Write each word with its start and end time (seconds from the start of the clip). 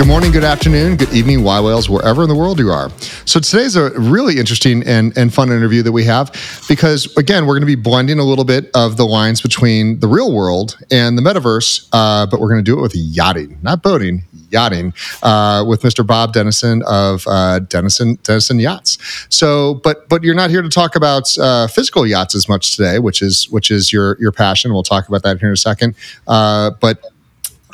Good 0.00 0.08
morning, 0.08 0.32
good 0.32 0.44
afternoon, 0.44 0.96
good 0.96 1.12
evening, 1.12 1.40
yWhales, 1.40 1.90
wherever 1.90 2.22
in 2.22 2.30
the 2.30 2.34
world 2.34 2.58
you 2.58 2.70
are. 2.70 2.88
So 3.26 3.38
today's 3.38 3.76
a 3.76 3.90
really 4.00 4.38
interesting 4.38 4.82
and, 4.86 5.14
and 5.14 5.32
fun 5.32 5.52
interview 5.52 5.82
that 5.82 5.92
we 5.92 6.04
have 6.04 6.32
because, 6.70 7.14
again, 7.18 7.44
we're 7.44 7.52
going 7.52 7.60
to 7.60 7.66
be 7.66 7.74
blending 7.74 8.18
a 8.18 8.24
little 8.24 8.46
bit 8.46 8.70
of 8.74 8.96
the 8.96 9.04
lines 9.04 9.42
between 9.42 10.00
the 10.00 10.08
real 10.08 10.32
world 10.32 10.78
and 10.90 11.18
the 11.18 11.22
metaverse, 11.22 11.86
uh, 11.92 12.24
but 12.24 12.40
we're 12.40 12.48
going 12.48 12.64
to 12.64 12.70
do 12.70 12.78
it 12.78 12.80
with 12.80 12.96
yachting, 12.96 13.58
not 13.60 13.82
boating, 13.82 14.22
yachting, 14.48 14.94
uh, 15.22 15.66
with 15.68 15.82
Mr. 15.82 16.04
Bob 16.04 16.32
Denison 16.32 16.82
of 16.86 17.26
uh, 17.26 17.58
Denison 17.58 18.18
Denison 18.22 18.58
Yachts. 18.58 18.96
So, 19.28 19.74
but 19.84 20.08
but 20.08 20.22
you're 20.24 20.34
not 20.34 20.48
here 20.48 20.62
to 20.62 20.70
talk 20.70 20.96
about 20.96 21.36
uh, 21.36 21.66
physical 21.66 22.06
yachts 22.06 22.34
as 22.34 22.48
much 22.48 22.74
today, 22.74 23.00
which 23.00 23.20
is 23.20 23.50
which 23.50 23.70
is 23.70 23.92
your 23.92 24.16
your 24.18 24.32
passion. 24.32 24.72
We'll 24.72 24.82
talk 24.82 25.08
about 25.08 25.24
that 25.24 25.40
here 25.40 25.50
in 25.50 25.52
a 25.52 25.58
second. 25.58 25.94
Uh, 26.26 26.70
but 26.80 27.04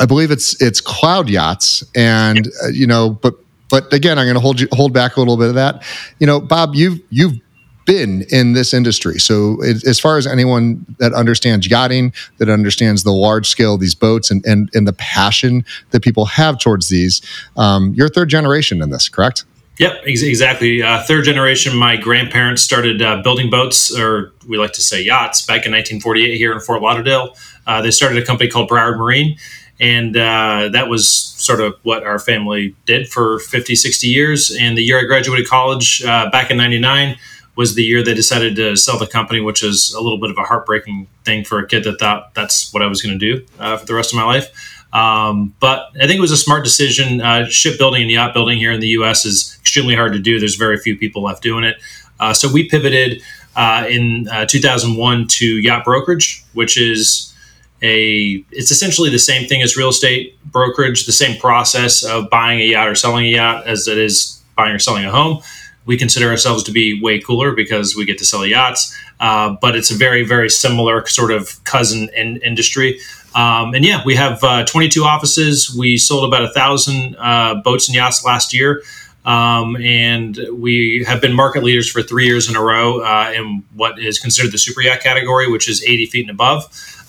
I 0.01 0.07
believe 0.07 0.31
it's 0.31 0.61
it's 0.61 0.81
cloud 0.81 1.29
yachts, 1.29 1.85
and 1.95 2.49
uh, 2.65 2.69
you 2.69 2.87
know, 2.87 3.11
but 3.11 3.35
but 3.69 3.93
again, 3.93 4.19
I'm 4.19 4.27
going 4.27 4.35
to 4.35 4.41
hold 4.41 4.61
you 4.61 4.69
hold 4.73 4.93
back 4.93 5.17
a 5.17 5.21
little 5.21 5.37
bit 5.37 5.49
of 5.49 5.55
that. 5.55 5.85
You 6.19 6.27
know, 6.27 6.41
Bob, 6.41 6.75
you've 6.75 7.01
you've 7.11 7.39
been 7.85 8.25
in 8.31 8.53
this 8.53 8.75
industry, 8.75 9.19
so 9.19 9.63
it, 9.63 9.85
as 9.87 9.99
far 9.99 10.19
as 10.19 10.27
anyone 10.27 10.85
that 10.99 11.13
understands 11.13 11.71
yachting, 11.71 12.13
that 12.39 12.49
understands 12.49 13.05
the 13.05 13.13
large 13.13 13.49
scale 13.49 13.75
of 13.75 13.81
these 13.81 13.95
boats, 13.95 14.31
and 14.31 14.45
and 14.45 14.71
and 14.75 14.87
the 14.87 14.93
passion 14.93 15.65
that 15.91 16.03
people 16.03 16.27
have 16.27 16.59
towards 16.59 16.89
these, 16.89 17.23
um, 17.57 17.95
you're 17.95 18.09
third 18.09 18.29
generation 18.29 18.83
in 18.83 18.91
this, 18.91 19.09
correct? 19.09 19.45
Yep, 19.79 20.05
ex- 20.07 20.23
exactly. 20.23 20.83
Uh, 20.83 21.03
third 21.03 21.25
generation. 21.25 21.77
My 21.77 21.97
grandparents 21.97 22.63
started 22.63 23.03
uh, 23.03 23.21
building 23.23 23.51
boats, 23.51 23.97
or 23.97 24.33
we 24.49 24.57
like 24.57 24.73
to 24.73 24.83
say 24.83 25.03
yachts, 25.03 25.45
back 25.45 25.67
in 25.67 25.73
1948 25.73 26.37
here 26.37 26.53
in 26.53 26.61
Fort 26.61 26.81
Lauderdale. 26.81 27.37
Uh, 27.67 27.83
they 27.83 27.91
started 27.91 28.23
a 28.23 28.25
company 28.25 28.49
called 28.49 28.71
Broward 28.71 28.97
Marine 28.97 29.37
and 29.79 30.17
uh, 30.17 30.69
that 30.73 30.89
was 30.89 31.09
sort 31.09 31.61
of 31.61 31.75
what 31.83 32.03
our 32.05 32.19
family 32.19 32.75
did 32.87 33.09
for 33.09 33.39
50 33.41 33.75
60 33.75 34.07
years. 34.07 34.57
And 34.59 34.77
the 34.77 34.83
year 34.83 34.99
i 34.99 35.05
graduated 35.05 35.49
college 35.49 36.03
uh, 36.05 36.31
back 36.31 36.51
in 36.51 36.57
99 36.57 37.17
was 37.57 37.75
the 37.75 37.83
year 37.83 38.03
they 38.03 38.15
decided 38.15 38.57
to 38.57 38.77
sell 38.77 38.99
the 38.99 39.07
company 39.07 39.41
which 39.41 39.63
is 39.63 39.93
a 39.95 40.01
little 40.01 40.19
bit 40.19 40.31
of 40.31 40.39
a 40.39 40.43
heartbreaking 40.43 41.09
thing 41.25 41.45
for 41.45 41.59
a 41.59 41.67
kid 41.67 41.85
that 41.85 41.99
thought 41.99 42.35
that's 42.35 42.73
what 42.73 42.83
i 42.83 42.87
was 42.87 43.03
going 43.03 43.19
to 43.19 43.39
do 43.39 43.45
uh, 43.59 43.77
for 43.77 43.87
the 43.87 43.95
rest 43.95 44.13
of 44.13 44.17
my 44.17 44.25
life. 44.25 44.51
Um, 44.93 45.55
but 45.61 45.91
i 45.97 46.07
think 46.07 46.19
it 46.19 46.21
was 46.21 46.33
a 46.33 46.37
smart 46.37 46.65
decision. 46.65 47.21
Uh, 47.21 47.47
shipbuilding 47.47 48.03
and 48.03 48.11
yacht 48.11 48.33
building 48.33 48.59
here 48.59 48.73
in 48.73 48.81
the 48.81 48.89
us 48.89 49.25
is 49.27 49.57
extremely 49.61 49.95
hard 49.95 50.13
to 50.15 50.19
do. 50.19 50.39
There's 50.39 50.57
very 50.57 50.79
few 50.79 50.97
people 50.97 51.23
left 51.23 51.43
doing 51.43 51.65
it. 51.65 51.77
Uh, 52.19 52.33
so 52.33 52.51
we 52.51 52.67
pivoted 52.67 53.23
uh, 53.57 53.87
in 53.89 54.27
2001 54.49 55.29
to 55.29 55.45
yacht 55.45 55.85
brokerage 55.85 56.45
which 56.55 56.79
is 56.79 57.35
a 57.83 58.45
it's 58.51 58.71
essentially 58.71 59.11
the 59.11 59.19
same 59.19 59.47
thing 59.47 59.63
as 59.63 59.77
real 59.77 59.91
estate 59.91 60.39
brokerage 60.45 61.05
the 61.07 61.13
same 61.13 61.39
process 61.39 62.03
of 62.03 62.31
buying 62.31 62.61
a 62.61 62.65
yacht 62.65 62.89
or 62.89 62.95
selling 62.95 63.27
a 63.27 63.29
yacht 63.29 63.67
as 63.67 63.87
it 63.87 63.99
is 63.99 64.43
buying 64.57 64.75
or 64.75 64.79
selling 64.79 65.05
a 65.05 65.11
home. 65.11 65.43
We 65.85 65.97
consider 65.97 66.29
ourselves 66.29 66.65
to 66.65 66.73
be 66.73 67.01
way 67.01 67.21
cooler 67.21 67.53
because 67.53 67.95
we 67.95 68.05
get 68.05 68.19
to 68.19 68.25
sell 68.25 68.47
yachts 68.47 68.97
uh, 69.21 69.57
but 69.61 69.77
it's 69.77 69.91
a 69.91 69.95
very 69.95 70.25
very 70.25 70.49
similar 70.51 71.07
sort 71.07 71.31
of 71.31 71.63
cousin 71.65 72.09
in, 72.17 72.39
industry. 72.39 72.99
Um, 73.35 73.75
and 73.75 73.85
yeah 73.85 74.03
we 74.05 74.15
have 74.15 74.43
uh, 74.43 74.65
22 74.65 75.05
offices. 75.05 75.75
We 75.77 75.99
sold 75.99 76.25
about 76.25 76.45
a 76.45 76.53
thousand 76.53 77.17
uh, 77.19 77.57
boats 77.57 77.89
and 77.89 77.95
yachts 77.95 78.25
last 78.25 78.55
year. 78.55 78.83
Um, 79.27 79.77
and 79.79 80.39
we 80.53 81.05
have 81.07 81.21
been 81.21 81.35
market 81.35 81.65
leaders 81.65 81.91
for 81.91 82.01
three 82.01 82.27
years 82.27 82.49
in 82.49 82.55
a 82.55 82.63
row 82.63 83.01
uh, 83.01 83.33
in 83.35 83.65
what 83.75 83.99
is 83.99 84.21
considered 84.21 84.53
the 84.53 84.59
super 84.59 84.81
yacht 84.81 85.01
category 85.01 85.51
which 85.51 85.69
is 85.69 85.83
80 85.83 86.07
feet 86.07 86.21
and 86.29 86.31
above 86.31 86.65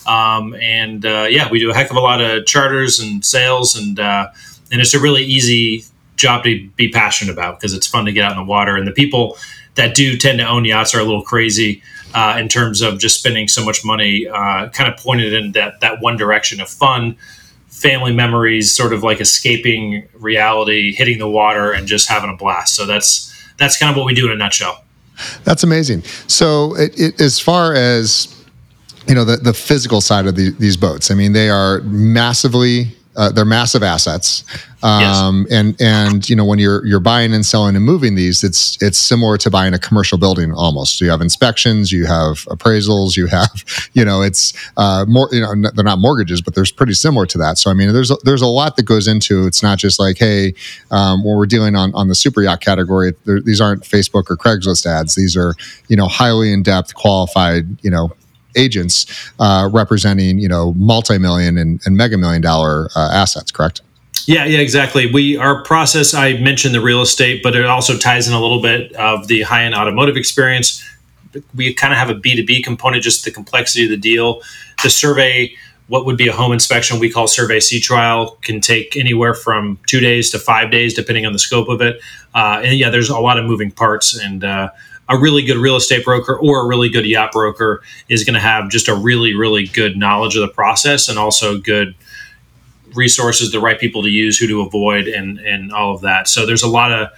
um, 0.08 0.56
and 0.56 1.06
uh, 1.06 1.28
yeah, 1.30 1.50
we 1.50 1.60
do 1.60 1.70
a 1.70 1.74
heck 1.74 1.92
of 1.92 1.98
a 1.98 2.02
lot 2.02 2.22
of 2.22 2.46
charters 2.46 3.00
and 3.00 3.24
sales, 3.26 3.76
and 3.76 4.00
uh, 4.00 4.30
and 4.72 4.82
it's 4.82 4.94
a 4.94 5.00
really 5.00 5.24
easy 5.24 5.84
job 6.16 6.44
to 6.46 6.68
be 6.76 6.90
passionate 6.90 7.32
about 7.32 7.60
because 7.60 7.74
it's 7.74 7.86
fun 7.86 8.06
to 8.06 8.12
get 8.12 8.24
out 8.24 8.32
in 8.32 8.38
the 8.38 8.44
water. 8.44 8.76
And 8.76 8.88
the 8.88 8.92
people 8.92 9.38
that 9.76 9.94
do 9.94 10.18
tend 10.18 10.40
to 10.40 10.48
own 10.48 10.66
yachts 10.66 10.96
are 10.96 11.00
a 11.00 11.04
little 11.04 11.22
crazy 11.22 11.84
uh, 12.16 12.38
in 12.40 12.48
terms 12.48 12.82
of 12.82 13.00
just 13.00 13.20
spending 13.20 13.48
so 13.48 13.64
much 13.64 13.86
money, 13.86 14.28
uh, 14.28 14.70
kind 14.70 14.92
of 14.92 14.98
pointed 14.98 15.34
in 15.34 15.52
that 15.52 15.82
that 15.82 16.02
one 16.02 16.18
direction 16.18 16.62
of 16.62 16.70
fun. 16.70 17.18
Family 17.68 18.12
memories, 18.12 18.74
sort 18.74 18.92
of 18.92 19.04
like 19.04 19.22
escaping 19.22 20.08
reality, 20.14 20.94
hitting 20.94 21.20
the 21.20 21.30
water, 21.30 21.72
and 21.72 21.86
just 21.86 22.10
having 22.10 22.30
a 22.30 22.36
blast. 22.36 22.76
So 22.76 22.86
that's 22.86 23.32
that's 23.58 23.78
kind 23.78 23.92
of 23.92 23.98
what 23.98 24.06
we 24.06 24.16
do 24.16 24.26
in 24.26 24.32
a 24.32 24.36
nutshell. 24.36 24.84
That's 25.44 25.64
amazing. 25.64 26.04
So, 26.28 26.76
it, 26.76 27.00
it, 27.00 27.22
as 27.22 27.40
far 27.40 27.74
as 27.74 28.37
you 29.08 29.16
know 29.16 29.24
the, 29.24 29.38
the 29.38 29.54
physical 29.54 30.02
side 30.02 30.28
of 30.28 30.36
the, 30.36 30.52
these 30.52 30.78
boats. 30.78 31.12
I 31.12 31.16
mean, 31.16 31.34
they 31.34 31.50
are 31.50 31.82
massively 31.82 32.98
uh, 33.18 33.32
they're 33.32 33.46
massive 33.46 33.82
assets, 33.82 34.44
um, 34.84 35.48
yes. 35.50 35.60
and 35.60 35.82
and 35.82 36.30
you 36.30 36.36
know 36.36 36.46
when 36.46 36.60
you're 36.60 36.86
you're 36.86 37.00
buying 37.00 37.34
and 37.34 37.44
selling 37.44 37.76
and 37.76 37.84
moving 37.84 38.14
these, 38.14 38.44
it's 38.44 38.78
it's 38.80 39.00
similar 39.00 39.40
to 39.40 39.50
buying 39.50 39.74
a 39.74 39.80
commercial 39.80 40.20
building 40.20 40.54
almost. 40.54 41.00
So 41.00 41.06
you 41.06 41.10
have 41.10 41.22
inspections, 41.22 41.92
you 41.92 42.06
have 42.06 42.46
appraisals, 42.46 43.18
you 43.18 43.26
have 43.26 43.66
you 43.94 44.06
know 44.06 44.22
it's 44.22 44.54
uh, 44.78 45.04
more 45.08 45.30
you 45.32 45.42
know 45.42 45.72
they're 45.74 45.84
not 45.84 45.98
mortgages, 45.98 46.44
but 46.44 46.54
there's 46.54 46.72
pretty 46.72 46.94
similar 46.94 47.26
to 47.26 47.40
that. 47.40 47.58
So 47.58 47.72
I 47.72 47.74
mean, 47.74 47.92
there's 47.92 48.12
a, 48.12 48.18
there's 48.24 48.44
a 48.44 48.48
lot 48.48 48.76
that 48.76 48.84
goes 48.84 49.08
into. 49.08 49.48
It's 49.48 49.64
not 49.64 49.80
just 49.80 50.00
like 50.00 50.20
hey, 50.20 50.54
um, 50.92 51.24
when 51.24 51.38
we're 51.38 51.48
dealing 51.48 51.76
on 51.76 51.96
on 51.96 52.10
the 52.10 52.16
super 52.16 52.44
yacht 52.44 52.62
category, 52.62 53.14
these 53.26 53.60
aren't 53.60 53.82
Facebook 53.82 54.30
or 54.30 54.38
Craigslist 54.38 54.86
ads. 54.86 55.16
These 55.16 55.36
are 55.36 55.56
you 55.88 55.98
know 55.98 56.08
highly 56.08 56.54
in 56.54 56.62
depth, 56.62 56.94
qualified 56.94 57.84
you 57.84 57.90
know 57.90 58.12
agents 58.58 59.06
uh, 59.40 59.70
representing 59.72 60.40
you 60.40 60.48
know 60.48 60.74
multi-million 60.74 61.58
and, 61.58 61.80
and 61.86 61.96
mega 61.96 62.18
million 62.18 62.42
dollar 62.42 62.90
uh, 62.96 63.10
assets 63.14 63.52
correct? 63.52 63.82
Yeah 64.26 64.46
yeah 64.46 64.60
exactly. 64.60 65.12
We 65.12 65.38
our 65.38 65.64
process 65.64 66.14
i 66.14 66.34
mentioned 66.38 66.76
the 66.76 66.82
real 66.82 67.02
estate 67.02 67.42
but 67.44 67.56
it 67.56 67.66
also 67.66 67.98
ties 67.98 68.28
in 68.28 68.34
a 68.34 68.42
little 68.42 68.62
bit 68.62 68.94
of 68.94 69.28
the 69.28 69.42
high-end 69.44 69.76
automotive 69.76 70.18
experience. 70.18 70.84
We 71.56 71.74
kind 71.74 71.94
of 71.94 72.00
have 72.00 72.10
a 72.10 72.16
b2b 72.16 72.64
component 72.64 73.04
just 73.04 73.24
the 73.24 73.32
complexity 73.32 73.86
of 73.86 73.92
the 73.92 73.98
deal. 73.98 74.42
The 74.84 74.90
survey 74.90 75.56
what 75.88 76.06
would 76.06 76.18
be 76.18 76.28
a 76.28 76.34
home 76.34 76.52
inspection 76.52 77.00
we 77.00 77.10
call 77.10 77.28
survey 77.28 77.62
sea 77.62 77.80
trial 77.80 78.38
can 78.42 78.60
take 78.60 78.98
anywhere 78.98 79.34
from 79.34 79.80
two 79.88 80.02
days 80.02 80.30
to 80.32 80.40
five 80.40 80.70
days 80.70 80.94
depending 80.94 81.26
on 81.26 81.32
the 81.32 81.40
scope 81.40 81.70
of 81.70 81.82
it. 81.82 82.02
Uh, 82.36 82.62
and 82.64 82.78
yeah 82.78 82.90
there's 82.90 83.10
a 83.10 83.18
lot 83.18 83.38
of 83.40 83.46
moving 83.46 83.72
parts 83.72 84.18
and 84.18 84.44
uh, 84.44 84.70
a 85.10 85.18
really 85.18 85.44
good 85.44 85.58
real 85.58 85.76
estate 85.76 86.04
broker 86.04 86.38
or 86.38 86.64
a 86.64 86.68
really 86.68 86.90
good 86.90 87.06
yacht 87.06 87.32
broker 87.32 87.82
is 88.10 88.24
going 88.24 88.34
to 88.34 88.40
have 88.40 88.70
just 88.70 88.88
a 88.88 88.96
really, 88.96 89.34
really 89.34 89.66
good 89.66 89.98
knowledge 89.98 90.36
of 90.36 90.42
the 90.42 90.54
process 90.54 91.08
and 91.08 91.18
also 91.18 91.58
good 91.58 91.96
resources, 92.96 93.52
the 93.52 93.60
right 93.60 93.80
people 93.80 94.04
to 94.04 94.10
use, 94.10 94.38
who 94.38 94.48
to 94.48 94.62
avoid, 94.62 95.08
and 95.08 95.40
and 95.40 95.72
all 95.72 95.94
of 95.94 96.02
that. 96.02 96.28
So 96.28 96.46
there's 96.46 96.64
a 96.64 96.68
lot 96.68 96.92
of 96.92 97.10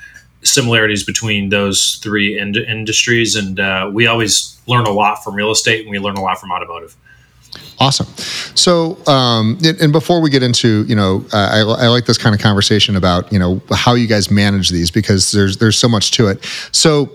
similarities 0.41 1.03
between 1.03 1.49
those 1.49 1.99
three 2.03 2.37
ind- 2.37 2.57
industries, 2.57 3.35
and 3.35 3.59
uh, 3.59 3.89
we 3.91 4.07
always 4.07 4.59
learn 4.67 4.85
a 4.85 4.91
lot 4.91 5.23
from 5.23 5.35
real 5.35 5.51
estate, 5.51 5.81
and 5.81 5.89
we 5.89 5.99
learn 5.99 6.15
a 6.15 6.21
lot 6.21 6.39
from 6.39 6.51
automotive. 6.51 6.95
Awesome. 7.79 8.07
So, 8.55 8.97
um, 9.07 9.57
and 9.63 9.93
before 9.93 10.21
we 10.21 10.29
get 10.29 10.43
into, 10.43 10.83
you 10.83 10.95
know, 10.95 11.25
I, 11.31 11.61
I, 11.61 11.87
like 11.87 12.05
this 12.05 12.17
kind 12.17 12.35
of 12.35 12.41
conversation 12.41 12.95
about, 12.97 13.31
you 13.31 13.39
know, 13.39 13.61
how 13.71 13.93
you 13.93 14.05
guys 14.05 14.29
manage 14.29 14.69
these 14.69 14.91
because 14.91 15.31
there's 15.31 15.57
there's 15.57 15.77
so 15.77 15.87
much 15.87 16.11
to 16.11 16.27
it. 16.27 16.45
So, 16.73 17.09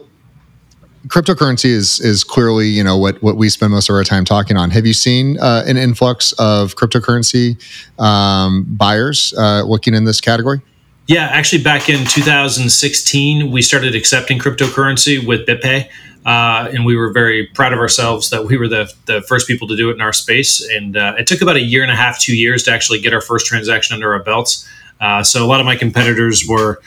cryptocurrency 1.09 1.67
is 1.67 2.01
is 2.01 2.25
clearly 2.25 2.69
you 2.69 2.83
know 2.83 2.97
what 2.97 3.23
what 3.23 3.37
we 3.37 3.49
spend 3.49 3.73
most 3.73 3.89
of 3.89 3.95
our 3.95 4.05
time 4.05 4.25
talking 4.25 4.57
on. 4.57 4.71
Have 4.71 4.87
you 4.87 4.95
seen 4.95 5.39
uh, 5.39 5.65
an 5.67 5.77
influx 5.77 6.33
of 6.33 6.75
cryptocurrency 6.77 7.57
um, 8.01 8.65
buyers 8.69 9.35
uh, 9.37 9.63
looking 9.63 9.95
in 9.95 10.05
this 10.05 10.21
category? 10.21 10.61
Yeah, 11.07 11.27
actually, 11.27 11.63
back 11.63 11.91
in 11.91 12.07
2016, 12.07 13.51
we 13.51 13.61
started 13.61 13.95
accepting 13.95 14.39
cryptocurrency 14.39 15.25
with 15.25 15.47
BitPay. 15.47 15.89
Uh, 16.25 16.71
and 16.73 16.87
we 16.87 16.97
were 16.97 17.13
very 17.13 17.47
proud 17.49 17.75
of 17.75 17.79
ourselves 17.79 18.31
that 18.31 18.47
we 18.47 18.57
were 18.57 18.67
the, 18.67 18.91
the 19.05 19.21
first 19.29 19.47
people 19.47 19.69
to 19.69 19.77
do 19.77 19.91
it 19.91 19.93
in 19.93 20.01
our 20.01 20.15
space. 20.15 20.67
And 20.67 20.97
uh, 20.97 21.17
it 21.19 21.27
took 21.27 21.43
about 21.43 21.57
a 21.57 21.61
year 21.61 21.83
and 21.83 21.93
a 21.93 21.95
half, 21.95 22.19
two 22.19 22.35
years 22.35 22.63
to 22.63 22.73
actually 22.73 23.01
get 23.01 23.13
our 23.13 23.21
first 23.21 23.45
transaction 23.45 23.95
under 23.95 24.15
our 24.15 24.23
belts. 24.23 24.67
Uh, 25.03 25.23
so 25.23 25.45
a 25.45 25.47
lot 25.47 25.61
of 25.61 25.67
my 25.67 25.77
competitors 25.77 26.47
were 26.49 26.81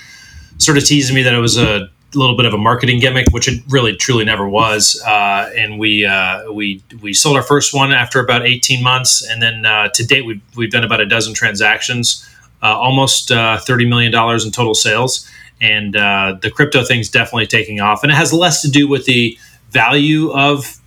sort 0.58 0.80
of 0.80 0.86
teasing 0.86 1.16
me 1.16 1.22
that 1.22 1.36
it 1.36 1.40
was 1.40 1.56
a 1.56 1.88
little 2.18 2.36
bit 2.36 2.46
of 2.46 2.54
a 2.54 2.58
marketing 2.58 3.00
gimmick, 3.00 3.28
which 3.32 3.48
it 3.48 3.62
really 3.70 3.96
truly 3.96 4.26
never 4.26 4.48
was. 4.48 5.02
Uh, 5.06 5.52
and 5.56 5.80
we 5.80 6.06
uh, 6.06 6.52
we 6.52 6.82
we 7.02 7.14
sold 7.14 7.38
our 7.38 7.44
first 7.44 7.74
one 7.74 7.92
after 7.92 8.20
about 8.20 8.46
18 8.46 8.84
months, 8.84 9.26
and 9.28 9.42
then 9.42 9.66
uh, 9.66 9.90
to 9.90 10.06
date 10.06 10.26
we've 10.26 10.42
we've 10.56 10.72
done 10.72 10.84
about 10.84 11.00
a 11.00 11.06
dozen 11.06 11.34
transactions, 11.34 12.28
uh, 12.62 12.78
almost 12.78 13.32
uh, 13.32 13.60
30 13.60 13.88
million 13.88 14.12
dollars 14.12 14.46
in 14.46 14.52
total 14.52 14.74
sales. 14.74 15.30
And 15.60 15.96
uh, 15.96 16.38
the 16.40 16.52
crypto 16.52 16.84
thing's 16.84 17.10
definitely 17.10 17.48
taking 17.48 17.80
off, 17.80 18.04
and 18.04 18.12
it 18.12 18.16
has 18.16 18.32
less 18.32 18.62
to 18.62 18.70
do 18.70 18.88
with 18.88 19.06
the 19.06 19.38
value 19.72 20.32
of 20.32 20.80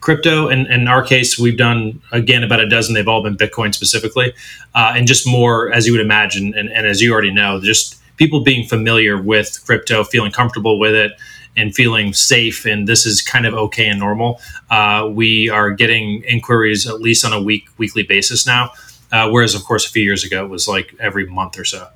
crypto. 0.00 0.48
And 0.48 0.66
in 0.66 0.88
our 0.88 1.02
case, 1.02 1.38
we've 1.38 1.56
done 1.56 2.02
again 2.12 2.42
about 2.42 2.60
a 2.60 2.68
dozen. 2.68 2.94
They've 2.94 3.08
all 3.08 3.22
been 3.22 3.36
Bitcoin 3.36 3.74
specifically, 3.74 4.34
and 4.74 5.06
just 5.06 5.26
more 5.26 5.72
as 5.72 5.86
you 5.86 5.92
would 5.92 6.02
imagine, 6.02 6.54
and, 6.54 6.68
and 6.70 6.86
as 6.86 7.00
you 7.00 7.12
already 7.12 7.32
know, 7.32 7.60
just 7.60 7.99
people 8.20 8.44
being 8.44 8.68
familiar 8.68 9.20
with 9.20 9.64
crypto, 9.64 10.04
feeling 10.04 10.30
comfortable 10.30 10.78
with 10.78 10.94
it, 10.94 11.12
and 11.56 11.74
feeling 11.74 12.12
safe, 12.12 12.66
and 12.66 12.86
this 12.86 13.06
is 13.06 13.22
kind 13.22 13.46
of 13.46 13.54
okay 13.54 13.88
and 13.88 13.98
normal. 13.98 14.38
Uh, 14.68 15.08
we 15.10 15.48
are 15.48 15.70
getting 15.70 16.22
inquiries 16.24 16.86
at 16.86 17.00
least 17.00 17.24
on 17.24 17.32
a 17.32 17.42
week 17.42 17.66
weekly 17.78 18.02
basis 18.02 18.46
now, 18.46 18.72
uh, 19.10 19.28
whereas 19.30 19.54
of 19.54 19.64
course 19.64 19.86
a 19.86 19.90
few 19.90 20.02
years 20.02 20.22
ago 20.22 20.44
it 20.44 20.48
was 20.48 20.68
like 20.68 20.94
every 21.00 21.26
month 21.26 21.58
or 21.58 21.64
so. 21.64 21.88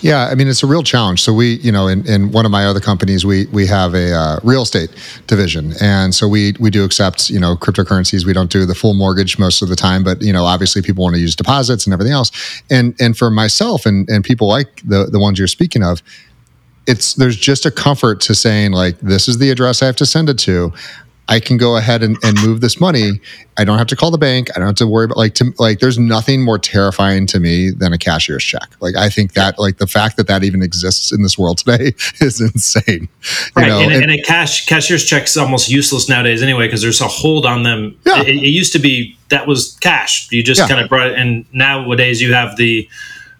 Yeah, 0.00 0.28
I 0.30 0.34
mean 0.34 0.48
it's 0.48 0.62
a 0.62 0.66
real 0.66 0.82
challenge. 0.82 1.22
So 1.22 1.32
we, 1.32 1.54
you 1.54 1.72
know, 1.72 1.88
in, 1.88 2.06
in 2.06 2.30
one 2.30 2.44
of 2.44 2.52
my 2.52 2.64
other 2.66 2.80
companies, 2.80 3.24
we 3.24 3.46
we 3.46 3.66
have 3.66 3.94
a 3.94 4.12
uh, 4.12 4.38
real 4.44 4.62
estate 4.62 4.90
division, 5.26 5.72
and 5.80 6.14
so 6.14 6.28
we 6.28 6.54
we 6.60 6.70
do 6.70 6.84
accept 6.84 7.28
you 7.28 7.40
know 7.40 7.56
cryptocurrencies. 7.56 8.24
We 8.24 8.32
don't 8.32 8.50
do 8.50 8.66
the 8.66 8.74
full 8.74 8.94
mortgage 8.94 9.38
most 9.38 9.62
of 9.62 9.68
the 9.68 9.76
time, 9.76 10.04
but 10.04 10.22
you 10.22 10.32
know 10.32 10.44
obviously 10.44 10.80
people 10.80 11.02
want 11.02 11.16
to 11.16 11.20
use 11.20 11.34
deposits 11.34 11.86
and 11.86 11.92
everything 11.92 12.12
else. 12.12 12.30
And 12.70 12.94
and 13.00 13.16
for 13.16 13.30
myself 13.30 13.84
and 13.84 14.08
and 14.08 14.22
people 14.22 14.46
like 14.46 14.80
the 14.84 15.06
the 15.06 15.18
ones 15.18 15.38
you're 15.38 15.48
speaking 15.48 15.82
of, 15.82 16.02
it's 16.86 17.14
there's 17.14 17.36
just 17.36 17.66
a 17.66 17.70
comfort 17.70 18.20
to 18.22 18.34
saying 18.34 18.72
like 18.72 18.98
this 19.00 19.26
is 19.26 19.38
the 19.38 19.50
address 19.50 19.82
I 19.82 19.86
have 19.86 19.96
to 19.96 20.06
send 20.06 20.28
it 20.28 20.38
to. 20.40 20.72
I 21.28 21.40
can 21.40 21.56
go 21.56 21.76
ahead 21.76 22.02
and, 22.02 22.18
and 22.22 22.40
move 22.42 22.60
this 22.60 22.78
money. 22.78 23.12
I 23.56 23.64
don't 23.64 23.78
have 23.78 23.86
to 23.88 23.96
call 23.96 24.10
the 24.10 24.18
bank. 24.18 24.48
I 24.54 24.58
don't 24.58 24.66
have 24.66 24.76
to 24.76 24.86
worry 24.86 25.06
about 25.06 25.16
like 25.16 25.34
to 25.36 25.54
like. 25.58 25.78
There's 25.78 25.98
nothing 25.98 26.42
more 26.42 26.58
terrifying 26.58 27.26
to 27.28 27.40
me 27.40 27.70
than 27.70 27.92
a 27.92 27.98
cashier's 27.98 28.44
check. 28.44 28.74
Like 28.80 28.94
I 28.96 29.08
think 29.08 29.32
that 29.32 29.58
like 29.58 29.78
the 29.78 29.86
fact 29.86 30.16
that 30.18 30.26
that 30.26 30.44
even 30.44 30.62
exists 30.62 31.12
in 31.12 31.22
this 31.22 31.38
world 31.38 31.58
today 31.58 31.94
is 32.20 32.40
insane. 32.40 33.08
Right, 33.56 33.68
know? 33.68 33.80
and, 33.80 33.92
and, 33.92 34.02
and, 34.02 34.12
a 34.12 34.22
cash 34.22 34.66
cashier's 34.66 35.04
check 35.04 35.24
is 35.24 35.36
almost 35.36 35.70
useless 35.70 36.08
nowadays 36.08 36.42
anyway 36.42 36.66
because 36.66 36.82
there's 36.82 37.00
a 37.00 37.08
hold 37.08 37.46
on 37.46 37.62
them. 37.62 37.98
Yeah. 38.04 38.20
It, 38.20 38.28
it, 38.28 38.54
used 38.54 38.72
to 38.74 38.78
be 38.78 39.16
that 39.30 39.46
was 39.46 39.78
cash. 39.80 40.30
You 40.30 40.42
just 40.42 40.60
yeah. 40.60 40.68
kind 40.68 40.80
of 40.80 40.88
brought 40.88 41.06
it, 41.06 41.18
and 41.18 41.46
nowadays 41.52 42.20
you 42.20 42.34
have 42.34 42.56
the 42.56 42.88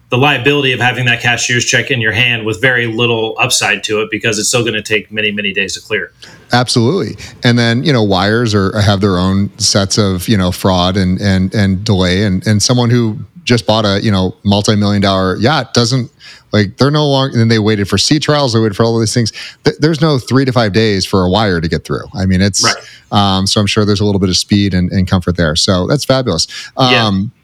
the 0.09 0.17
liability 0.17 0.71
of 0.71 0.79
having 0.79 1.05
that 1.05 1.21
cashier's 1.21 1.65
check 1.65 1.89
in 1.89 1.99
your 1.99 2.11
hand 2.11 2.45
with 2.45 2.61
very 2.61 2.85
little 2.85 3.35
upside 3.39 3.83
to 3.83 4.01
it 4.01 4.09
because 4.11 4.37
it's 4.37 4.47
still 4.47 4.61
going 4.61 4.75
to 4.75 4.81
take 4.81 5.11
many 5.11 5.31
many 5.31 5.51
days 5.53 5.73
to 5.73 5.81
clear. 5.81 6.11
Absolutely. 6.53 7.17
And 7.43 7.57
then 7.57 7.83
you 7.83 7.91
know 7.91 8.03
wires 8.03 8.53
are 8.53 8.79
have 8.79 9.01
their 9.01 9.17
own 9.17 9.57
sets 9.57 9.97
of 9.97 10.27
you 10.27 10.37
know 10.37 10.51
fraud 10.51 10.95
and 10.97 11.19
and 11.19 11.53
and 11.53 11.83
delay. 11.83 12.23
And 12.23 12.45
and 12.45 12.61
someone 12.61 12.89
who 12.89 13.19
just 13.43 13.65
bought 13.65 13.85
a 13.85 13.99
you 14.03 14.11
know 14.11 14.35
multi-million 14.43 15.01
dollar 15.01 15.37
yacht 15.37 15.73
doesn't 15.73 16.11
like 16.51 16.77
they're 16.77 16.91
no 16.91 17.07
longer 17.07 17.39
and 17.39 17.49
they 17.49 17.59
waited 17.59 17.87
for 17.87 17.97
sea 17.97 18.19
trials 18.19 18.53
they 18.53 18.59
waited 18.59 18.75
for 18.75 18.83
all 18.83 18.95
of 18.95 19.01
these 19.01 19.13
things. 19.13 19.31
There's 19.79 20.01
no 20.01 20.19
three 20.19 20.45
to 20.45 20.51
five 20.51 20.73
days 20.73 21.05
for 21.05 21.23
a 21.23 21.29
wire 21.29 21.61
to 21.61 21.67
get 21.67 21.83
through. 21.83 22.05
I 22.13 22.27
mean 22.27 22.41
it's 22.41 22.63
right. 22.63 22.75
um, 23.11 23.47
so 23.47 23.59
i'm 23.59 23.67
sure 23.67 23.85
there's 23.85 24.01
a 24.01 24.05
little 24.05 24.19
bit 24.19 24.29
of 24.29 24.37
speed 24.37 24.73
and, 24.75 24.91
and 24.91 25.07
comfort 25.07 25.35
there. 25.35 25.55
So 25.55 25.87
that's 25.87 26.05
fabulous. 26.05 26.47
Um, 26.77 26.91
yeah 26.91 27.41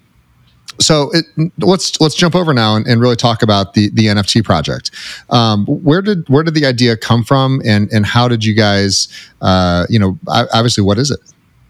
so 0.82 1.12
it, 1.14 1.26
let's 1.60 2.00
let's 2.02 2.16
jump 2.16 2.36
over 2.36 2.54
now 2.54 2.76
and, 2.76 2.86
and, 2.88 3.00
really 3.00 3.16
talk 3.16 3.42
about 3.42 3.74
the 3.74 3.90
the 3.92 4.08
NFT 4.08 4.44
project. 4.44 4.92
Um, 5.30 5.66
where 5.66 6.02
did 6.02 6.28
where 6.28 6.44
did 6.44 6.54
the 6.54 6.66
idea 6.66 6.98
come 6.98 7.24
from, 7.24 7.62
and 7.66 7.92
and 7.92 8.06
how 8.06 8.28
did 8.28 8.44
you 8.44 8.54
guys, 8.54 9.08
uh, 9.42 9.86
you 9.90 10.00
know, 10.00 10.18
obviously, 10.28 10.84
what 10.84 10.98
is 10.98 11.12
it? 11.12 11.20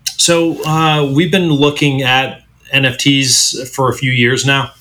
So 0.06 0.64
uh, 0.66 1.12
we've 1.14 1.32
been 1.32 1.50
looking 1.50 2.02
at 2.02 2.44
NFTs 2.74 3.68
for 3.74 3.90
a 3.90 3.94
few 3.94 4.12
years 4.12 4.46
now. 4.46 4.72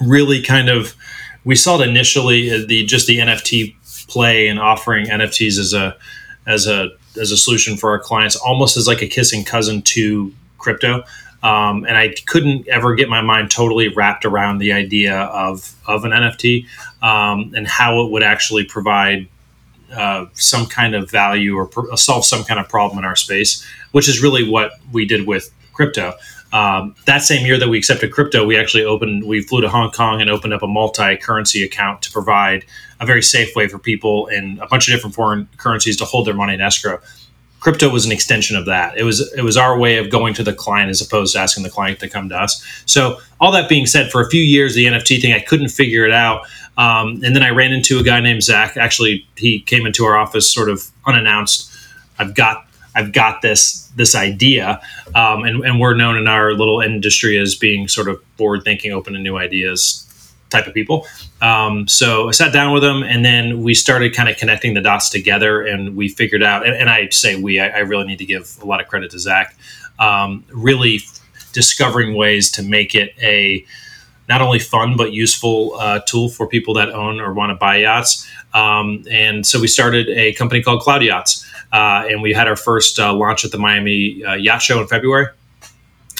Really, 0.00 0.42
kind 0.42 0.68
of, 0.68 0.94
we 1.44 1.54
saw 1.54 1.80
it 1.80 1.88
initially 1.88 2.64
the 2.66 2.84
just 2.84 3.06
the 3.06 3.18
NFT 3.18 3.76
play 4.08 4.48
and 4.48 4.58
offering 4.58 5.06
NFTs 5.06 5.58
as 5.58 5.72
a 5.72 5.96
as 6.46 6.66
a 6.66 6.90
as 7.20 7.30
a 7.30 7.36
solution 7.36 7.76
for 7.76 7.90
our 7.90 7.98
clients, 7.98 8.36
almost 8.36 8.76
as 8.76 8.86
like 8.86 9.02
a 9.02 9.06
kissing 9.06 9.44
cousin 9.44 9.82
to 9.82 10.32
crypto. 10.58 11.04
Um, 11.44 11.84
and 11.84 11.96
I 11.98 12.14
couldn't 12.26 12.66
ever 12.68 12.94
get 12.94 13.10
my 13.10 13.20
mind 13.20 13.50
totally 13.50 13.88
wrapped 13.88 14.24
around 14.24 14.58
the 14.58 14.72
idea 14.72 15.14
of 15.14 15.74
of 15.86 16.04
an 16.06 16.10
NFT 16.10 16.66
um, 17.02 17.52
and 17.54 17.68
how 17.68 18.00
it 18.00 18.10
would 18.10 18.22
actually 18.22 18.64
provide 18.64 19.28
uh, 19.92 20.24
some 20.32 20.64
kind 20.64 20.94
of 20.94 21.10
value 21.10 21.54
or 21.54 21.66
pr- 21.66 21.94
solve 21.96 22.24
some 22.24 22.44
kind 22.44 22.58
of 22.58 22.68
problem 22.68 22.98
in 22.98 23.04
our 23.04 23.14
space, 23.14 23.62
which 23.92 24.08
is 24.08 24.22
really 24.22 24.48
what 24.48 24.72
we 24.90 25.04
did 25.04 25.26
with 25.26 25.52
crypto. 25.74 26.14
Um, 26.54 26.94
that 27.04 27.18
same 27.18 27.44
year 27.44 27.58
that 27.58 27.68
we 27.68 27.76
accepted 27.76 28.12
crypto, 28.12 28.46
we 28.46 28.56
actually 28.56 28.84
opened, 28.84 29.24
we 29.24 29.42
flew 29.42 29.60
to 29.60 29.68
Hong 29.68 29.90
Kong 29.90 30.20
and 30.20 30.30
opened 30.30 30.54
up 30.54 30.62
a 30.62 30.68
multi 30.68 31.16
currency 31.16 31.62
account 31.62 32.00
to 32.02 32.12
provide 32.12 32.64
a 33.00 33.06
very 33.06 33.22
safe 33.22 33.54
way 33.54 33.68
for 33.68 33.78
people 33.78 34.28
in 34.28 34.58
a 34.62 34.66
bunch 34.66 34.88
of 34.88 34.94
different 34.94 35.14
foreign 35.14 35.48
currencies 35.58 35.96
to 35.98 36.04
hold 36.04 36.26
their 36.26 36.34
money 36.34 36.54
in 36.54 36.60
escrow 36.60 37.00
crypto 37.64 37.88
was 37.88 38.04
an 38.04 38.12
extension 38.12 38.56
of 38.56 38.66
that. 38.66 38.96
It 38.98 39.04
was 39.04 39.32
it 39.32 39.42
was 39.42 39.56
our 39.56 39.78
way 39.78 39.96
of 39.96 40.10
going 40.10 40.34
to 40.34 40.42
the 40.42 40.52
client 40.52 40.90
as 40.90 41.00
opposed 41.00 41.32
to 41.32 41.40
asking 41.40 41.64
the 41.64 41.70
client 41.70 41.98
to 42.00 42.08
come 42.10 42.28
to 42.28 42.36
us. 42.36 42.62
So 42.84 43.18
all 43.40 43.50
that 43.52 43.70
being 43.70 43.86
said, 43.86 44.12
for 44.12 44.20
a 44.20 44.28
few 44.28 44.42
years 44.42 44.74
the 44.74 44.84
NFT 44.84 45.20
thing 45.20 45.32
I 45.32 45.40
couldn't 45.40 45.70
figure 45.70 46.04
it 46.04 46.12
out, 46.12 46.42
um, 46.76 47.22
and 47.24 47.34
then 47.34 47.42
I 47.42 47.48
ran 47.48 47.72
into 47.72 47.98
a 47.98 48.02
guy 48.02 48.20
named 48.20 48.42
Zach. 48.42 48.76
Actually, 48.76 49.26
he 49.36 49.60
came 49.60 49.86
into 49.86 50.04
our 50.04 50.16
office 50.16 50.48
sort 50.48 50.68
of 50.68 50.84
unannounced. 51.06 51.72
I've 52.18 52.34
got 52.34 52.66
I've 52.94 53.12
got 53.12 53.40
this 53.40 53.90
this 53.96 54.14
idea, 54.14 54.82
um, 55.14 55.44
and, 55.44 55.64
and 55.64 55.80
we're 55.80 55.94
known 55.94 56.18
in 56.18 56.28
our 56.28 56.52
little 56.52 56.82
industry 56.82 57.38
as 57.38 57.54
being 57.54 57.88
sort 57.88 58.08
of 58.08 58.22
forward 58.36 58.62
thinking, 58.64 58.92
open 58.92 59.14
to 59.14 59.18
new 59.18 59.38
ideas 59.38 60.02
type 60.50 60.66
of 60.66 60.74
people. 60.74 61.06
Um, 61.40 61.88
so 61.88 62.28
I 62.28 62.30
sat 62.30 62.52
down 62.52 62.72
with 62.72 62.82
him, 62.82 63.02
and 63.02 63.24
then 63.24 63.62
we 63.62 63.74
started 63.74 64.14
kind 64.14 64.28
of 64.28 64.36
connecting 64.36 64.74
the 64.74 64.80
dots 64.80 65.10
together, 65.10 65.62
and 65.62 65.96
we 65.96 66.08
figured 66.08 66.42
out. 66.42 66.66
And, 66.66 66.74
and 66.74 66.88
I 66.88 67.08
say 67.10 67.36
we, 67.36 67.60
I, 67.60 67.68
I, 67.68 67.78
really 67.80 68.06
need 68.06 68.18
to 68.18 68.24
give 68.24 68.56
a 68.62 68.64
lot 68.64 68.80
of 68.80 68.86
credit 68.86 69.10
to 69.10 69.18
Zach. 69.18 69.56
Um, 69.98 70.44
really 70.52 71.00
discovering 71.52 72.14
ways 72.14 72.50
to 72.52 72.62
make 72.62 72.94
it 72.94 73.14
a 73.20 73.64
not 74.28 74.40
only 74.40 74.58
fun 74.58 74.96
but 74.96 75.12
useful 75.12 75.74
uh, 75.78 76.00
tool 76.00 76.28
for 76.28 76.46
people 76.46 76.74
that 76.74 76.90
own 76.90 77.20
or 77.20 77.34
want 77.34 77.50
to 77.50 77.54
buy 77.54 77.76
yachts. 77.76 78.26
Um, 78.54 79.04
and 79.10 79.46
so 79.46 79.60
we 79.60 79.66
started 79.66 80.08
a 80.08 80.32
company 80.34 80.62
called 80.62 80.80
Cloud 80.80 81.02
Yachts, 81.02 81.44
uh, 81.72 82.06
and 82.08 82.22
we 82.22 82.32
had 82.32 82.48
our 82.48 82.56
first 82.56 82.98
uh, 82.98 83.12
launch 83.12 83.44
at 83.44 83.50
the 83.50 83.58
Miami 83.58 84.24
uh, 84.24 84.34
Yacht 84.34 84.62
Show 84.62 84.80
in 84.80 84.86
February. 84.86 85.26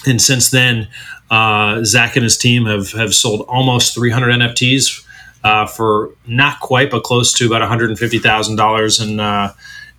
And 0.07 0.21
since 0.21 0.51
then, 0.51 0.89
uh, 1.31 1.83
Zach 1.85 2.17
and 2.17 2.25
his 2.25 2.37
team 2.37 2.67
have 2.67 2.93
have 2.93 3.15
sold 3.15 3.43
almost 3.43 3.95
300 3.95 4.35
NFTs 4.35 5.04
uh, 5.45 5.67
for 5.67 6.11
not 6.27 6.59
quite, 6.61 6.91
but 6.91 7.05
close 7.05 7.33
to 7.35 7.47
about 7.47 7.61
150 7.61 8.19
thousand 8.19 8.57
dollars 8.57 8.99
in 8.99 9.21
uh, 9.21 9.53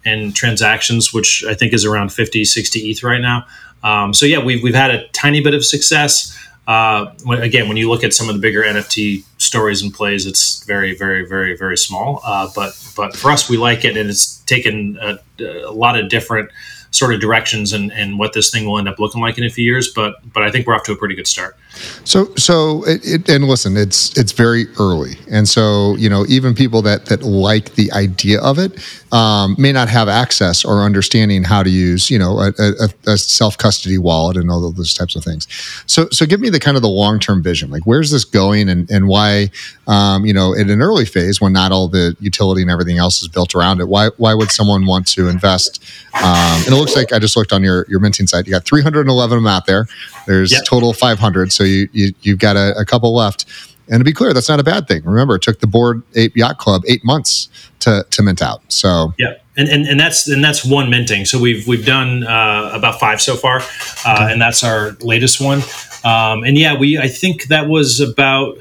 in 0.03 0.33
transactions, 0.33 1.13
which 1.13 1.43
I 1.47 1.53
think 1.53 1.73
is 1.73 1.85
around 1.85 2.11
50, 2.11 2.45
60 2.45 2.79
ETH 2.79 3.03
right 3.03 3.21
now. 3.21 3.45
Um, 3.83 4.13
so 4.13 4.25
yeah, 4.25 4.43
we've 4.43 4.61
we've 4.61 4.75
had 4.75 4.91
a 4.91 5.07
tiny 5.09 5.41
bit 5.41 5.53
of 5.53 5.63
success. 5.63 6.37
Uh, 6.67 7.13
again, 7.29 7.67
when 7.67 7.77
you 7.77 7.87
look 7.89 8.03
at 8.03 8.11
some 8.11 8.27
of 8.27 8.33
the 8.33 8.41
bigger 8.41 8.63
NFT 8.63 9.23
stories 9.37 9.83
and 9.83 9.93
plays, 9.93 10.25
it's 10.25 10.63
very, 10.65 10.95
very, 10.95 11.23
very, 11.23 11.55
very 11.55 11.77
small. 11.77 12.21
Uh, 12.25 12.49
but 12.55 12.73
but 12.97 13.15
for 13.15 13.29
us, 13.29 13.47
we 13.47 13.57
like 13.57 13.85
it, 13.85 13.95
and 13.95 14.09
it's 14.09 14.37
taken 14.45 14.97
a, 14.99 15.19
a 15.43 15.71
lot 15.71 15.97
of 15.97 16.09
different 16.09 16.49
sort 16.95 17.13
of 17.13 17.19
directions 17.19 17.73
and, 17.73 17.91
and 17.91 18.17
what 18.17 18.33
this 18.33 18.49
thing 18.49 18.65
will 18.65 18.79
end 18.79 18.87
up 18.87 18.99
looking 18.99 19.21
like 19.21 19.37
in 19.37 19.43
a 19.43 19.49
few 19.49 19.65
years. 19.65 19.91
But 19.93 20.15
but 20.33 20.43
I 20.43 20.51
think 20.51 20.65
we're 20.65 20.75
off 20.75 20.83
to 20.83 20.93
a 20.93 20.95
pretty 20.95 21.15
good 21.15 21.27
start. 21.27 21.57
So 22.05 22.33
so 22.35 22.83
it, 22.85 23.01
it, 23.03 23.29
and 23.29 23.45
listen, 23.45 23.75
it's 23.75 24.17
it's 24.17 24.31
very 24.31 24.67
early, 24.79 25.17
and 25.29 25.47
so 25.47 25.95
you 25.97 26.09
know 26.09 26.25
even 26.27 26.55
people 26.55 26.81
that 26.83 27.07
that 27.07 27.23
like 27.23 27.75
the 27.75 27.91
idea 27.91 28.41
of 28.41 28.57
it 28.57 28.79
um, 29.12 29.55
may 29.57 29.71
not 29.71 29.88
have 29.89 30.07
access 30.07 30.65
or 30.65 30.81
understanding 30.83 31.43
how 31.43 31.63
to 31.63 31.69
use 31.69 32.09
you 32.09 32.17
know 32.17 32.39
a, 32.39 32.51
a, 32.59 33.12
a 33.12 33.17
self 33.17 33.57
custody 33.57 33.97
wallet 33.97 34.38
and 34.38 34.50
all 34.50 34.71
those 34.71 34.93
types 34.93 35.15
of 35.15 35.24
things. 35.24 35.47
So 35.85 36.07
so 36.12 36.25
give 36.25 36.39
me 36.39 36.50
the 36.50 36.59
kind 36.59 36.75
of 36.75 36.83
the 36.83 36.89
long 36.89 37.19
term 37.19 37.43
vision. 37.43 37.69
Like 37.69 37.83
where's 37.83 38.12
this 38.12 38.25
going, 38.25 38.69
and 38.69 38.89
and 38.89 39.07
why 39.07 39.51
um, 39.88 40.25
you 40.25 40.33
know 40.33 40.53
in 40.53 40.69
an 40.69 40.81
early 40.81 41.05
phase 41.05 41.39
when 41.39 41.53
not 41.53 41.71
all 41.71 41.88
the 41.88 42.15
utility 42.19 42.62
and 42.62 42.71
everything 42.71 42.97
else 42.97 43.21
is 43.21 43.27
built 43.27 43.55
around 43.55 43.79
it. 43.79 43.88
Why 43.88 44.09
why 44.17 44.33
would 44.33 44.51
someone 44.51 44.85
want 44.85 45.07
to 45.09 45.27
invest? 45.27 45.83
Um, 46.15 46.63
and 46.65 46.67
it 46.67 46.75
looks 46.75 46.95
like 46.95 47.13
I 47.13 47.19
just 47.19 47.38
looked 47.38 47.53
on 47.53 47.63
your 47.63 47.85
your 47.89 48.00
minting 48.00 48.27
site. 48.27 48.45
You 48.47 48.51
got 48.51 48.65
311 48.65 49.38
of 49.38 49.43
them 49.43 49.47
out 49.47 49.65
there. 49.65 49.88
There's 50.25 50.51
yep. 50.51 50.63
total 50.65 50.93
500. 50.93 51.51
So 51.51 51.63
you, 51.63 51.88
you 51.91 52.13
you've 52.21 52.39
got 52.39 52.55
a, 52.55 52.77
a 52.77 52.85
couple 52.85 53.13
left. 53.13 53.45
And 53.89 53.99
to 53.99 54.03
be 54.03 54.13
clear, 54.13 54.33
that's 54.33 54.49
not 54.49 54.59
a 54.59 54.63
bad 54.63 54.87
thing. 54.87 55.03
Remember, 55.03 55.35
it 55.35 55.41
took 55.41 55.59
the 55.59 55.67
Bored 55.67 56.01
Ape 56.15 56.35
Yacht 56.35 56.57
Club 56.57 56.83
eight 56.87 57.03
months 57.03 57.49
to, 57.79 58.05
to 58.09 58.23
mint 58.23 58.41
out. 58.41 58.61
So 58.71 59.13
yeah, 59.19 59.33
and, 59.57 59.69
and, 59.69 59.87
and 59.87 59.99
that's 59.99 60.27
and 60.27 60.43
that's 60.43 60.65
one 60.65 60.89
minting. 60.89 61.25
So 61.25 61.39
we've 61.39 61.67
we've 61.67 61.85
done 61.85 62.23
uh, 62.23 62.71
about 62.73 62.99
five 62.99 63.21
so 63.21 63.35
far, 63.35 63.61
uh, 64.05 64.27
and 64.29 64.41
that's 64.41 64.63
our 64.63 64.91
latest 65.01 65.39
one. 65.39 65.61
Um, 66.03 66.43
and 66.43 66.57
yeah, 66.57 66.77
we 66.77 66.97
I 66.97 67.07
think 67.07 67.47
that 67.47 67.67
was 67.67 67.99
about 67.99 68.57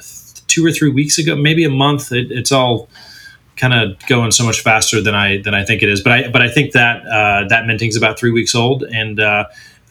two 0.46 0.64
or 0.64 0.70
three 0.70 0.90
weeks 0.90 1.18
ago, 1.18 1.36
maybe 1.36 1.64
a 1.64 1.70
month. 1.70 2.12
It, 2.12 2.30
it's 2.30 2.52
all 2.52 2.88
kind 3.56 3.72
of 3.72 3.96
going 4.06 4.30
so 4.30 4.44
much 4.44 4.60
faster 4.60 5.00
than 5.00 5.14
I 5.14 5.40
than 5.42 5.54
I 5.54 5.64
think 5.64 5.82
it 5.82 5.88
is. 5.88 6.00
But 6.00 6.12
I 6.12 6.28
but 6.28 6.42
I 6.42 6.48
think 6.48 6.72
that 6.72 7.06
uh, 7.06 7.48
that 7.48 7.66
minting's 7.66 7.96
about 7.96 8.18
three 8.18 8.30
weeks 8.30 8.54
old, 8.54 8.82
and 8.84 9.18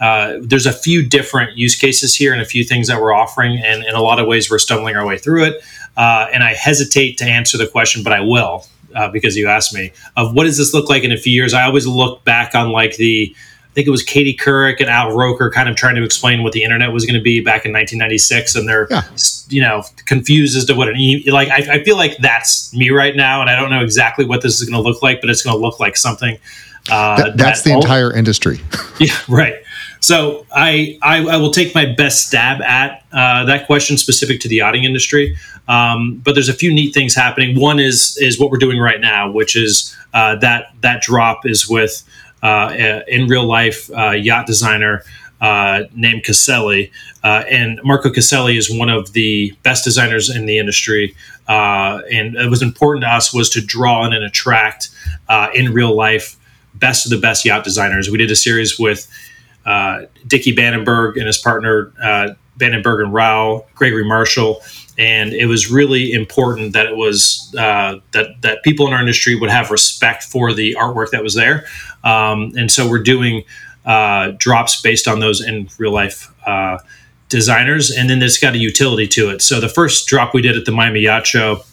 uh, 0.03 0.38
there's 0.41 0.65
a 0.65 0.74
few 0.74 1.07
different 1.07 1.57
use 1.57 1.77
cases 1.77 2.13
here 2.13 2.33
and 2.33 2.41
a 2.41 2.45
few 2.45 2.65
things 2.65 2.88
that 2.89 3.01
we're 3.01 3.13
offering, 3.13 3.57
and 3.63 3.86
in 3.86 3.95
a 3.95 4.01
lot 4.01 4.19
of 4.19 4.27
ways 4.27 4.51
we're 4.51 4.60
stumbling 4.60 4.98
our 4.98 5.05
way 5.05 5.17
through 5.17 5.45
it. 5.45 5.63
Uh, 5.95 6.27
and 6.33 6.43
I 6.43 6.53
hesitate 6.53 7.17
to 7.19 7.25
answer 7.25 7.57
the 7.57 7.67
question, 7.67 8.03
but 8.03 8.12
I 8.12 8.19
will 8.19 8.65
uh, 8.93 9.10
because 9.10 9.38
you 9.38 9.48
asked 9.48 9.74
me 9.74 9.93
of 10.17 10.33
what 10.33 10.43
does 10.43 10.57
this 10.57 10.74
look 10.74 10.89
like 10.89 11.05
in 11.05 11.13
a 11.13 11.17
few 11.17 11.31
years. 11.31 11.53
I 11.53 11.63
always 11.63 11.88
look 11.88 12.22
back 12.25 12.53
on 12.53 12.72
like 12.72 12.98
the 12.98 13.33
I 13.33 13.74
think 13.74 13.88
it 13.88 13.91
was 13.91 14.03
Katie 14.03 14.36
Couric 14.36 14.81
and 14.81 14.89
Al 14.89 15.15
Roker 15.15 15.50
kind 15.50 15.67
of 15.67 15.75
trying 15.75 15.95
to 15.95 16.03
explain 16.03 16.43
what 16.43 16.51
the 16.51 16.63
internet 16.63 16.91
was 16.91 17.05
going 17.05 17.17
to 17.17 17.24
be 17.24 17.39
back 17.39 17.65
in 17.65 17.72
1996, 17.72 18.55
and 18.55 18.67
they're 18.67 18.88
yeah. 18.91 19.03
you 19.48 19.62
know 19.62 19.83
confused 20.05 20.57
as 20.57 20.65
to 20.65 20.75
what 20.75 20.89
an 20.89 20.98
e- 20.98 21.31
like. 21.31 21.50
I, 21.50 21.75
I, 21.75 21.83
feel 21.86 21.95
like 21.95 22.17
that's 22.17 22.72
me 22.75 22.91
right 22.91 23.15
now, 23.15 23.41
and 23.41 23.50
I 23.50 23.55
don't 23.55 23.72
know 23.72 23.81
exactly 23.81 24.25
what 24.25 24.41
this 24.41 24.62
is 24.62 24.69
going 24.69 24.83
to 24.83 24.88
look 24.88 25.01
like, 25.01 25.22
but 25.22 25.29
it's 25.29 25.41
going 25.41 25.55
to 25.55 25.62
look 25.62 25.79
like 25.79 25.95
something. 25.95 26.38
Uh, 26.91 27.24
that, 27.24 27.38
that's 27.38 27.63
that 27.63 27.69
the 27.69 27.75
all, 27.75 27.81
entire 27.81 28.15
industry. 28.15 28.60
yeah, 29.00 29.17
right. 29.27 29.62
So 30.03 30.45
I, 30.51 31.00
I, 31.01 31.25
I 31.25 31.38
will 31.38 31.51
take 31.51 31.74
my 31.74 31.86
best 31.86 32.27
stab 32.27 32.62
at 32.62 33.05
uh, 33.13 33.45
that 33.45 33.67
question 33.67 33.98
specific 33.98 34.41
to 34.41 34.50
the 34.50 34.57
yachting 34.57 34.83
industry. 34.83 35.38
Um, 35.69 36.17
but 36.25 36.33
there's 36.33 36.50
a 36.50 36.53
few 36.53 36.74
neat 36.74 36.93
things 36.93 37.15
happening. 37.15 37.57
One 37.57 37.79
is 37.79 38.17
is 38.19 38.38
what 38.38 38.51
we're 38.51 38.57
doing 38.57 38.79
right 38.79 39.00
now, 39.00 39.31
which 39.31 39.55
is 39.55 39.95
uh, 40.13 40.36
that 40.38 40.74
that 40.81 41.01
drop 41.01 41.45
is 41.45 41.69
with 41.69 42.03
uh, 42.41 43.00
in 43.07 43.29
real 43.29 43.45
life 43.45 43.89
uh, 43.98 44.10
yacht 44.10 44.45
designer 44.45 45.03
uh, 45.39 45.83
named 45.95 46.25
Caselli. 46.25 46.91
and 47.24 47.79
Marco 47.86 48.10
Caselli 48.10 48.57
is 48.57 48.69
one 48.69 48.89
of 48.89 49.13
the 49.13 49.55
best 49.63 49.86
designers 49.86 50.29
in 50.29 50.48
the 50.48 50.57
industry. 50.60 51.15
and 51.48 52.36
it 52.36 52.50
was 52.50 52.62
important 52.62 53.05
to 53.05 53.10
us 53.10 53.33
was 53.33 53.50
to 53.51 53.62
draw 53.62 54.05
in 54.05 54.12
and 54.12 54.25
attract 54.25 54.89
in 55.53 55.74
real 55.74 55.95
life 55.95 56.36
best 56.75 57.05
of 57.05 57.10
the 57.10 57.17
best 57.17 57.45
yacht 57.45 57.63
designers. 57.63 58.10
We 58.10 58.17
did 58.17 58.31
a 58.31 58.36
series 58.36 58.77
with 58.77 59.07
uh, 59.65 60.03
Dickie 60.27 60.55
Bannenberg 60.55 61.17
and 61.17 61.27
his 61.27 61.38
partner 61.38 61.93
uh, 62.01 62.29
Bannenberg 62.58 63.03
and 63.03 63.13
Rowell, 63.13 63.67
Gregory 63.75 64.05
Marshall, 64.05 64.62
and 64.98 65.34
it 65.34 65.48
was 65.48 65.72
really 65.72 66.12
important 66.12 66.74
that 66.74 66.86
it 66.86 66.96
was 66.96 67.53
uh, 67.58 67.96
that 68.12 68.41
that 68.41 68.63
people 68.63 68.88
in 68.88 68.93
our 68.93 69.00
industry 69.00 69.36
would 69.36 69.50
have 69.50 69.72
respect 69.72 70.24
for 70.24 70.53
the 70.53 70.75
artwork 70.79 71.10
that 71.12 71.24
was 71.24 71.34
there, 71.34 71.65
um, 72.03 72.51
and 72.55 72.72
so 72.72 72.88
we're 72.88 73.01
doing 73.01 73.43
uh, 73.86 74.32
drops 74.38 74.82
based 74.82 75.08
on 75.08 75.20
those 75.20 75.41
in 75.41 75.67
real 75.77 75.91
life 75.91 76.32
uh, 76.46 76.77
designers, 77.29 77.91
and 77.91 78.10
then 78.10 78.22
it's 78.22 78.38
got 78.38 78.53
a 78.53 78.60
utility 78.60 79.08
to 79.08 79.29
it. 79.29 79.41
So 79.41 79.60
the 79.60 79.70
first 79.70 80.08
drop 80.08 80.34
we 80.34 80.41
did 80.41 80.55
at 80.55 80.65
the 80.65 80.72
Miami 80.72 81.01
Yacht 81.01 81.25
Show, 81.25 81.63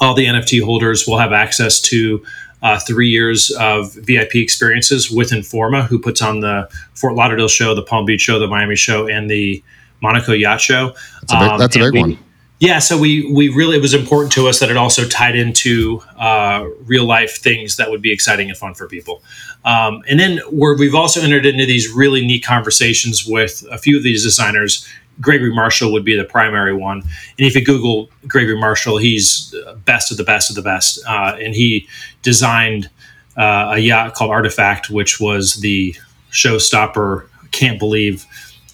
all 0.00 0.14
the 0.14 0.26
NFT 0.26 0.62
holders 0.62 1.06
will 1.06 1.18
have 1.18 1.32
access 1.32 1.80
to. 1.82 2.24
Uh, 2.62 2.78
three 2.78 3.10
years 3.10 3.50
of 3.60 3.92
VIP 3.94 4.36
experiences 4.36 5.10
with 5.10 5.30
Informa, 5.30 5.86
who 5.86 5.98
puts 5.98 6.22
on 6.22 6.40
the 6.40 6.68
Fort 6.94 7.14
Lauderdale 7.14 7.48
show, 7.48 7.74
the 7.74 7.82
Palm 7.82 8.06
Beach 8.06 8.22
show, 8.22 8.38
the 8.38 8.46
Miami 8.46 8.76
show, 8.76 9.06
and 9.06 9.30
the 9.30 9.62
Monaco 10.00 10.32
Yacht 10.32 10.60
Show. 10.60 10.94
That's 11.20 11.32
a 11.32 11.38
big, 11.38 11.48
um, 11.50 11.58
that's 11.58 11.76
a 11.76 11.78
big 11.78 11.92
we, 11.92 12.00
one. 12.00 12.18
Yeah, 12.58 12.78
so 12.78 12.98
we 12.98 13.30
we 13.30 13.50
really 13.50 13.76
it 13.76 13.82
was 13.82 13.92
important 13.92 14.32
to 14.32 14.48
us 14.48 14.60
that 14.60 14.70
it 14.70 14.78
also 14.78 15.06
tied 15.06 15.36
into 15.36 16.02
uh, 16.16 16.64
real 16.86 17.04
life 17.04 17.36
things 17.36 17.76
that 17.76 17.90
would 17.90 18.00
be 18.00 18.10
exciting 18.10 18.48
and 18.48 18.56
fun 18.56 18.72
for 18.72 18.88
people. 18.88 19.22
Um, 19.66 20.02
and 20.08 20.18
then 20.18 20.40
we've 20.50 20.94
also 20.94 21.20
entered 21.20 21.44
into 21.44 21.66
these 21.66 21.92
really 21.92 22.24
neat 22.26 22.44
conversations 22.44 23.26
with 23.26 23.64
a 23.70 23.76
few 23.76 23.98
of 23.98 24.02
these 24.02 24.22
designers. 24.22 24.88
Gregory 25.20 25.54
Marshall 25.54 25.92
would 25.92 26.04
be 26.04 26.16
the 26.16 26.24
primary 26.24 26.74
one, 26.74 26.98
and 27.00 27.46
if 27.46 27.54
you 27.54 27.64
Google 27.64 28.10
Gregory 28.26 28.58
Marshall, 28.58 28.98
he's 28.98 29.54
best 29.84 30.10
of 30.10 30.16
the 30.16 30.24
best 30.24 30.50
of 30.50 30.56
the 30.56 30.62
best, 30.62 31.00
uh, 31.06 31.36
and 31.40 31.54
he 31.54 31.88
designed 32.22 32.90
uh, 33.36 33.72
a 33.74 33.78
yacht 33.78 34.14
called 34.14 34.30
Artefact, 34.30 34.90
which 34.90 35.20
was 35.20 35.56
the 35.56 35.94
showstopper. 36.30 37.26
Can't 37.50 37.78
believe 37.78 38.26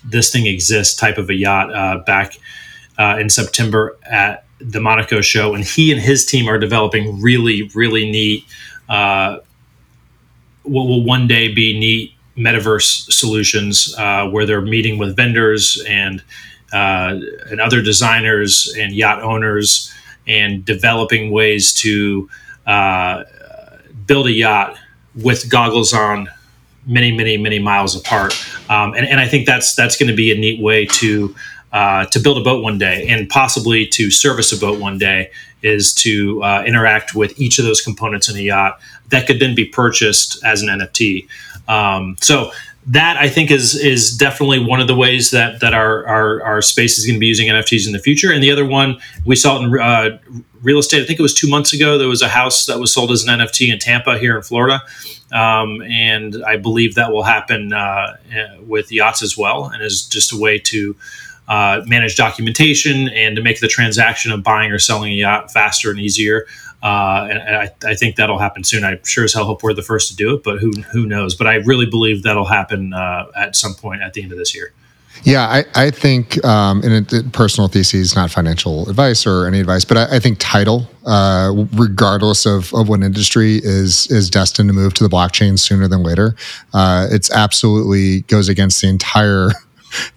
this 0.05 0.33
thing 0.33 0.47
exists 0.47 0.97
type 0.97 1.19
of 1.19 1.31
a 1.31 1.35
yacht 1.35 1.73
uh, 1.73 1.99
back 2.05 2.39
uh, 2.99 3.17
in 3.21 3.31
September 3.31 3.97
at 4.11 4.45
the 4.61 4.81
Monaco 4.81 5.21
show, 5.21 5.55
and 5.55 5.65
he 5.65 5.93
and 5.93 6.01
his 6.01 6.25
team 6.27 6.49
are 6.49 6.59
developing 6.59 7.21
really, 7.21 7.71
really 7.75 8.11
neat. 8.11 8.45
Uh, 8.89 9.39
what 10.63 10.85
will 10.85 11.05
one 11.05 11.27
day 11.27 11.53
be 11.53 11.79
neat 11.79 12.15
metaverse 12.37 13.13
solutions 13.13 13.95
uh, 13.99 14.29
where 14.29 14.47
they're 14.47 14.63
meeting 14.63 14.99
with 14.99 15.17
vendors 15.17 15.83
and 15.87 16.23
uh, 16.73 17.19
and 17.51 17.61
other 17.61 17.83
designers 17.83 18.75
and 18.79 18.95
yacht 18.95 19.23
owners 19.23 19.93
and 20.27 20.65
developing 20.65 21.31
ways 21.31 21.75
to 21.75 22.29
uh, 22.67 23.25
build 24.07 24.27
a 24.27 24.33
yacht 24.33 24.79
with 25.15 25.51
goggles 25.51 25.93
on 25.93 26.29
many 26.87 27.15
many 27.15 27.37
many 27.37 27.59
miles 27.59 27.95
apart 27.95 28.35
um, 28.71 28.95
and, 28.95 29.07
and 29.07 29.21
i 29.21 29.29
think 29.29 29.47
that's 29.47 29.75
that's 29.75 29.97
going 29.97 30.09
to 30.09 30.17
be 30.17 30.33
a 30.33 30.35
neat 30.35 30.61
way 30.61 30.87
to 30.87 31.35
uh, 31.73 32.05
to 32.07 32.19
build 32.19 32.39
a 32.39 32.43
boat 32.43 32.63
one 32.63 32.79
day 32.79 33.07
and 33.09 33.29
possibly 33.29 33.87
to 33.87 34.11
service 34.11 34.53
a 34.53 34.59
boat 34.59 34.81
one 34.81 34.99
day 34.99 35.31
is 35.63 35.95
to 35.95 36.43
uh, 36.43 36.63
interact 36.67 37.15
with 37.15 37.39
each 37.41 37.59
of 37.59 37.65
those 37.65 37.81
components 37.81 38.29
in 38.29 38.37
a 38.37 38.41
yacht 38.41 38.81
that 39.13 39.27
could 39.27 39.39
then 39.39 39.55
be 39.55 39.65
purchased 39.65 40.43
as 40.45 40.63
an 40.63 40.69
NFT. 40.69 41.29
Um, 41.69 42.17
so 42.21 42.53
that 42.87 43.17
I 43.17 43.29
think 43.29 43.51
is 43.51 43.77
is 43.77 44.17
definitely 44.17 44.59
one 44.59 44.81
of 44.81 44.89
the 44.89 44.95
ways 44.95 45.31
that 45.31 45.61
that 45.61 45.73
our 45.73 46.05
our, 46.07 46.43
our 46.43 46.63
space 46.63 46.99
is 46.99 47.07
going 47.07 47.17
to 47.17 47.21
be 47.21 47.27
using 47.27 47.49
NFTs 47.49 47.87
in 47.87 47.93
the 47.93 47.99
future. 47.99 48.33
And 48.33 48.43
the 48.43 48.51
other 48.51 48.67
one 48.67 49.01
we 49.25 49.37
saw 49.37 49.61
it 49.61 49.65
in 49.65 49.79
uh, 49.79 50.19
real 50.63 50.79
estate. 50.79 51.03
I 51.03 51.07
think 51.07 51.19
it 51.19 51.23
was 51.23 51.35
two 51.35 51.49
months 51.49 51.73
ago. 51.73 51.97
There 51.97 52.09
was 52.09 52.23
a 52.23 52.29
house 52.29 52.67
that 52.67 52.81
was 52.81 52.93
sold 52.93 53.13
as 53.13 53.25
an 53.25 53.39
NFT 53.39 53.73
in 53.73 53.79
Tampa 53.79 54.19
here 54.19 54.37
in 54.37 54.43
Florida, 54.43 54.83
um, 55.33 55.81
and 55.83 56.43
I 56.45 56.57
believe 56.57 56.97
that 56.97 57.13
will 57.13 57.23
happen 57.23 57.73
uh, 57.73 58.17
with 58.67 58.91
yachts 58.91 59.23
as 59.23 59.37
well, 59.37 59.67
and 59.67 59.83
is 59.83 60.07
just 60.07 60.33
a 60.33 60.37
way 60.37 60.59
to 60.59 60.97
uh, 61.49 61.83
manage 61.87 62.17
documentation 62.17 63.09
and 63.09 63.37
to 63.37 63.43
make 63.43 63.61
the 63.61 63.69
transaction 63.69 64.33
of 64.33 64.43
buying 64.43 64.73
or 64.73 64.79
selling 64.79 65.13
a 65.13 65.17
yacht 65.17 65.53
faster 65.53 65.91
and 65.91 66.01
easier. 66.01 66.47
Uh, 66.83 67.29
and, 67.31 67.39
and 67.39 67.57
I, 67.57 67.71
I, 67.87 67.95
think 67.95 68.17
that'll 68.17 68.39
happen 68.39 68.65
soon. 68.65 68.83
I 68.83 68.99
sure 69.05 69.23
as 69.23 69.33
hell 69.33 69.45
hope 69.45 69.63
we're 69.63 69.73
the 69.73 69.83
first 69.83 70.09
to 70.11 70.17
do 70.17 70.35
it, 70.35 70.43
but 70.43 70.59
who 70.59 70.73
who 70.91 71.07
knows? 71.07 71.37
But 71.37 71.47
I 71.47 71.57
really 71.57 71.87
believe 71.87 72.25
that'll 72.25 72.47
happen 72.47 72.93
uh, 72.93 73.27
at 73.37 73.55
some 73.55 73.75
point 73.75 74.03
at 74.03 74.15
the 74.15 74.23
end 74.23 74.33
of 74.33 74.39
this 74.39 74.53
year. 74.53 74.73
Yeah, 75.25 75.43
I, 75.43 75.65
I 75.75 75.91
think, 75.91 76.45
um, 76.45 76.83
in 76.83 77.07
a, 77.13 77.23
personal 77.31 77.69
thesis, 77.69 78.17
not 78.17 78.31
financial 78.31 78.89
advice 78.89 79.27
or 79.27 79.47
any 79.47 79.61
advice, 79.61 79.85
but 79.85 79.97
I, 79.97 80.17
I 80.17 80.19
think 80.19 80.39
title, 80.41 80.89
uh, 81.07 81.53
regardless 81.75 82.47
of, 82.47 82.75
of 82.75 82.89
what 82.89 83.03
industry, 83.03 83.61
is 83.63 84.11
is 84.11 84.29
destined 84.29 84.69
to 84.69 84.73
move 84.73 84.95
to 84.95 85.05
the 85.05 85.11
blockchain 85.11 85.59
sooner 85.59 85.87
than 85.87 86.03
later. 86.03 86.35
Uh, 86.75 87.07
it's 87.11 87.31
absolutely 87.31 88.23
goes 88.23 88.49
against 88.49 88.81
the 88.81 88.89
entire 88.89 89.51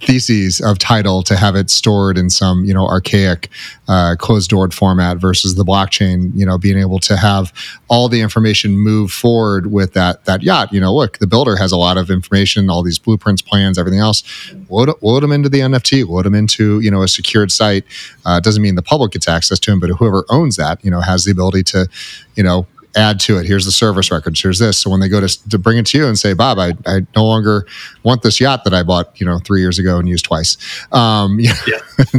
theses 0.01 0.62
of 0.62 0.77
title 0.77 1.24
to 1.24 1.36
have 1.36 1.55
it 1.55 1.70
stored 1.70 2.17
in 2.17 2.29
some 2.29 2.65
you 2.65 2.74
know 2.74 2.86
archaic 2.88 3.50
uh, 3.88 4.15
closed 4.17 4.50
doored 4.50 4.74
format 4.74 5.17
versus 5.17 5.55
the 5.55 5.63
blockchain 5.63 6.32
you 6.36 6.46
know 6.46 6.58
being 6.58 6.77
able 6.77 7.00
to 7.00 7.15
have 7.17 7.53
all 7.89 8.10
the 8.10 8.22
information 8.22 8.77
move 8.77 9.12
forward 9.12 9.72
with 9.72 9.94
that 9.94 10.25
that 10.25 10.41
yacht. 10.44 10.72
You 10.74 10.79
know 10.79 10.94
look 10.94 11.17
the 11.20 11.27
builder 11.27 11.55
has 11.55 11.72
a 11.72 11.77
lot 11.77 11.98
of 11.98 12.10
information 12.10 12.70
all 12.70 12.84
these 12.84 13.00
blueprints 13.00 13.41
plans 13.41 13.77
everything 13.77 14.00
else. 14.00 14.24
Load, 14.70 14.89
load 15.01 15.24
them 15.24 15.32
into 15.32 15.50
the 15.50 15.60
nft 15.60 16.08
load 16.08 16.25
them 16.25 16.36
into 16.36 16.79
you 16.79 16.91
know 16.91 17.03
a 17.03 17.08
secured 17.08 17.51
site. 17.51 17.84
Uh, 18.25 18.39
doesn't 18.39 18.62
mean 18.62 18.75
the 18.75 18.82
public 18.82 19.12
gets 19.12 19.27
access 19.27 19.60
to 19.60 19.72
them 19.72 19.79
but 19.79 19.89
whoever 19.89 20.25
owns 20.29 20.55
that 20.55 20.84
you 20.84 20.91
know 20.91 21.01
has 21.01 21.25
the 21.25 21.32
ability 21.32 21.63
to 21.63 21.88
you 22.36 22.44
know 22.44 22.65
add 22.95 23.19
to 23.21 23.37
it. 23.37 23.45
Here's 23.45 23.65
the 23.65 23.71
service 23.71 24.11
records. 24.11 24.41
Here's 24.41 24.59
this. 24.59 24.77
So 24.77 24.89
when 24.89 24.99
they 24.99 25.09
go 25.09 25.19
to, 25.19 25.49
to 25.49 25.57
bring 25.57 25.77
it 25.77 25.85
to 25.87 25.97
you 25.97 26.07
and 26.07 26.17
say, 26.17 26.33
Bob, 26.33 26.57
I, 26.57 26.73
I 26.85 27.01
no 27.15 27.25
longer 27.25 27.65
want 28.03 28.21
this 28.21 28.39
yacht 28.39 28.63
that 28.63 28.73
I 28.73 28.83
bought, 28.83 29.19
you 29.19 29.25
know, 29.25 29.39
three 29.39 29.61
years 29.61 29.79
ago 29.79 29.97
and 29.97 30.07
used 30.07 30.25
twice. 30.25 30.57
Um, 30.91 31.39
yeah. 31.39 31.53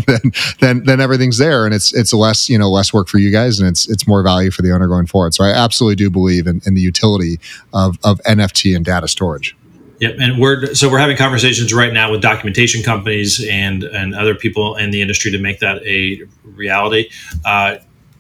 then, 0.06 0.32
then, 0.60 0.84
then 0.84 1.00
everything's 1.00 1.38
there 1.38 1.64
and 1.64 1.74
it's, 1.74 1.94
it's 1.94 2.12
less, 2.12 2.48
you 2.48 2.58
know, 2.58 2.70
less 2.70 2.92
work 2.92 3.08
for 3.08 3.18
you 3.18 3.30
guys 3.30 3.58
and 3.58 3.68
it's, 3.68 3.88
it's 3.88 4.06
more 4.06 4.22
value 4.22 4.50
for 4.50 4.62
the 4.62 4.72
owner 4.72 4.86
going 4.86 5.06
forward. 5.06 5.34
So 5.34 5.44
I 5.44 5.50
absolutely 5.50 5.96
do 5.96 6.10
believe 6.10 6.46
in, 6.46 6.60
in 6.66 6.74
the 6.74 6.80
utility 6.80 7.40
of, 7.72 7.98
of 8.04 8.20
NFT 8.22 8.76
and 8.76 8.84
data 8.84 9.08
storage. 9.08 9.56
Yep, 9.98 10.16
and 10.20 10.38
we're 10.38 10.74
so 10.74 10.90
we're 10.90 10.98
having 10.98 11.16
conversations 11.16 11.72
right 11.72 11.92
now 11.92 12.10
with 12.10 12.20
documentation 12.20 12.82
companies 12.82 13.42
and 13.48 13.82
and 13.82 14.14
other 14.14 14.34
people 14.34 14.76
in 14.76 14.90
the 14.90 15.00
industry 15.00 15.30
to 15.30 15.38
make 15.38 15.60
that 15.60 15.82
a 15.86 16.22
reality. 16.44 17.08
Uh, 17.46 17.76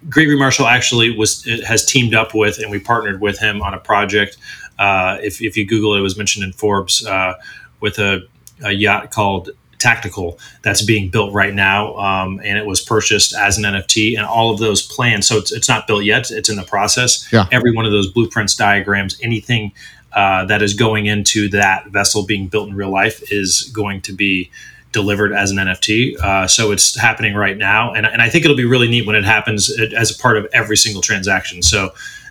Gregory 0.08 0.38
Marshall 0.38 0.66
actually 0.66 1.16
was 1.16 1.44
has 1.66 1.84
teamed 1.84 2.14
up 2.14 2.34
with, 2.34 2.58
and 2.58 2.70
we 2.70 2.78
partnered 2.78 3.20
with 3.20 3.38
him 3.38 3.62
on 3.62 3.74
a 3.74 3.78
project. 3.78 4.36
Uh, 4.78 5.18
if, 5.22 5.40
if 5.40 5.56
you 5.56 5.66
Google 5.66 5.94
it, 5.94 6.00
it 6.00 6.02
was 6.02 6.16
mentioned 6.16 6.44
in 6.44 6.52
Forbes 6.52 7.04
uh, 7.06 7.34
with 7.80 7.98
a, 7.98 8.26
a, 8.62 8.72
yacht 8.72 9.10
called 9.10 9.50
Tactical 9.78 10.38
that's 10.62 10.82
being 10.82 11.08
built 11.08 11.32
right 11.32 11.54
now, 11.54 11.96
um, 11.96 12.40
and 12.44 12.58
it 12.58 12.66
was 12.66 12.82
purchased 12.82 13.34
as 13.34 13.56
an 13.56 13.64
NFT. 13.64 14.16
And 14.16 14.26
all 14.26 14.52
of 14.52 14.58
those 14.58 14.82
plans, 14.82 15.26
so 15.26 15.38
it's, 15.38 15.50
it's 15.50 15.68
not 15.68 15.86
built 15.86 16.04
yet; 16.04 16.30
it's 16.30 16.48
in 16.48 16.56
the 16.56 16.62
process. 16.62 17.26
Yeah. 17.32 17.46
Every 17.50 17.74
one 17.74 17.86
of 17.86 17.92
those 17.92 18.12
blueprints, 18.12 18.54
diagrams, 18.54 19.18
anything 19.22 19.72
uh, 20.12 20.46
that 20.46 20.62
is 20.62 20.74
going 20.74 21.06
into 21.06 21.48
that 21.50 21.88
vessel 21.88 22.24
being 22.24 22.48
built 22.48 22.68
in 22.68 22.74
real 22.74 22.90
life 22.90 23.30
is 23.30 23.70
going 23.74 24.00
to 24.02 24.12
be 24.12 24.50
delivered 24.92 25.32
as 25.32 25.50
an 25.50 25.58
NFT. 25.58 26.18
Uh, 26.18 26.46
so 26.46 26.72
it's 26.72 26.98
happening 26.98 27.34
right 27.34 27.56
now, 27.56 27.92
and, 27.92 28.06
and 28.06 28.22
I 28.22 28.28
think 28.28 28.44
it'll 28.44 28.56
be 28.56 28.64
really 28.64 28.88
neat 28.88 29.06
when 29.06 29.16
it 29.16 29.24
happens 29.24 29.70
as 29.96 30.10
a 30.10 30.18
part 30.20 30.36
of 30.36 30.46
every 30.52 30.76
single 30.76 31.02
transaction. 31.02 31.62
So 31.62 31.90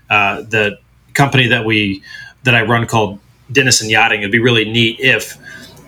uh, 0.10 0.42
the 0.42 0.80
company 1.14 1.48
that 1.48 1.66
we 1.66 2.04
that 2.44 2.56
I 2.56 2.64
run 2.64 2.86
called 2.86 3.20
Denison 3.52 3.90
Yachting, 3.90 4.20
it'd 4.20 4.32
be 4.32 4.40
really 4.40 4.66
neat 4.66 5.00
if 5.00 5.38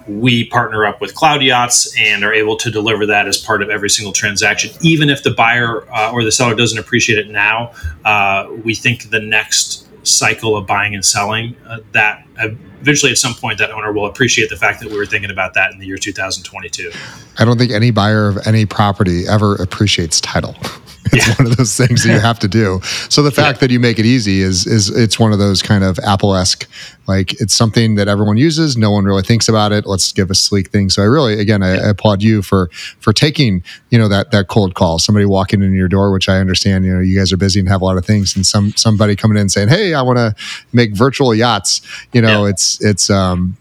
we 0.08 0.46
partner 0.46 0.86
up 0.86 1.02
with 1.02 1.14
Cloud 1.16 1.42
Yachts 1.42 1.94
and 1.98 2.24
are 2.24 2.34
able 2.34 2.56
to 2.58 2.72
deliver 2.72 3.06
that 3.06 3.28
as 3.28 3.38
part 3.38 3.62
of 3.62 3.70
every 3.70 3.90
single 3.90 4.14
transaction. 4.14 4.72
Even 4.82 5.10
if 5.10 5.24
the 5.24 5.32
buyer 5.32 5.84
uh, 5.92 6.12
or 6.12 6.24
the 6.24 6.32
seller 6.32 6.56
doesn't 6.56 6.80
appreciate 6.80 7.20
it 7.20 7.30
now, 7.30 7.72
uh, 8.06 8.48
we 8.64 8.74
think 8.74 9.10
the 9.10 9.20
next 9.20 9.87
cycle 10.08 10.56
of 10.56 10.66
buying 10.66 10.94
and 10.96 11.06
selling 11.06 11.56
uh, 11.68 11.80
that 11.92 12.26
eventually 12.38 13.12
at 13.12 13.18
some 13.18 13.34
point 13.34 13.58
that 13.60 13.72
owner 13.72 13.92
will 13.92 14.06
appreciate 14.06 14.50
the 14.50 14.56
fact 14.56 14.80
that 14.80 14.90
we 14.90 14.98
were 14.98 15.06
thinking 15.06 15.32
about 15.32 15.54
that 15.54 15.72
in 15.72 15.80
the 15.80 15.86
year 15.86 15.98
2022 15.98 16.92
i 17.38 17.46
don't 17.46 17.58
think 17.58 17.72
any 17.72 17.92
buyer 17.92 18.28
of 18.28 18.38
any 18.48 18.66
property 18.66 19.28
ever 19.28 19.56
appreciates 19.56 20.22
title 20.22 20.56
it's 21.14 21.28
yeah. 21.28 21.36
one 21.38 21.52
of 21.52 21.58
those 21.58 21.76
things 21.76 22.04
that 22.04 22.14
you 22.14 22.20
have 22.20 22.40
to 22.40 22.48
do. 22.48 22.80
So 23.10 23.22
the 23.22 23.32
fact 23.32 23.58
yeah. 23.58 23.62
that 23.62 23.72
you 23.72 23.80
make 23.80 24.00
it 24.00 24.06
easy 24.06 24.42
is 24.42 24.66
is 24.68 24.90
it's 24.90 25.20
one 25.20 25.32
of 25.32 25.40
those 25.40 25.62
kind 25.62 25.84
of 25.84 26.00
Apple 26.00 26.36
esque, 26.36 26.68
like 27.08 27.40
it's 27.40 27.56
something 27.56 27.96
that 27.96 28.08
everyone 28.08 28.38
uses. 28.38 28.78
No 28.78 28.92
one 28.92 29.06
really 29.06 29.24
thinks 29.24 29.48
about 29.48 29.72
it. 29.72 29.86
Let's 29.86 30.12
give 30.12 30.30
a 30.30 30.36
sleek 30.36 30.70
thing. 30.70 30.90
So 30.90 31.02
I 31.02 31.06
really, 31.06 31.40
again, 31.40 31.64
I, 31.64 31.76
I 31.76 31.90
applaud 31.90 32.22
you 32.22 32.42
for 32.42 32.70
for 33.00 33.14
taking 33.14 33.64
you 33.90 33.98
know 33.98 34.08
that 34.08 34.32
that 34.32 34.48
cold 34.48 34.76
call. 34.76 35.00
Somebody 35.00 35.26
walking 35.26 35.62
in 35.62 35.74
your 35.74 35.88
door, 35.88 36.12
which 36.12 36.30
I 36.30 36.38
understand. 36.38 36.86
You 36.86 36.96
know, 36.96 37.00
you 37.00 37.18
guys 37.18 37.32
are 37.32 37.38
busy 37.38 37.60
and 37.60 37.70
have 37.70 37.82
a 37.82 37.86
lot 37.86 37.98
of 37.98 38.06
things, 38.06 38.36
and 38.36 38.46
some 38.46 38.72
somebody 38.72 39.16
coming 39.16 39.38
in 39.38 39.50
saying, 39.50 39.70
"Hey, 39.70 39.94
I 39.94 40.02
want 40.02 40.18
to 40.18 40.36
make 40.74 40.96
virtual 40.96 41.34
yachts." 41.34 41.82
You 42.14 42.22
know, 42.22 42.44
yeah. 42.44 42.52
it's 42.52 42.84
it's 42.84 43.10
um 43.10 43.58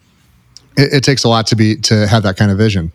it, 0.77 0.95
it, 0.95 1.05
takes 1.05 1.25
a 1.25 1.29
lot 1.29 1.47
to 1.49 1.57
be 1.57 1.77
to 1.77 2.07
have 2.07 2.23
that 2.23 2.37
kind 2.37 2.51
of 2.51 2.59
vision. 2.59 2.93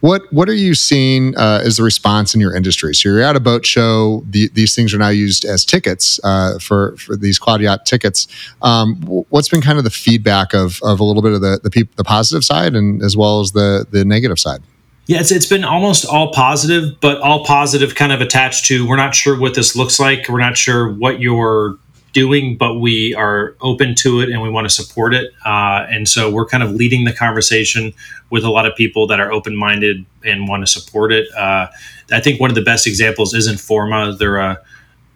What 0.00 0.22
what 0.32 0.48
are 0.48 0.54
you 0.54 0.74
seeing 0.74 1.36
uh, 1.36 1.62
as 1.64 1.76
the 1.76 1.82
response 1.82 2.34
in 2.34 2.40
your 2.40 2.54
industry? 2.54 2.94
So 2.94 3.08
you're 3.08 3.20
at 3.20 3.36
a 3.36 3.40
boat 3.40 3.64
show. 3.64 4.24
The, 4.28 4.48
these 4.48 4.74
things 4.74 4.92
are 4.94 4.98
now 4.98 5.08
used 5.08 5.44
as 5.44 5.64
tickets 5.64 6.20
uh, 6.24 6.58
for 6.58 6.96
for 6.96 7.16
these 7.16 7.38
cloud 7.38 7.60
yacht 7.60 7.86
tickets. 7.86 8.26
Um, 8.62 8.96
what's 9.30 9.48
been 9.48 9.62
kind 9.62 9.78
of 9.78 9.84
the 9.84 9.90
feedback 9.90 10.54
of, 10.54 10.80
of 10.82 11.00
a 11.00 11.04
little 11.04 11.22
bit 11.22 11.32
of 11.32 11.40
the 11.40 11.60
the, 11.62 11.88
the 11.96 12.04
positive 12.04 12.44
side 12.44 12.74
and 12.74 13.02
as 13.02 13.16
well 13.16 13.40
as 13.40 13.52
the 13.52 13.86
the 13.90 14.04
negative 14.04 14.38
side? 14.38 14.62
Yeah, 15.06 15.18
it's, 15.18 15.32
it's 15.32 15.46
been 15.46 15.64
almost 15.64 16.06
all 16.06 16.32
positive, 16.32 17.00
but 17.00 17.20
all 17.20 17.44
positive 17.44 17.96
kind 17.96 18.12
of 18.12 18.20
attached 18.20 18.66
to 18.66 18.86
we're 18.86 18.96
not 18.96 19.14
sure 19.14 19.38
what 19.38 19.54
this 19.54 19.74
looks 19.74 19.98
like. 19.98 20.28
We're 20.28 20.38
not 20.38 20.56
sure 20.56 20.88
what 20.92 21.20
your 21.20 21.76
doing, 22.12 22.56
but 22.56 22.74
we 22.74 23.14
are 23.14 23.56
open 23.60 23.94
to 23.94 24.20
it 24.20 24.30
and 24.30 24.42
we 24.42 24.50
want 24.50 24.68
to 24.68 24.70
support 24.70 25.14
it. 25.14 25.32
Uh, 25.44 25.86
and 25.88 26.08
so 26.08 26.30
we're 26.30 26.46
kind 26.46 26.62
of 26.62 26.72
leading 26.72 27.04
the 27.04 27.12
conversation 27.12 27.92
with 28.30 28.44
a 28.44 28.50
lot 28.50 28.66
of 28.66 28.76
people 28.76 29.06
that 29.06 29.20
are 29.20 29.32
open 29.32 29.56
minded 29.56 30.04
and 30.24 30.48
want 30.48 30.62
to 30.62 30.66
support 30.66 31.12
it. 31.12 31.32
Uh, 31.34 31.66
I 32.10 32.20
think 32.20 32.40
one 32.40 32.50
of 32.50 32.54
the 32.54 32.62
best 32.62 32.86
examples 32.86 33.34
is 33.34 33.48
Informa. 33.48 34.18
They're 34.18 34.36
a 34.36 34.60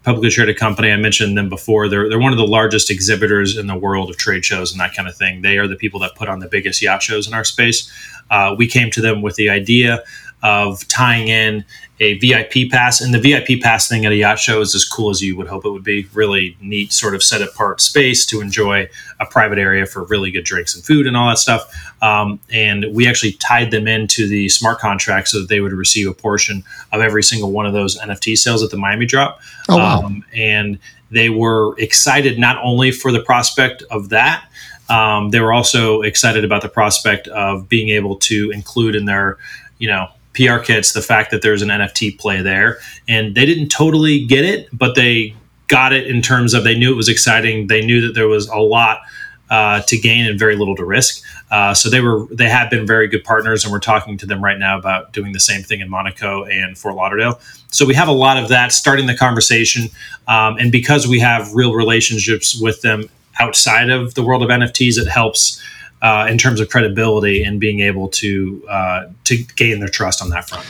publicly 0.07 0.31
traded 0.31 0.57
company. 0.57 0.93
I 0.93 0.97
mentioned 0.97 1.37
them 1.37 1.49
before. 1.49 1.89
They're, 1.89 2.09
they're 2.09 2.19
one 2.19 2.33
of 2.33 2.39
the 2.39 2.47
largest 2.47 2.91
exhibitors 2.91 3.57
in 3.57 3.67
the 3.67 3.75
world 3.77 4.09
of 4.09 4.17
trade 4.17 4.45
shows 4.45 4.71
and 4.71 4.81
that 4.81 4.95
kind 4.95 5.09
of 5.09 5.17
thing. 5.17 5.43
They 5.43 5.59
are 5.59 5.67
the 5.67 5.75
people 5.75 5.99
that 6.01 6.15
put 6.15 6.29
on 6.29 6.39
the 6.39 6.47
biggest 6.47 6.81
yacht 6.81 7.03
shows 7.03 7.27
in 7.27 7.35
our 7.35 7.43
space. 7.43 7.93
Uh, 8.31 8.55
we 8.57 8.69
came 8.69 8.91
to 8.93 9.01
them 9.01 9.21
with 9.21 9.35
the 9.35 9.51
idea 9.51 10.05
of 10.43 10.87
tying 10.89 11.29
in 11.29 11.65
a 11.99 12.19
VIP 12.19 12.71
pass. 12.71 13.01
And 13.01 13.15
the 13.15 13.19
VIP 13.19 13.61
pass 13.63 13.89
thing 13.89 14.05
at 14.05 14.13
a 14.13 14.17
yacht 14.17 14.39
show 14.39 14.61
is 14.61 14.75
as 14.75 14.85
cool 14.85 15.11
as 15.11 15.23
you 15.23 15.37
would 15.37 15.47
hope 15.47 15.65
it 15.65 15.71
would 15.71 15.85
be. 15.85 16.07
Really 16.13 16.57
neat, 16.61 16.93
sort 16.93 17.15
of 17.15 17.23
set 17.23 17.41
apart 17.41 17.81
space 17.81 18.27
to 18.27 18.41
enjoy 18.41 18.89
a 19.19 19.27
private 19.27 19.59
area 19.59 19.87
for 19.87 20.05
really 20.05 20.31
good 20.31 20.45
drinks 20.45 20.75
and 20.75 20.85
food 20.85 21.07
and 21.07 21.17
all 21.17 21.29
that 21.29 21.39
stuff. 21.39 21.73
Um, 22.03 22.39
and 22.53 22.87
we 22.93 23.09
actually 23.09 23.33
tied 23.33 23.71
them 23.71 23.89
into 23.89 24.29
the 24.29 24.49
smart 24.51 24.79
contract 24.79 25.29
so 25.29 25.41
that 25.41 25.49
they 25.49 25.61
would 25.61 25.73
receive 25.73 26.09
a 26.09 26.15
portion 26.15 26.63
of 26.93 27.01
every 27.01 27.23
single 27.23 27.51
one 27.51 27.67
of 27.67 27.73
those 27.73 27.99
NFT 27.99 28.37
sales 28.37 28.63
at 28.63 28.71
the 28.71 28.77
Miami 28.77 29.07
drop. 29.07 29.41
Oh, 29.69 29.77
wow. 29.79 30.03
Um, 30.03 30.25
and 30.35 30.79
they 31.11 31.31
were 31.31 31.79
excited 31.79 32.39
not 32.39 32.63
only 32.63 32.91
for 32.91 33.11
the 33.11 33.21
prospect 33.21 33.83
of 33.91 34.11
that, 34.11 34.45
um, 34.89 35.31
they 35.31 35.41
were 35.41 35.53
also 35.53 36.03
excited 36.03 36.45
about 36.45 36.63
the 36.63 36.69
prospect 36.69 37.27
of 37.29 37.69
being 37.69 37.89
able 37.89 38.17
to 38.17 38.51
include 38.51 38.95
in 38.95 39.05
their, 39.07 39.39
you 39.79 39.89
know, 39.89 40.09
PR 40.37 40.59
kits 40.59 40.93
the 40.93 41.03
fact 41.03 41.31
that 41.31 41.43
there's 41.43 41.63
an 41.63 41.69
NFT 41.69 42.19
play 42.19 42.43
there. 42.43 42.79
And 43.09 43.35
they 43.35 43.47
didn't 43.47 43.69
totally 43.69 44.25
get 44.25 44.45
it, 44.45 44.69
but 44.73 44.95
they 44.95 45.35
got 45.69 45.93
it 45.93 46.07
in 46.07 46.23
terms 46.23 46.55
of 46.55 46.65
they 46.65 46.79
knew 46.79 46.93
it 46.93 46.97
was 46.97 47.09
exciting. 47.09 47.67
They 47.67 47.85
knew 47.85 48.01
that 48.03 48.15
there 48.15 48.29
was 48.29 48.49
a 48.49 48.59
lot 48.59 49.01
uh, 49.49 49.81
to 49.83 49.97
gain 49.97 50.27
and 50.27 50.39
very 50.39 50.57
little 50.57 50.77
to 50.77 50.85
risk. 50.85 51.23
Uh, 51.51 51.73
so 51.73 51.89
they 51.89 52.01
were 52.01 52.27
they 52.33 52.49
have 52.49 52.69
been 52.69 52.87
very 52.87 53.07
good 53.07 53.23
partners, 53.23 53.65
and 53.65 53.73
we're 53.73 53.79
talking 53.79 54.19
to 54.19 54.27
them 54.27 54.43
right 54.43 54.59
now 54.59 54.77
about 54.77 55.13
doing 55.13 55.33
the 55.33 55.41
same 55.41 55.63
thing 55.63 55.81
in 55.81 55.89
Monaco 55.89 56.45
and 56.45 56.77
Fort 56.77 56.97
Lauderdale. 56.97 57.41
So 57.71 57.87
we 57.87 57.95
have 57.95 58.09
a 58.09 58.13
lot 58.13 58.43
of 58.43 58.49
that 58.49 58.73
starting 58.73 59.07
the 59.07 59.17
conversation, 59.17 59.89
um, 60.27 60.57
and 60.59 60.73
because 60.73 61.07
we 61.07 61.21
have 61.21 61.55
real 61.55 61.75
relationships 61.75 62.61
with 62.61 62.83
them 62.83 63.09
outside 63.39 63.91
of 63.91 64.15
the 64.15 64.25
world 64.25 64.43
of 64.43 64.49
NFTs, 64.49 64.99
it 64.99 65.07
helps 65.07 65.63
uh, 66.07 66.25
in 66.31 66.39
terms 66.39 66.61
of 66.61 66.69
credibility 66.69 67.43
and 67.43 67.59
being 67.59 67.81
able 67.81 68.09
to 68.09 68.65
uh, 68.69 69.07
to 69.25 69.37
gain 69.57 69.81
their 69.81 69.89
trust 69.89 70.23
on 70.23 70.29
that 70.31 70.49
front. 70.49 70.65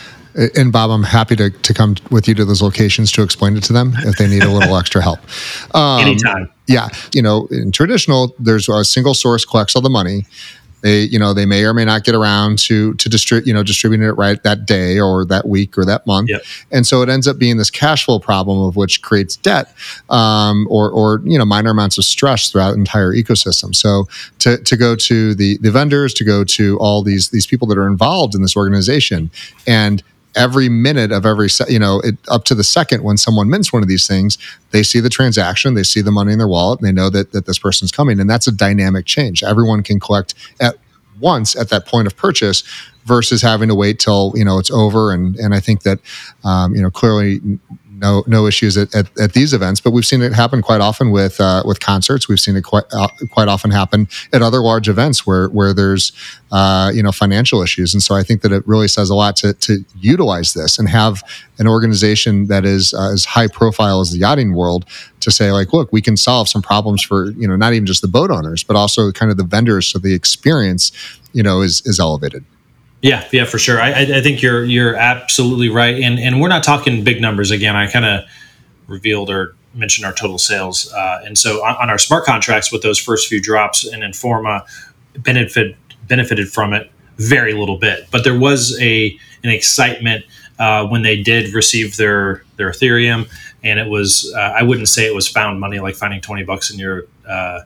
And 0.54 0.70
Bob, 0.70 0.90
I'm 0.90 1.02
happy 1.02 1.34
to, 1.36 1.48
to 1.48 1.74
come 1.74 1.96
with 2.10 2.28
you 2.28 2.34
to 2.34 2.44
those 2.44 2.60
locations 2.60 3.10
to 3.12 3.22
explain 3.22 3.56
it 3.56 3.62
to 3.64 3.72
them 3.72 3.94
if 3.98 4.18
they 4.18 4.28
need 4.28 4.42
a 4.42 4.50
little 4.50 4.76
extra 4.82 5.00
help. 5.00 5.18
Um, 5.74 6.00
Anytime. 6.00 6.50
Yeah, 6.66 6.88
you 7.14 7.22
know, 7.22 7.46
in 7.50 7.72
traditional, 7.72 8.34
there's 8.38 8.68
a 8.68 8.84
single 8.84 9.14
source 9.14 9.46
collects 9.46 9.76
all 9.76 9.82
the 9.82 9.90
money 9.90 10.26
they 10.82 11.02
you 11.02 11.18
know 11.18 11.32
they 11.32 11.46
may 11.46 11.64
or 11.64 11.74
may 11.74 11.84
not 11.84 12.04
get 12.04 12.14
around 12.14 12.58
to 12.58 12.94
to 12.94 13.08
distribute 13.08 13.46
you 13.46 13.54
know 13.54 13.62
distributing 13.62 14.06
it 14.06 14.12
right 14.12 14.42
that 14.42 14.66
day 14.66 14.98
or 14.98 15.24
that 15.24 15.48
week 15.48 15.76
or 15.76 15.84
that 15.84 16.06
month 16.06 16.28
yep. 16.28 16.42
and 16.70 16.86
so 16.86 17.02
it 17.02 17.08
ends 17.08 17.26
up 17.26 17.38
being 17.38 17.56
this 17.56 17.70
cash 17.70 18.04
flow 18.04 18.18
problem 18.18 18.58
of 18.60 18.76
which 18.76 19.02
creates 19.02 19.36
debt 19.36 19.74
um, 20.10 20.66
or 20.70 20.90
or 20.90 21.20
you 21.24 21.38
know 21.38 21.44
minor 21.44 21.70
amounts 21.70 21.98
of 21.98 22.04
stress 22.04 22.50
throughout 22.50 22.72
the 22.72 22.78
entire 22.78 23.12
ecosystem 23.12 23.74
so 23.74 24.06
to 24.38 24.58
to 24.58 24.76
go 24.76 24.94
to 24.94 25.34
the 25.34 25.58
the 25.58 25.70
vendors 25.70 26.12
to 26.14 26.24
go 26.24 26.44
to 26.44 26.78
all 26.78 27.02
these 27.02 27.30
these 27.30 27.46
people 27.46 27.66
that 27.66 27.78
are 27.78 27.86
involved 27.86 28.34
in 28.34 28.42
this 28.42 28.56
organization 28.56 29.30
and 29.66 30.02
every 30.36 30.68
minute 30.68 31.10
of 31.10 31.26
every 31.26 31.48
se- 31.48 31.64
you 31.68 31.78
know 31.78 32.00
it, 32.00 32.16
up 32.28 32.44
to 32.44 32.54
the 32.54 32.64
second 32.64 33.02
when 33.02 33.16
someone 33.16 33.48
mints 33.50 33.72
one 33.72 33.82
of 33.82 33.88
these 33.88 34.06
things 34.06 34.38
they 34.70 34.82
see 34.82 35.00
the 35.00 35.08
transaction 35.08 35.74
they 35.74 35.82
see 35.82 36.00
the 36.02 36.12
money 36.12 36.32
in 36.32 36.38
their 36.38 36.46
wallet 36.46 36.78
and 36.78 36.86
they 36.86 36.92
know 36.92 37.10
that, 37.10 37.32
that 37.32 37.46
this 37.46 37.58
person's 37.58 37.90
coming 37.90 38.20
and 38.20 38.28
that's 38.28 38.46
a 38.46 38.52
dynamic 38.52 39.06
change. 39.06 39.42
Everyone 39.42 39.82
can 39.82 39.98
collect 39.98 40.34
at 40.60 40.76
once 41.20 41.56
at 41.56 41.70
that 41.70 41.86
point 41.86 42.06
of 42.06 42.16
purchase 42.16 42.62
versus 43.04 43.40
having 43.40 43.68
to 43.68 43.74
wait 43.74 43.98
till 43.98 44.32
you 44.34 44.44
know 44.44 44.58
it's 44.58 44.70
over 44.70 45.12
and 45.12 45.36
and 45.36 45.54
i 45.54 45.60
think 45.60 45.82
that 45.82 45.98
um, 46.44 46.74
you 46.74 46.82
know 46.82 46.90
clearly 46.90 47.40
no 47.98 48.24
no 48.26 48.46
issues 48.46 48.76
at, 48.76 48.94
at, 48.94 49.06
at, 49.18 49.32
these 49.32 49.52
events, 49.52 49.80
but 49.80 49.90
we've 49.90 50.04
seen 50.04 50.22
it 50.22 50.32
happen 50.32 50.62
quite 50.62 50.80
often 50.80 51.10
with 51.10 51.40
uh, 51.40 51.62
with 51.64 51.80
concerts. 51.80 52.28
We've 52.28 52.40
seen 52.40 52.56
it 52.56 52.62
quite 52.62 52.84
uh, 52.92 53.08
quite 53.30 53.48
often 53.48 53.70
happen 53.70 54.08
at 54.32 54.42
other 54.42 54.60
large 54.60 54.88
events 54.88 55.26
where 55.26 55.48
where 55.48 55.72
there's 55.72 56.12
uh, 56.52 56.90
you 56.94 57.02
know 57.02 57.12
financial 57.12 57.62
issues, 57.62 57.94
and 57.94 58.02
so 58.02 58.14
I 58.14 58.22
think 58.22 58.42
that 58.42 58.52
it 58.52 58.66
really 58.66 58.88
says 58.88 59.10
a 59.10 59.14
lot 59.14 59.36
to 59.36 59.54
to 59.54 59.84
utilize 59.98 60.52
this 60.52 60.78
and 60.78 60.88
have 60.88 61.22
an 61.58 61.66
organization 61.66 62.46
that 62.46 62.64
is 62.64 62.92
uh, 62.92 63.12
as 63.12 63.24
high 63.24 63.48
profile 63.48 64.00
as 64.00 64.12
the 64.12 64.18
yachting 64.18 64.54
world 64.54 64.84
to 65.20 65.30
say 65.30 65.50
like, 65.50 65.72
look, 65.72 65.92
we 65.92 66.02
can 66.02 66.16
solve 66.16 66.48
some 66.48 66.62
problems 66.62 67.02
for 67.02 67.30
you 67.32 67.48
know 67.48 67.56
not 67.56 67.72
even 67.72 67.86
just 67.86 68.02
the 68.02 68.08
boat 68.08 68.30
owners, 68.30 68.62
but 68.62 68.76
also 68.76 69.10
kind 69.12 69.30
of 69.30 69.36
the 69.36 69.44
vendors, 69.44 69.86
so 69.86 69.98
the 69.98 70.14
experience 70.14 70.92
you 71.32 71.42
know 71.42 71.62
is 71.62 71.82
is 71.86 71.98
elevated. 71.98 72.44
Yeah, 73.02 73.28
yeah, 73.32 73.44
for 73.44 73.58
sure. 73.58 73.80
I, 73.80 73.90
I 73.90 74.20
think 74.22 74.42
you're 74.42 74.64
you're 74.64 74.96
absolutely 74.96 75.68
right, 75.68 76.02
and 76.02 76.18
and 76.18 76.40
we're 76.40 76.48
not 76.48 76.64
talking 76.64 77.04
big 77.04 77.20
numbers 77.20 77.50
again. 77.50 77.76
I 77.76 77.90
kind 77.90 78.04
of 78.04 78.24
revealed 78.86 79.30
or 79.30 79.54
mentioned 79.74 80.06
our 80.06 80.12
total 80.14 80.38
sales, 80.38 80.90
uh, 80.92 81.20
and 81.24 81.36
so 81.36 81.64
on, 81.64 81.76
on, 81.76 81.90
our 81.90 81.98
smart 81.98 82.24
contracts 82.24 82.72
with 82.72 82.82
those 82.82 82.98
first 82.98 83.28
few 83.28 83.40
drops, 83.40 83.86
and 83.86 84.02
Informa 84.02 84.66
benefit 85.18 85.76
benefited 86.08 86.48
from 86.48 86.72
it 86.72 86.90
very 87.18 87.52
little 87.52 87.78
bit, 87.78 88.06
but 88.10 88.24
there 88.24 88.38
was 88.38 88.78
a 88.80 89.16
an 89.44 89.50
excitement 89.50 90.24
uh, 90.58 90.86
when 90.86 91.02
they 91.02 91.22
did 91.22 91.52
receive 91.52 91.96
their 91.96 92.42
their 92.56 92.70
Ethereum, 92.70 93.30
and 93.62 93.78
it 93.78 93.88
was 93.88 94.32
uh, 94.34 94.40
I 94.40 94.62
wouldn't 94.62 94.88
say 94.88 95.06
it 95.06 95.14
was 95.14 95.28
found 95.28 95.60
money 95.60 95.80
like 95.80 95.94
finding 95.94 96.20
twenty 96.20 96.44
bucks 96.44 96.70
in 96.70 96.78
your 96.78 97.06
uh, 97.28 97.60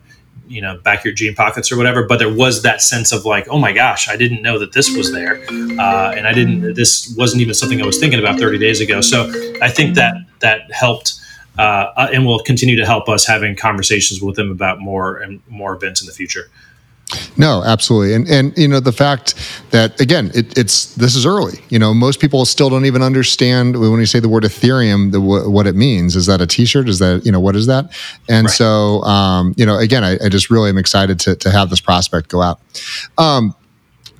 you 0.50 0.60
know 0.60 0.76
back 0.78 1.04
your 1.04 1.14
jean 1.14 1.34
pockets 1.34 1.70
or 1.70 1.76
whatever 1.76 2.02
but 2.02 2.18
there 2.18 2.32
was 2.32 2.62
that 2.62 2.82
sense 2.82 3.12
of 3.12 3.24
like 3.24 3.46
oh 3.48 3.58
my 3.58 3.72
gosh 3.72 4.08
i 4.08 4.16
didn't 4.16 4.42
know 4.42 4.58
that 4.58 4.72
this 4.72 4.94
was 4.96 5.12
there. 5.12 5.40
Uh, 5.78 6.12
and 6.16 6.26
i 6.26 6.32
didn't 6.32 6.74
this 6.74 7.14
wasn't 7.16 7.40
even 7.40 7.54
something 7.54 7.80
i 7.80 7.86
was 7.86 7.98
thinking 7.98 8.18
about 8.18 8.38
30 8.38 8.58
days 8.58 8.80
ago. 8.80 9.00
So 9.00 9.30
i 9.62 9.70
think 9.70 9.94
that 9.94 10.14
that 10.40 10.70
helped 10.72 11.14
uh, 11.58 11.62
uh 11.96 12.08
and 12.12 12.26
will 12.26 12.40
continue 12.40 12.76
to 12.76 12.84
help 12.84 13.08
us 13.08 13.26
having 13.26 13.54
conversations 13.54 14.20
with 14.20 14.36
them 14.36 14.50
about 14.50 14.80
more 14.80 15.18
and 15.18 15.40
more 15.48 15.74
events 15.74 16.00
in 16.00 16.06
the 16.06 16.12
future 16.12 16.50
no, 17.36 17.62
absolutely, 17.64 18.14
and 18.14 18.28
and 18.28 18.56
you 18.56 18.68
know 18.68 18.80
the 18.80 18.92
fact 18.92 19.34
that 19.70 20.00
again, 20.00 20.30
it, 20.34 20.56
it's 20.56 20.94
this 20.94 21.16
is 21.16 21.26
early. 21.26 21.58
You 21.68 21.78
know, 21.78 21.94
most 21.94 22.20
people 22.20 22.44
still 22.44 22.70
don't 22.70 22.84
even 22.84 23.02
understand 23.02 23.78
when 23.78 23.98
you 23.98 24.06
say 24.06 24.20
the 24.20 24.28
word 24.28 24.44
Ethereum, 24.44 25.12
the 25.12 25.20
what 25.20 25.66
it 25.66 25.74
means. 25.74 26.16
Is 26.16 26.26
that 26.26 26.40
a 26.40 26.46
T-shirt? 26.46 26.88
Is 26.88 26.98
that 26.98 27.24
you 27.24 27.32
know 27.32 27.40
what 27.40 27.56
is 27.56 27.66
that? 27.66 27.92
And 28.28 28.46
right. 28.46 28.52
so, 28.52 29.02
um, 29.02 29.54
you 29.56 29.66
know, 29.66 29.78
again, 29.78 30.04
I, 30.04 30.18
I, 30.24 30.28
just 30.28 30.50
really 30.50 30.70
am 30.70 30.78
excited 30.78 31.18
to 31.20 31.36
to 31.36 31.50
have 31.50 31.70
this 31.70 31.80
prospect 31.80 32.28
go 32.28 32.42
out. 32.42 32.60
Um, 33.18 33.54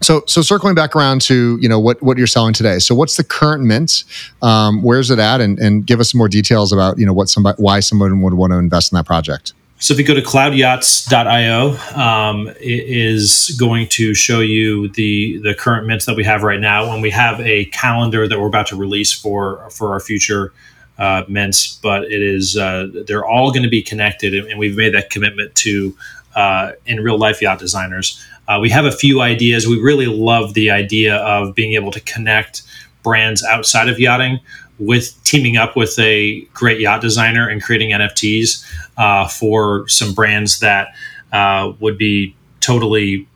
So, 0.03 0.22
so 0.26 0.40
circling 0.40 0.74
back 0.74 0.96
around 0.96 1.20
to 1.22 1.59
you 1.61 1.68
know 1.68 1.79
what 1.79 2.03
what 2.03 2.16
you're 2.16 2.26
selling 2.26 2.55
today. 2.55 2.79
So, 2.79 2.94
what's 2.94 3.16
the 3.16 3.24
current 3.24 3.64
mint? 3.64 4.05
Um, 4.40 4.83
where's 4.83 5.11
it 5.11 5.18
at? 5.18 5.42
And, 5.42 5.59
and 5.59 5.87
give 5.87 6.00
us 6.00 6.12
some 6.12 6.18
more 6.18 6.29
details 6.29 6.72
about 6.72 6.98
you 6.98 7.05
know 7.05 7.12
what 7.12 7.29
somebody 7.29 7.62
why 7.62 7.81
someone 7.81 8.22
would 8.22 8.35
want 8.35 8.53
to 8.53 8.59
invest 8.59 8.92
in 8.92 8.96
that 8.96 9.05
project. 9.05 9.53
So 9.83 9.95
if 9.95 9.99
you 9.99 10.05
go 10.05 10.12
to 10.12 10.21
cloudyachts.io, 10.21 11.99
um, 11.99 12.49
it 12.49 12.59
is 12.61 13.57
going 13.59 13.88
to 13.88 14.12
show 14.14 14.40
you 14.40 14.88
the 14.88 15.38
the 15.38 15.55
current 15.55 15.87
mints 15.87 16.05
that 16.05 16.16
we 16.16 16.25
have 16.25 16.43
right 16.43 16.61
now, 16.61 16.93
and 16.93 17.01
we 17.01 17.09
have 17.09 17.40
a 17.40 17.64
calendar 17.66 18.29
that 18.29 18.38
we're 18.38 18.47
about 18.47 18.66
to 18.69 18.77
release 18.77 19.11
for 19.11 19.71
for 19.71 19.93
our 19.93 20.01
future 20.01 20.53
uh, 20.99 21.25
mints. 21.29 21.79
But 21.83 22.05
it 22.05 22.21
is 22.21 22.59
uh, 22.59 22.88
they're 23.07 23.25
all 23.25 23.53
going 23.53 23.62
to 23.62 23.71
be 23.71 23.81
connected, 23.81 24.35
and 24.35 24.59
we've 24.59 24.77
made 24.77 24.93
that 24.93 25.09
commitment 25.09 25.55
to 25.57 25.97
uh, 26.37 26.73
in 26.85 27.01
real 27.01 27.19
life 27.19 27.40
yacht 27.40 27.59
designers. 27.59 28.23
Uh, 28.49 28.59
we 28.61 28.69
have 28.69 28.85
a 28.85 28.93
few 28.93 29.23
ideas. 29.23 29.66
We 29.66 29.81
really 29.81 30.07
love 30.07 30.53
the 30.53 30.71
idea 30.71 31.16
of 31.16 31.55
being 31.55 31.73
able 31.73 31.90
to 31.93 32.01
connect 32.01 32.64
brands 33.03 33.43
outside 33.43 33.88
of 33.88 33.99
yachting 33.99 34.40
with 34.81 35.23
teaming 35.25 35.57
up 35.57 35.77
with 35.77 35.97
a 35.99 36.40
great 36.55 36.81
yacht 36.81 37.01
designer 37.01 37.49
and 37.49 37.62
creating 37.62 37.90
NFTs 37.90 38.64
uh, 38.97 39.29
for 39.29 39.87
some 39.88 40.14
brands 40.14 40.59
that 40.61 40.88
uh, 41.33 41.73
would 41.79 41.99
be 41.99 42.35
totally 42.61 43.29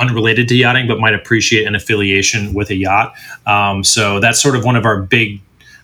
unrelated 0.00 0.48
to 0.48 0.56
yachting 0.56 0.88
but 0.88 0.98
might 0.98 1.14
appreciate 1.14 1.66
an 1.66 1.74
affiliation 1.74 2.52
with 2.54 2.70
a 2.70 2.74
yacht. 2.74 3.14
Um, 3.46 3.84
so 3.84 4.18
that's 4.18 4.42
sort 4.42 4.56
of 4.56 4.64
one 4.64 4.74
of 4.74 4.84
our 4.84 5.00
big 5.00 5.40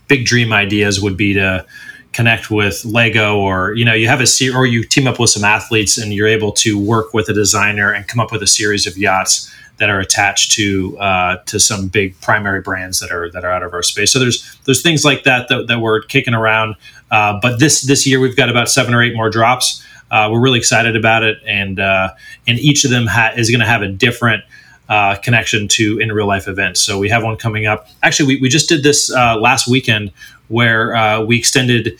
big 0.09 0.27
dream 0.27 0.53
ideas 0.53 1.01
would 1.01 1.17
be 1.17 1.35
to 1.35 1.65
connect 2.13 2.51
with 2.51 2.85
Lego 2.85 3.39
or 3.39 3.73
you 3.75 3.85
know 3.85 3.95
you 3.95 4.09
have 4.09 4.21
a 4.21 4.27
se- 4.27 4.51
or 4.51 4.67
you 4.67 4.83
team 4.83 5.07
up 5.07 5.21
with 5.21 5.31
some 5.31 5.45
athletes 5.45 5.97
and 5.97 6.13
you're 6.13 6.27
able 6.27 6.51
to 6.51 6.77
work 6.79 7.15
with 7.15 7.29
a 7.29 7.33
designer 7.33 7.93
and 7.93 8.09
come 8.09 8.19
up 8.19 8.33
with 8.33 8.43
a 8.43 8.47
series 8.47 8.87
of 8.87 8.99
yachts 8.99 9.53
that 9.81 9.89
are 9.89 9.99
attached 9.99 10.53
to 10.53 10.97
uh, 10.99 11.39
to 11.47 11.59
some 11.59 11.89
big 11.89 12.19
primary 12.21 12.61
brands 12.61 13.01
that 13.01 13.11
are 13.11 13.31
that 13.31 13.45
are 13.45 13.51
out 13.51 13.63
of 13.63 13.73
our 13.73 13.83
space. 13.83 14.13
So 14.13 14.19
there's 14.19 14.59
there's 14.67 14.83
things 14.83 15.05
like 15.05 15.25
that 15.25 15.49
that, 15.49 15.67
that 15.67 15.81
we're 15.81 16.03
kicking 16.03 16.35
around. 16.35 16.77
Uh, 17.11 17.41
but 17.41 17.59
this 17.59 17.81
this 17.81 18.07
year 18.07 18.21
we've 18.21 18.37
got 18.37 18.51
about 18.51 18.69
seven 18.69 18.95
or 18.95 19.03
eight 19.03 19.17
more 19.17 19.31
drops. 19.31 19.85
Uh, 20.11 20.29
we're 20.31 20.41
really 20.41 20.59
excited 20.59 20.97
about 20.97 21.23
it, 21.23 21.39
and 21.47 21.81
uh, 21.81 22.11
and 22.47 22.59
each 22.59 22.85
of 22.85 22.91
them 22.91 23.07
ha- 23.07 23.33
is 23.37 23.51
going 23.51 23.61
to 23.61 23.67
have 23.67 23.83
a 23.83 23.89
different. 23.89 24.45
Uh, 24.89 25.15
connection 25.19 25.69
to 25.69 26.01
in 26.01 26.11
real 26.11 26.27
life 26.27 26.49
events. 26.49 26.81
So 26.81 26.99
we 26.99 27.09
have 27.11 27.23
one 27.23 27.37
coming 27.37 27.65
up. 27.65 27.87
Actually, 28.03 28.35
we, 28.35 28.41
we 28.41 28.49
just 28.49 28.69
did 28.69 28.83
this 28.83 29.09
uh, 29.09 29.37
last 29.37 29.69
weekend 29.69 30.11
where 30.49 31.25
we 31.25 31.39
extended 31.39 31.97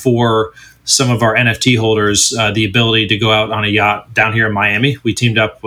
for 0.00 0.54
some 0.84 1.10
of 1.10 1.22
our 1.22 1.34
NFT 1.34 1.76
holders 1.76 2.30
the 2.30 2.64
ability 2.64 3.08
to 3.08 3.18
go 3.18 3.30
out 3.30 3.52
on 3.52 3.64
a 3.64 3.68
yacht 3.68 4.14
down 4.14 4.32
here 4.32 4.46
in 4.46 4.54
Miami. 4.54 4.96
We 5.02 5.12
teamed 5.12 5.36
up 5.36 5.62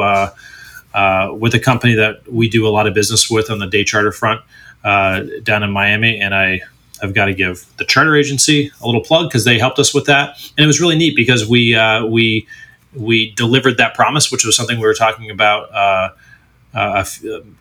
uh, 0.94 0.98
uh, 0.98 1.34
with 1.34 1.54
a 1.54 1.60
company 1.60 1.96
that 1.96 2.32
we 2.32 2.50
do 2.50 2.68
a 2.68 2.70
lot 2.70 2.88
of 2.88 2.94
business 2.94 3.30
with 3.30 3.50
on 3.50 3.60
the 3.60 3.68
day 3.68 3.84
charter 3.84 4.12
front 4.12 4.42
uh, 4.84 5.22
down 5.44 5.64
in 5.64 5.72
Miami, 5.72 6.20
and 6.20 6.34
I 6.34 6.62
have 7.02 7.14
got 7.14 7.26
to 7.26 7.34
give 7.34 7.66
the 7.78 7.86
charter 7.86 8.16
agency 8.16 8.72
a 8.82 8.86
little 8.86 9.04
plug 9.04 9.30
because 9.30 9.46
they 9.46 9.60
helped 9.60 9.80
us 9.80 9.94
with 9.94 10.06
that, 10.06 10.38
and 10.58 10.64
it 10.64 10.68
was 10.68 10.82
really 10.82 10.98
neat 10.98 11.16
because 11.16 11.48
we 11.48 11.78
we 12.08 12.48
we 12.94 13.32
delivered 13.32 13.78
that 13.78 13.94
promise, 13.94 14.32
which 14.32 14.46
was 14.46 14.56
something 14.56 14.78
we 14.78 14.86
were 14.86 14.94
talking 14.94 15.30
about 15.30 15.72
uh, 16.74 17.04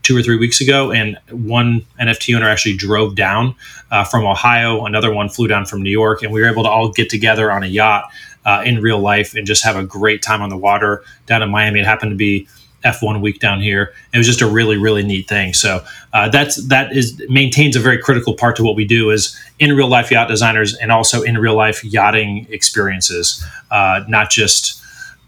two 0.03 0.17
or 0.17 0.23
three 0.23 0.37
weeks 0.37 0.61
ago, 0.61 0.93
and 0.93 1.19
one 1.31 1.85
NFT 2.01 2.37
owner 2.37 2.49
actually 2.49 2.77
drove 2.77 3.15
down 3.15 3.55
uh, 3.91 4.05
from 4.05 4.25
Ohio. 4.27 4.85
Another 4.85 5.12
one 5.12 5.29
flew 5.29 5.49
down 5.49 5.67
from 5.67 5.83
New 5.83 5.91
York, 5.91 6.23
and 6.23 6.33
we 6.33 6.41
were 6.41 6.49
able 6.49 6.62
to 6.62 6.69
all 6.69 6.91
get 6.91 7.09
together 7.09 7.51
on 7.51 7.62
a 7.62 7.67
yacht 7.67 8.11
uh, 8.45 8.62
in 8.65 8.81
real 8.81 8.99
life 8.99 9.35
and 9.35 9.47
just 9.47 9.65
have 9.65 9.77
a 9.77 9.83
great 9.83 10.23
time 10.23 10.43
on 10.43 10.49
the 10.49 10.57
water 10.57 11.03
down 11.27 11.43
in 11.43 11.51
Miami. 11.51 11.81
It 11.81 11.87
happened 11.87 12.12
to 12.12 12.17
be 12.17 12.49
F1 12.85 13.21
week 13.21 13.41
down 13.41 13.61
here. 13.61 13.93
It 14.15 14.19
was 14.19 14.27
just 14.27 14.41
a 14.43 14.47
really, 14.47 14.77
really 14.77 15.03
neat 15.03 15.29
thing. 15.29 15.53
So 15.55 15.85
uh, 16.12 16.29
that's 16.29 16.57
that 16.69 16.95
is 16.97 17.21
maintains 17.29 17.75
a 17.77 17.81
very 17.81 17.99
critical 17.99 18.35
part 18.35 18.57
to 18.57 18.62
what 18.62 18.77
we 18.77 18.85
do 18.85 19.11
is 19.11 19.37
in 19.59 19.75
real 19.75 19.89
life 19.89 20.11
yacht 20.11 20.29
designers 20.29 20.75
and 20.77 20.93
also 20.93 21.23
in 21.23 21.37
real 21.39 21.57
life 21.57 21.83
yachting 21.85 22.47
experiences, 22.51 23.45
uh, 23.71 24.05
not 24.09 24.31
just 24.31 24.81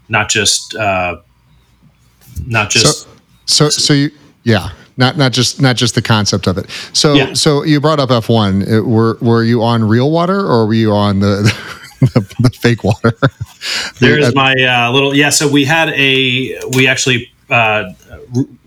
not 0.07 0.29
just 0.29 0.75
uh, 0.75 1.17
not 2.45 2.69
just. 2.69 3.01
So- 3.03 3.07
so, 3.45 3.67
so 3.69 3.93
you, 3.95 4.11
yeah, 4.43 4.69
not 4.97 5.17
not 5.17 5.31
just 5.31 5.59
not 5.59 5.75
just 5.75 5.95
the 5.95 6.03
concept 6.03 6.45
of 6.45 6.59
it. 6.59 6.69
So, 6.93 7.13
Yeah. 7.15 7.33
so 7.33 7.63
you 7.63 7.81
brought 7.81 7.99
up 7.99 8.11
F 8.11 8.29
one. 8.29 8.59
Were 8.87 9.17
were 9.21 9.43
you 9.43 9.63
on 9.63 9.83
real 9.83 10.11
water 10.11 10.39
or 10.39 10.67
were 10.67 10.73
you 10.75 10.91
on 10.93 11.19
the 11.19 11.41
the, 11.99 12.35
the 12.41 12.49
fake 12.51 12.83
water? 12.83 13.13
There's 13.99 14.35
my 14.35 14.53
uh, 14.53 14.91
little 14.91 15.15
yeah. 15.15 15.31
So 15.31 15.47
we 15.47 15.65
had 15.65 15.89
a 15.89 16.59
we 16.75 16.87
actually 16.87 17.31
uh, 17.49 17.85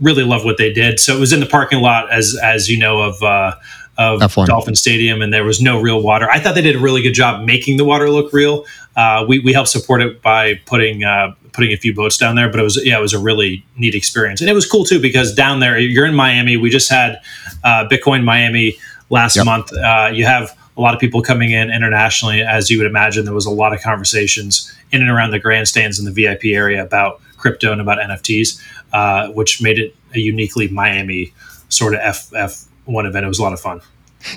really 0.01 0.25
love 0.25 0.45
what 0.45 0.59
they 0.59 0.73
did. 0.73 1.01
So 1.01 1.16
it 1.16 1.21
was 1.21 1.33
in 1.33 1.40
the 1.40 1.47
parking 1.47 1.81
lot 1.81 2.11
as 2.12 2.37
as 2.42 2.68
you 2.68 2.79
know 2.79 3.01
of. 3.01 3.23
Uh, 3.23 3.53
of 3.99 4.21
F1. 4.23 4.47
Dolphin 4.47 4.75
Stadium, 4.75 5.21
and 5.21 5.35
there 5.35 5.45
was 5.45 5.61
no 5.61 5.79
real 5.79 6.03
water. 6.03 6.27
I 6.31 6.40
thought 6.40 6.55
they 6.55 6.62
did 6.62 6.77
a 6.77 6.79
really 6.79 7.03
good 7.03 7.12
job 7.12 7.45
making 7.45 7.77
the 7.77 7.85
water 7.85 8.09
look 8.09 8.33
real. 8.33 8.64
Uh, 8.97 9.27
we, 9.29 9.40
we 9.40 9.53
helped 9.53 9.68
support 9.68 10.01
it 10.01 10.23
by 10.23 10.55
putting 10.64 11.05
uh, 11.05 11.35
putting 11.53 11.73
a 11.73 11.77
few 11.77 11.95
boats 11.95 12.16
down 12.16 12.35
there, 12.35 12.49
but 12.51 12.59
it 12.59 12.62
was 12.62 12.83
yeah, 12.83 12.97
it 12.99 13.03
was 13.03 13.12
a 13.12 13.18
really 13.18 13.64
neat 13.77 13.95
experience, 13.95 14.40
and 14.40 14.49
it 14.49 14.55
was 14.55 14.64
cool 14.64 14.87
too 14.87 14.99
because 14.99 15.35
down 15.35 15.61
there 15.61 15.79
you're 15.79 16.07
in 16.07 16.14
Miami. 16.14 16.57
We 16.57 16.71
just 16.71 16.88
had 16.90 17.21
uh, 17.64 17.87
Bitcoin 17.87 18.25
Miami 18.25 18.79
last 19.11 19.37
Yep. 19.37 19.45
month. 19.45 19.73
Uh, 19.75 20.11
you 20.11 20.25
have 20.25 20.57
a 20.79 20.81
lot 20.81 20.95
of 20.95 21.01
people 21.01 21.21
coming 21.21 21.51
in 21.51 21.71
internationally, 21.71 22.40
as 22.40 22.71
you 22.71 22.79
would 22.79 22.87
imagine. 22.87 23.27
There 23.27 23.35
was 23.35 23.47
a 23.47 23.51
lot 23.51 23.75
of 23.75 23.83
conversations 23.83 24.73
in 24.90 25.03
and 25.03 25.11
around 25.11 25.33
the 25.33 25.38
grandstands 25.38 25.99
in 25.99 26.07
the 26.07 26.12
VIP 26.12 26.47
area 26.47 26.83
about 26.83 27.21
crypto 27.42 27.72
and 27.72 27.81
about 27.81 27.98
NFTs, 27.98 28.61
uh, 28.92 29.28
which 29.33 29.61
made 29.61 29.78
it 29.78 29.94
a 30.14 30.18
uniquely 30.18 30.68
Miami 30.68 31.35
sort 31.68 31.94
of 31.94 32.00
F 32.00 32.64
one 32.85 33.07
event. 33.07 33.24
It 33.24 33.28
was 33.28 33.38
a 33.38 33.42
lot 33.42 33.52
of 33.52 33.61
fun. 33.61 33.81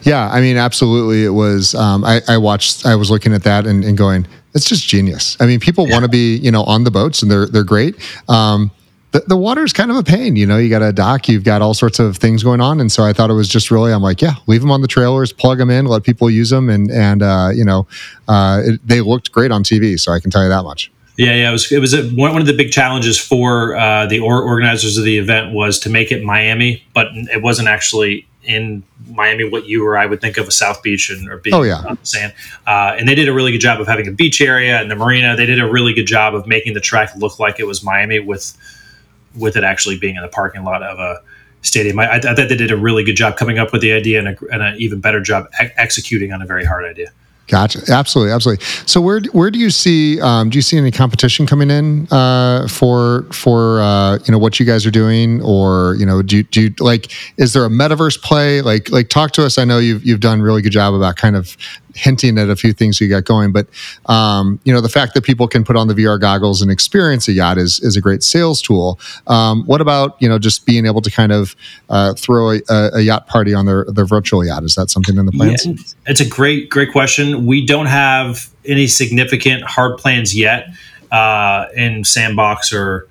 Yeah, 0.02 0.30
I 0.30 0.42
mean, 0.42 0.58
absolutely. 0.58 1.24
It 1.24 1.30
was. 1.30 1.76
Um, 1.76 2.04
I, 2.04 2.22
I 2.28 2.38
watched. 2.38 2.86
I 2.86 2.96
was 2.96 3.12
looking 3.12 3.34
at 3.34 3.44
that 3.44 3.68
and, 3.68 3.84
and 3.84 3.98
going, 3.98 4.28
it's 4.56 4.68
just 4.68 4.88
genius. 4.88 5.38
I 5.40 5.46
mean, 5.46 5.60
people 5.60 5.88
want 5.88 6.04
to 6.04 6.10
be, 6.10 6.38
you 6.38 6.52
know, 6.52 6.64
on 6.64 6.84
the 6.84 6.92
boats 6.92 7.22
and 7.22 7.30
they're 7.30 7.46
they're 7.46 7.64
great. 7.64 7.96
Um, 8.28 8.72
the, 9.12 9.22
the 9.28 9.38
water 9.38 9.64
is 9.64 9.72
kind 9.72 9.92
of 9.92 9.98
a 9.98 10.04
pain. 10.04 10.36
You 10.36 10.46
know, 10.46 10.58
you 10.58 10.70
got 10.70 10.82
a 10.82 10.92
dock, 10.92 11.30
you've 11.30 11.46
got 11.46 11.62
all 11.62 11.74
sorts 11.74 12.00
of 12.00 12.18
things 12.18 12.44
going 12.44 12.60
on, 12.60 12.82
and 12.82 12.92
so 12.92 13.04
I 13.04 13.14
thought 13.14 13.30
it 13.30 13.34
was 13.34 13.48
just 13.48 13.72
really. 13.72 13.94
I'm 13.94 14.02
like, 14.02 14.22
yeah, 14.22 14.36
leave 14.48 14.62
them 14.62 14.72
on 14.72 14.82
the 14.82 14.88
trailers, 14.88 15.32
plug 15.32 15.58
them 15.58 15.70
in, 15.70 15.86
let 15.86 16.04
people 16.04 16.30
use 16.30 16.50
them, 16.50 16.70
and 16.70 16.92
and 16.92 17.22
uh, 17.22 17.50
you 17.54 17.64
know, 17.64 17.88
uh, 18.28 18.62
it, 18.66 18.86
they 18.86 19.02
looked 19.02 19.32
great 19.32 19.52
on 19.52 19.64
TV. 19.64 20.00
So 20.00 20.12
I 20.12 20.20
can 20.20 20.32
tell 20.32 20.44
you 20.44 20.50
that 20.50 20.64
much. 20.64 20.92
Yeah, 21.18 21.34
yeah, 21.34 21.50
it 21.50 21.52
was. 21.52 21.72
It 21.72 21.80
was 21.80 21.94
a, 21.94 22.04
one, 22.10 22.34
one 22.34 22.42
of 22.42 22.48
the 22.48 22.54
big 22.56 22.72
challenges 22.72 23.18
for 23.18 23.76
uh, 23.76 24.06
the 24.06 24.20
or- 24.20 24.42
organizers 24.44 24.98
of 24.98 25.06
the 25.06 25.18
event 25.18 25.54
was 25.54 25.80
to 25.80 25.90
make 25.90 26.12
it 26.12 26.24
Miami, 26.24 26.84
but 26.94 27.08
it 27.14 27.42
wasn't 27.42 27.68
actually 27.70 28.28
in 28.44 28.84
Miami 29.10 29.48
what 29.50 29.66
you 29.66 29.84
or 29.86 29.98
I 29.98 30.06
would 30.06 30.22
think 30.22 30.38
of 30.38 30.48
a 30.48 30.52
South 30.52 30.84
Beach 30.84 31.10
and 31.10 31.28
or 31.30 31.38
being 31.38 31.56
Oh, 31.56 31.64
yeah. 31.64 31.78
on 31.78 31.98
the 32.00 32.06
sand. 32.06 32.34
Uh, 32.68 32.96
and 33.00 33.08
they 33.08 33.16
did 33.16 33.28
a 33.30 33.34
really 33.34 33.52
good 33.52 33.62
job 33.62 33.80
of 33.82 33.88
having 33.88 34.08
a 34.08 34.12
beach 34.12 34.40
area 34.42 34.80
and 34.80 34.92
the 34.92 34.96
marina. 34.96 35.36
They 35.36 35.46
did 35.48 35.60
a 35.60 35.68
really 35.68 35.94
good 35.94 36.06
job 36.06 36.36
of 36.36 36.46
making 36.46 36.74
the 36.76 36.80
track 36.82 37.16
look 37.16 37.40
like 37.40 37.60
it 37.60 37.66
was 37.66 37.84
Miami 37.84 38.20
with 38.20 38.56
with 39.36 39.58
it 39.58 39.64
actually 39.64 39.98
being 39.98 40.16
in 40.16 40.22
the 40.22 40.28
parking 40.28 40.64
lot 40.64 40.84
of 40.84 41.00
a 41.00 41.22
stadium. 41.62 41.98
I, 42.00 42.14
I 42.18 42.20
thought 42.20 42.36
they 42.36 42.56
did 42.56 42.72
a 42.72 42.78
really 42.78 43.04
good 43.04 43.16
job 43.18 43.36
coming 43.36 43.58
up 43.58 43.72
with 43.74 43.82
the 43.82 43.92
idea 43.94 44.20
and, 44.20 44.28
a, 44.30 44.36
and 44.52 44.62
an 44.62 44.76
even 44.78 45.02
better 45.02 45.20
job 45.20 45.48
ex- 45.60 45.74
executing 45.78 46.32
on 46.32 46.42
a 46.42 46.46
very 46.46 46.64
hard 46.66 46.86
idea. 46.86 47.12
Gotcha. 47.48 47.80
Absolutely, 47.90 48.34
absolutely. 48.34 48.66
So 48.88 49.00
where 49.00 49.22
where 49.32 49.52
do 49.52 49.60
you 49.60 49.70
see 49.70 50.20
um, 50.20 50.50
do 50.50 50.58
you 50.58 50.64
see 50.64 50.78
any 50.78 50.90
competition 50.90 51.46
coming 51.46 51.70
in 51.70 52.08
uh, 52.12 52.68
for 52.68 53.24
for 53.32 53.82
uh, 53.82 54.18
you 54.26 54.32
know 54.32 54.40
what 54.40 54.60
you 54.60 54.66
guys 54.66 54.84
are 54.86 54.92
doing, 54.92 55.44
or 55.44 55.96
you 56.00 56.08
know 56.08 56.24
do 56.24 56.38
you, 56.38 56.44
do 56.44 56.62
you, 56.64 56.74
like 56.80 57.12
is 57.38 57.54
there 57.54 57.64
a 57.64 57.70
metaverse 57.70 58.20
play? 58.20 58.62
Like 58.62 58.90
like 58.90 59.10
talk 59.10 59.32
to 59.34 59.46
us. 59.46 59.60
I 59.60 59.64
know 59.64 59.78
you've 59.78 60.04
you've 60.04 60.22
done 60.22 60.42
really 60.42 60.64
good 60.64 60.72
job 60.72 60.96
about 60.96 61.18
kind 61.18 61.36
of 61.36 61.56
hinting 61.96 62.38
at 62.38 62.50
a 62.50 62.56
few 62.56 62.74
things 62.74 63.00
you 63.00 63.10
got 63.10 63.24
going, 63.24 63.52
but 63.52 63.68
um, 64.08 64.60
you 64.64 64.74
know 64.74 64.82
the 64.82 64.90
fact 64.90 65.14
that 65.16 65.24
people 65.24 65.48
can 65.48 65.64
put 65.64 65.76
on 65.76 65.88
the 65.88 65.94
VR 65.94 66.20
goggles 66.20 66.62
and 66.62 66.70
experience 66.70 67.28
a 67.28 67.32
yacht 67.32 67.58
is 67.58 67.80
is 67.80 67.96
a 67.96 68.02
great 68.02 68.22
sales 68.22 68.62
tool. 68.62 69.00
Um, 69.28 69.64
what 69.66 69.82
about 69.82 70.22
you 70.22 70.30
know 70.30 70.38
just 70.38 70.66
being 70.66 70.86
able 70.86 71.02
to 71.02 71.12
kind 71.12 71.32
of 71.32 71.56
uh, 71.90 72.14
throw 72.14 72.52
a, 72.52 72.62
a 72.70 73.02
yacht 73.02 73.28
party 73.28 73.54
on 73.54 73.66
their 73.66 73.86
their 73.86 74.06
virtual 74.06 74.46
yacht? 74.46 74.64
Is 74.64 74.76
that 74.76 74.90
something 74.90 75.18
in 75.18 75.26
the 75.26 75.32
plans? 75.32 75.66
Yeah, 75.66 75.74
it's 76.06 76.20
a 76.20 76.28
great, 76.28 76.70
great 76.70 76.92
question. 76.92 77.46
We 77.46 77.66
don't 77.66 77.88
have 77.88 78.50
any 78.66 78.88
significant 78.88 79.64
hard 79.64 79.98
plans 79.98 80.38
yet 80.38 80.70
uh, 81.12 81.68
in 81.76 82.04
Sandbox 82.04 82.74
or 82.74 83.08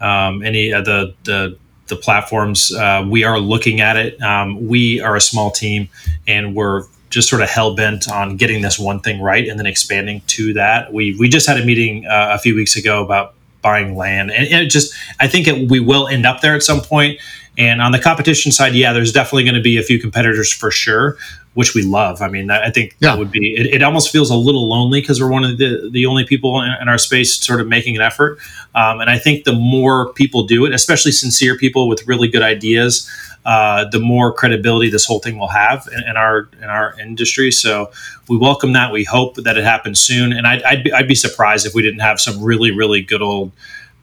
um, 0.00 0.42
any 0.42 0.70
of 0.70 0.84
the 0.84 1.14
the, 1.24 1.58
the 1.88 1.96
platforms. 1.96 2.72
Uh, 2.74 3.04
we 3.08 3.24
are 3.24 3.38
looking 3.38 3.80
at 3.80 3.96
it. 3.96 4.20
Um, 4.22 4.68
we 4.68 5.00
are 5.00 5.16
a 5.16 5.20
small 5.20 5.50
team, 5.50 5.88
and 6.26 6.54
we're 6.54 6.84
just 7.14 7.28
sort 7.28 7.40
of 7.40 7.48
hell 7.48 7.74
bent 7.74 8.10
on 8.10 8.36
getting 8.36 8.60
this 8.60 8.78
one 8.78 9.00
thing 9.00 9.22
right 9.22 9.48
and 9.48 9.58
then 9.58 9.66
expanding 9.66 10.20
to 10.26 10.52
that. 10.54 10.92
We 10.92 11.16
we 11.18 11.28
just 11.28 11.46
had 11.46 11.58
a 11.58 11.64
meeting 11.64 12.06
uh, 12.06 12.30
a 12.32 12.38
few 12.38 12.54
weeks 12.54 12.76
ago 12.76 13.02
about 13.02 13.34
buying 13.62 13.96
land, 13.96 14.30
and, 14.30 14.46
and 14.48 14.66
it 14.66 14.68
just 14.68 14.92
I 15.20 15.28
think 15.28 15.46
it, 15.46 15.70
we 15.70 15.80
will 15.80 16.08
end 16.08 16.26
up 16.26 16.40
there 16.40 16.54
at 16.54 16.62
some 16.62 16.80
point. 16.80 17.20
And 17.56 17.80
on 17.80 17.92
the 17.92 18.00
competition 18.00 18.50
side, 18.50 18.74
yeah, 18.74 18.92
there's 18.92 19.12
definitely 19.12 19.44
going 19.44 19.54
to 19.54 19.62
be 19.62 19.78
a 19.78 19.82
few 19.82 20.00
competitors 20.00 20.52
for 20.52 20.72
sure. 20.72 21.16
Which 21.54 21.74
we 21.74 21.82
love. 21.82 22.20
I 22.20 22.28
mean, 22.28 22.50
I 22.50 22.70
think 22.70 22.96
Yeah. 23.00 23.10
that 23.10 23.18
would 23.18 23.30
be. 23.30 23.54
It, 23.54 23.66
it 23.76 23.82
almost 23.82 24.10
feels 24.10 24.30
a 24.30 24.36
little 24.36 24.68
lonely 24.68 25.00
because 25.00 25.20
we're 25.20 25.30
one 25.30 25.44
of 25.44 25.56
the 25.58 25.88
the 25.90 26.06
only 26.06 26.24
people 26.24 26.60
in, 26.60 26.70
in 26.82 26.88
our 26.88 26.98
space 26.98 27.36
sort 27.40 27.60
of 27.60 27.68
making 27.68 27.96
an 27.96 28.02
effort. 28.02 28.38
Um, 28.74 29.00
and 29.00 29.08
I 29.08 29.18
think 29.18 29.44
the 29.44 29.52
more 29.52 30.12
people 30.14 30.46
do 30.46 30.66
it, 30.66 30.74
especially 30.74 31.12
sincere 31.12 31.56
people 31.56 31.88
with 31.88 32.06
really 32.08 32.26
good 32.28 32.42
ideas, 32.42 33.08
uh, 33.44 33.84
the 33.90 34.00
more 34.00 34.32
credibility 34.32 34.90
this 34.90 35.04
whole 35.04 35.20
thing 35.20 35.38
will 35.38 35.48
have 35.48 35.88
in, 35.92 36.02
in 36.08 36.16
our 36.16 36.48
in 36.60 36.64
our 36.68 36.98
industry. 37.00 37.50
So 37.52 37.90
we 38.28 38.36
welcome 38.36 38.72
that. 38.72 38.90
We 38.92 39.04
hope 39.04 39.36
that 39.36 39.56
it 39.56 39.64
happens 39.64 40.00
soon. 40.00 40.32
And 40.32 40.46
I'd 40.46 40.62
I'd 40.64 40.82
be, 40.84 40.92
I'd 40.92 41.08
be 41.08 41.14
surprised 41.14 41.66
if 41.66 41.74
we 41.74 41.82
didn't 41.82 42.00
have 42.00 42.18
some 42.20 42.42
really 42.42 42.70
really 42.72 43.00
good 43.02 43.22
old 43.22 43.52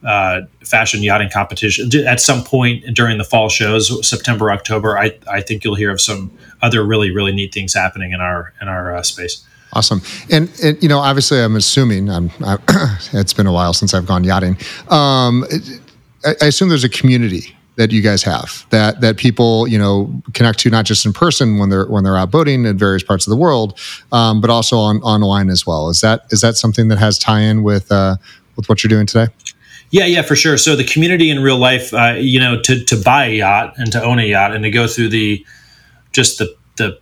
uh, 0.03 0.41
fashion 0.63 1.03
yachting 1.03 1.29
competition 1.29 1.89
at 2.07 2.19
some 2.19 2.43
point 2.43 2.83
during 2.93 3.17
the 3.17 3.23
fall 3.23 3.49
shows, 3.49 4.07
September, 4.07 4.51
October. 4.51 4.97
I, 4.97 5.17
I 5.29 5.41
think 5.41 5.63
you'll 5.63 5.75
hear 5.75 5.91
of 5.91 6.01
some 6.01 6.35
other 6.61 6.83
really, 6.83 7.11
really 7.11 7.31
neat 7.31 7.53
things 7.53 7.73
happening 7.73 8.11
in 8.11 8.21
our 8.21 8.53
in 8.61 8.67
our 8.67 8.95
uh, 8.95 9.03
space. 9.03 9.45
Awesome. 9.73 10.01
And, 10.29 10.51
and 10.61 10.81
you 10.83 10.89
know, 10.89 10.99
obviously, 10.99 11.39
I'm 11.39 11.55
assuming 11.55 12.09
I'm, 12.09 12.29
I, 12.43 12.57
it's 13.13 13.33
been 13.33 13.47
a 13.47 13.53
while 13.53 13.73
since 13.73 13.93
I've 13.93 14.05
gone 14.05 14.23
yachting. 14.23 14.57
Um, 14.89 15.45
I, 16.25 16.35
I 16.41 16.45
assume 16.47 16.69
there's 16.69 16.83
a 16.83 16.89
community 16.89 17.55
that 17.77 17.91
you 17.91 18.01
guys 18.01 18.21
have 18.21 18.65
that 18.69 18.99
that 19.01 19.17
people 19.17 19.65
you 19.67 19.79
know 19.79 20.21
connect 20.33 20.59
to 20.59 20.69
not 20.69 20.85
just 20.85 21.05
in 21.05 21.13
person 21.13 21.57
when 21.57 21.69
they're 21.69 21.87
when 21.87 22.03
they're 22.03 22.17
out 22.17 22.29
boating 22.29 22.65
in 22.65 22.77
various 22.77 23.03
parts 23.03 23.25
of 23.25 23.31
the 23.31 23.37
world, 23.37 23.79
um, 24.11 24.41
but 24.41 24.49
also 24.49 24.77
on 24.77 24.97
online 25.03 25.49
as 25.49 25.65
well. 25.65 25.89
Is 25.89 26.01
that 26.01 26.25
is 26.31 26.41
that 26.41 26.57
something 26.57 26.89
that 26.89 26.97
has 26.97 27.17
tie 27.17 27.39
in 27.39 27.63
with 27.63 27.91
uh, 27.91 28.17
with 28.55 28.67
what 28.67 28.83
you're 28.83 28.89
doing 28.89 29.05
today? 29.05 29.31
Yeah, 29.91 30.05
yeah, 30.05 30.21
for 30.21 30.35
sure. 30.37 30.57
So 30.57 30.75
the 30.75 30.85
community 30.85 31.29
in 31.29 31.41
real 31.43 31.57
life, 31.57 31.93
uh, 31.93 32.15
you 32.17 32.39
know, 32.39 32.61
to 32.61 32.83
to 32.85 32.95
buy 32.97 33.25
a 33.25 33.35
yacht 33.35 33.73
and 33.77 33.91
to 33.91 34.01
own 34.03 34.19
a 34.19 34.23
yacht 34.25 34.53
and 34.55 34.63
to 34.63 34.71
go 34.71 34.87
through 34.87 35.09
the 35.09 35.45
just 36.13 36.39
the 36.39 36.55
the 36.77 36.99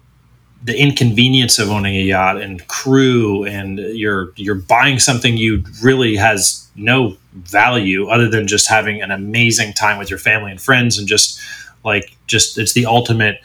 the 0.64 0.78
inconvenience 0.80 1.60
of 1.60 1.70
owning 1.70 1.96
a 1.96 2.02
yacht 2.02 2.42
and 2.42 2.68
crew 2.68 3.46
and 3.46 3.80
you're 3.80 4.34
you're 4.36 4.56
buying 4.56 5.00
something 5.00 5.38
you 5.38 5.64
really 5.82 6.16
has 6.16 6.68
no 6.76 7.16
value 7.34 8.08
other 8.10 8.30
than 8.30 8.48
just 8.48 8.70
having 8.70 9.02
an 9.02 9.12
amazing 9.12 9.74
time 9.74 9.98
with 9.98 10.10
your 10.10 10.20
family 10.20 10.52
and 10.52 10.62
friends 10.62 10.98
and 10.98 11.08
just 11.08 11.40
like 11.86 12.16
just 12.28 12.58
it's 12.58 12.74
the 12.74 12.86
ultimate 12.86 13.40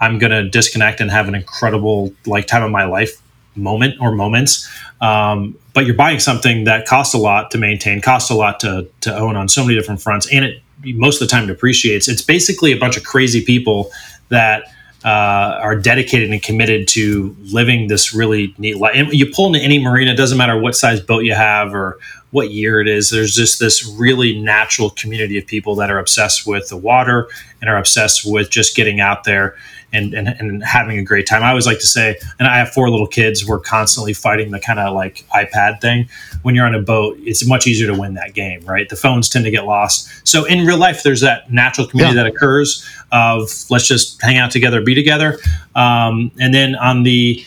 i'm 0.00 0.18
gonna 0.18 0.46
disconnect 0.48 1.00
and 1.00 1.10
have 1.10 1.28
an 1.28 1.34
incredible 1.34 2.12
like 2.26 2.46
time 2.46 2.62
of 2.62 2.70
my 2.70 2.84
life 2.84 3.22
moment 3.56 3.94
or 4.00 4.12
moments 4.12 4.68
um, 5.00 5.56
but 5.74 5.86
you're 5.86 5.94
buying 5.94 6.18
something 6.18 6.64
that 6.64 6.86
costs 6.86 7.14
a 7.14 7.18
lot 7.18 7.50
to 7.50 7.58
maintain 7.58 8.00
costs 8.00 8.30
a 8.30 8.34
lot 8.34 8.60
to, 8.60 8.88
to 9.00 9.16
own 9.16 9.36
on 9.36 9.48
so 9.48 9.62
many 9.64 9.76
different 9.78 10.00
fronts 10.00 10.30
and 10.32 10.44
it 10.44 10.62
most 10.84 11.22
of 11.22 11.28
the 11.28 11.30
time 11.30 11.46
depreciates 11.46 12.08
it's 12.08 12.22
basically 12.22 12.72
a 12.72 12.78
bunch 12.78 12.96
of 12.96 13.04
crazy 13.04 13.44
people 13.44 13.90
that 14.28 14.64
uh, 15.04 15.58
are 15.60 15.76
dedicated 15.76 16.30
and 16.30 16.42
committed 16.42 16.86
to 16.86 17.36
living 17.40 17.88
this 17.88 18.14
really 18.14 18.54
neat 18.58 18.76
life. 18.76 18.92
And 18.94 19.12
you 19.12 19.26
pull 19.26 19.48
into 19.48 19.58
any 19.58 19.82
marina, 19.82 20.12
it 20.12 20.16
doesn't 20.16 20.38
matter 20.38 20.58
what 20.58 20.76
size 20.76 21.00
boat 21.00 21.24
you 21.24 21.34
have 21.34 21.74
or 21.74 21.98
what 22.30 22.50
year 22.50 22.80
it 22.80 22.86
is. 22.86 23.10
There's 23.10 23.34
just 23.34 23.58
this 23.58 23.84
really 23.98 24.38
natural 24.38 24.90
community 24.90 25.38
of 25.38 25.46
people 25.46 25.74
that 25.76 25.90
are 25.90 25.98
obsessed 25.98 26.46
with 26.46 26.68
the 26.68 26.76
water 26.76 27.28
and 27.60 27.68
are 27.68 27.76
obsessed 27.76 28.22
with 28.24 28.50
just 28.50 28.76
getting 28.76 29.00
out 29.00 29.24
there 29.24 29.56
and, 29.92 30.14
and, 30.14 30.28
and 30.28 30.64
having 30.64 30.98
a 30.98 31.02
great 31.04 31.26
time. 31.26 31.42
I 31.42 31.50
always 31.50 31.66
like 31.66 31.78
to 31.80 31.86
say, 31.86 32.16
and 32.38 32.48
I 32.48 32.56
have 32.56 32.70
four 32.70 32.88
little 32.90 33.06
kids, 33.06 33.46
we're 33.46 33.60
constantly 33.60 34.14
fighting 34.14 34.50
the 34.50 34.60
kind 34.60 34.78
of 34.78 34.94
like 34.94 35.24
iPad 35.34 35.80
thing. 35.80 36.08
When 36.42 36.54
you're 36.54 36.66
on 36.66 36.74
a 36.74 36.80
boat, 36.82 37.18
it's 37.20 37.46
much 37.46 37.66
easier 37.66 37.86
to 37.92 37.98
win 37.98 38.14
that 38.14 38.34
game, 38.34 38.64
right? 38.64 38.88
The 38.88 38.96
phones 38.96 39.28
tend 39.28 39.44
to 39.44 39.50
get 39.50 39.66
lost. 39.66 40.08
So 40.26 40.44
in 40.44 40.66
real 40.66 40.78
life, 40.78 41.02
there's 41.02 41.20
that 41.20 41.52
natural 41.52 41.86
community 41.86 42.16
Yeah. 42.16 42.24
that 42.24 42.32
occurs 42.34 42.88
of 43.12 43.50
let's 43.70 43.86
just 43.86 44.20
hang 44.22 44.38
out 44.38 44.50
together, 44.50 44.80
be 44.82 44.94
together. 44.94 45.38
Um, 45.74 46.32
and 46.40 46.52
then 46.54 46.74
on 46.74 47.02
the 47.02 47.44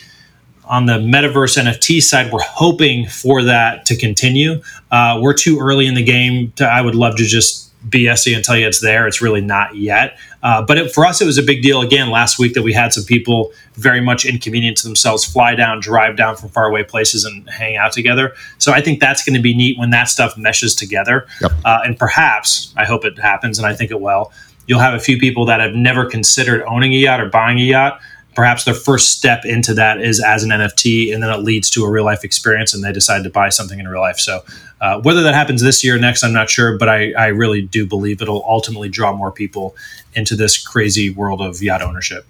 on 0.68 0.86
the 0.86 0.94
metaverse 0.98 1.56
NFT 1.62 2.02
side, 2.02 2.32
we're 2.32 2.40
hoping 2.42 3.06
for 3.06 3.42
that 3.44 3.86
to 3.86 3.96
continue. 3.96 4.60
Uh, 4.90 5.16
we're 5.22 5.32
too 5.32 5.60
early 5.60 5.86
in 5.86 5.94
the 5.94 6.02
game. 6.02 6.52
To, 6.56 6.64
I 6.66 6.80
would 6.80 6.96
love 6.96 7.16
to 7.18 7.24
just 7.24 7.70
BS 7.88 8.26
you 8.26 8.36
and 8.36 8.44
tell 8.44 8.56
you 8.56 8.66
it's 8.66 8.80
there. 8.80 9.06
It's 9.06 9.22
really 9.22 9.40
not 9.40 9.76
yet. 9.76 10.18
Uh, 10.42 10.62
but 10.62 10.78
it, 10.78 10.92
for 10.92 11.04
us, 11.04 11.20
it 11.20 11.24
was 11.24 11.38
a 11.38 11.42
big 11.42 11.62
deal 11.62 11.82
again 11.82 12.10
last 12.10 12.38
week 12.38 12.54
that 12.54 12.62
we 12.62 12.72
had 12.72 12.92
some 12.92 13.04
people 13.04 13.52
very 13.74 14.00
much 14.00 14.24
inconvenient 14.24 14.76
to 14.78 14.86
themselves 14.86 15.24
fly 15.24 15.54
down, 15.54 15.80
drive 15.80 16.16
down 16.16 16.36
from 16.36 16.48
faraway 16.48 16.82
places 16.82 17.24
and 17.24 17.48
hang 17.50 17.76
out 17.76 17.92
together. 17.92 18.34
So 18.58 18.72
I 18.72 18.80
think 18.80 19.00
that's 19.00 19.24
going 19.24 19.34
to 19.34 19.42
be 19.42 19.54
neat 19.54 19.78
when 19.78 19.90
that 19.90 20.08
stuff 20.08 20.36
meshes 20.36 20.74
together. 20.74 21.26
Yep. 21.40 21.52
Uh, 21.64 21.78
and 21.84 21.98
perhaps, 21.98 22.72
I 22.76 22.84
hope 22.84 23.04
it 23.04 23.18
happens, 23.18 23.58
and 23.58 23.66
I 23.66 23.74
think 23.74 23.90
it 23.90 24.00
will. 24.00 24.32
You'll 24.66 24.80
have 24.80 24.94
a 24.94 25.00
few 25.00 25.18
people 25.18 25.46
that 25.46 25.60
have 25.60 25.74
never 25.74 26.04
considered 26.06 26.64
owning 26.64 26.92
a 26.92 26.96
yacht 26.96 27.20
or 27.20 27.28
buying 27.28 27.58
a 27.58 27.62
yacht 27.62 28.00
perhaps 28.36 28.64
their 28.64 28.74
first 28.74 29.10
step 29.12 29.44
into 29.44 29.74
that 29.74 30.00
is 30.00 30.22
as 30.22 30.44
an 30.44 30.50
NFT, 30.50 31.12
and 31.12 31.22
then 31.22 31.30
it 31.30 31.38
leads 31.38 31.70
to 31.70 31.84
a 31.84 31.90
real 31.90 32.04
life 32.04 32.22
experience, 32.22 32.74
and 32.74 32.84
they 32.84 32.92
decide 32.92 33.24
to 33.24 33.30
buy 33.30 33.48
something 33.48 33.80
in 33.80 33.88
real 33.88 34.02
life. 34.02 34.18
So, 34.18 34.44
uh, 34.78 35.00
whether 35.00 35.22
that 35.22 35.34
happens 35.34 35.62
this 35.62 35.82
year 35.82 35.96
or 35.96 35.98
next, 35.98 36.22
I'm 36.22 36.34
not 36.34 36.50
sure, 36.50 36.76
but 36.76 36.88
I, 36.88 37.12
I 37.12 37.28
really 37.28 37.62
do 37.62 37.86
believe 37.86 38.20
it'll 38.20 38.44
ultimately 38.46 38.90
draw 38.90 39.14
more 39.14 39.32
people 39.32 39.74
into 40.14 40.36
this 40.36 40.62
crazy 40.62 41.08
world 41.08 41.40
of 41.40 41.62
yacht 41.62 41.80
ownership. 41.80 42.26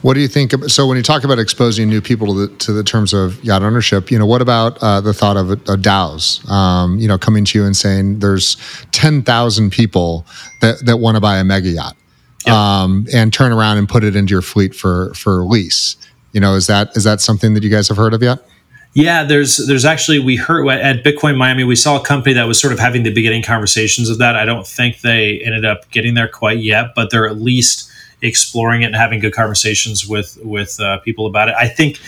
What 0.00 0.14
do 0.14 0.20
you 0.20 0.28
think? 0.28 0.52
So 0.68 0.86
when 0.86 0.96
you 0.96 1.02
talk 1.02 1.24
about 1.24 1.38
exposing 1.38 1.90
new 1.90 2.00
people 2.00 2.28
to 2.28 2.46
the, 2.46 2.56
to 2.56 2.72
the 2.72 2.82
terms 2.82 3.12
of 3.12 3.42
yacht 3.44 3.62
ownership, 3.62 4.10
you 4.10 4.18
know, 4.18 4.26
what 4.26 4.40
about 4.40 4.78
uh, 4.82 5.02
the 5.02 5.12
thought 5.12 5.36
of 5.36 5.50
a, 5.50 5.54
a 5.54 5.76
DAOs? 5.76 6.48
Um, 6.48 6.98
you 6.98 7.06
know, 7.06 7.18
coming 7.18 7.44
to 7.44 7.58
you 7.58 7.66
and 7.66 7.76
saying 7.76 8.20
there's 8.20 8.56
ten 8.92 9.22
thousand 9.22 9.70
people 9.70 10.26
that 10.62 10.84
that 10.86 10.98
want 10.98 11.16
to 11.16 11.20
buy 11.20 11.38
a 11.38 11.44
mega 11.44 11.68
yacht, 11.68 11.96
Yep. 12.46 12.54
um, 12.54 13.06
and 13.12 13.32
turn 13.32 13.52
around 13.52 13.76
and 13.78 13.88
put 13.88 14.02
it 14.02 14.16
into 14.16 14.32
your 14.32 14.42
fleet 14.42 14.74
for 14.74 15.12
for 15.14 15.44
lease. 15.44 15.96
You 16.32 16.40
know, 16.40 16.54
is 16.54 16.66
that 16.68 16.96
is 16.96 17.04
that 17.04 17.20
something 17.20 17.54
that 17.54 17.62
you 17.62 17.70
guys 17.70 17.88
have 17.88 17.96
heard 17.96 18.14
of 18.14 18.22
yet? 18.22 18.46
Yeah, 18.92 19.22
there's 19.22 19.56
there's 19.68 19.84
actually 19.84 20.18
we 20.18 20.36
heard 20.36 20.66
at 20.68 21.04
Bitcoin 21.04 21.36
Miami 21.36 21.62
we 21.64 21.76
saw 21.76 22.00
a 22.00 22.04
company 22.04 22.34
that 22.34 22.44
was 22.44 22.60
sort 22.60 22.72
of 22.72 22.78
having 22.78 23.04
the 23.04 23.12
beginning 23.12 23.42
conversations 23.42 24.08
of 24.08 24.18
that. 24.18 24.36
I 24.36 24.44
don't 24.44 24.66
think 24.66 25.00
they 25.00 25.40
ended 25.40 25.64
up 25.64 25.88
getting 25.90 26.14
there 26.14 26.28
quite 26.28 26.58
yet, 26.58 26.92
but 26.96 27.10
they're 27.10 27.26
at 27.26 27.36
least 27.36 27.90
exploring 28.22 28.82
it 28.82 28.86
and 28.86 28.96
having 28.96 29.20
good 29.20 29.32
conversations 29.32 30.08
with 30.08 30.38
with 30.42 30.80
uh, 30.80 30.98
people 30.98 31.26
about 31.26 31.48
it. 31.48 31.54
I 31.58 31.68
think 31.68 32.00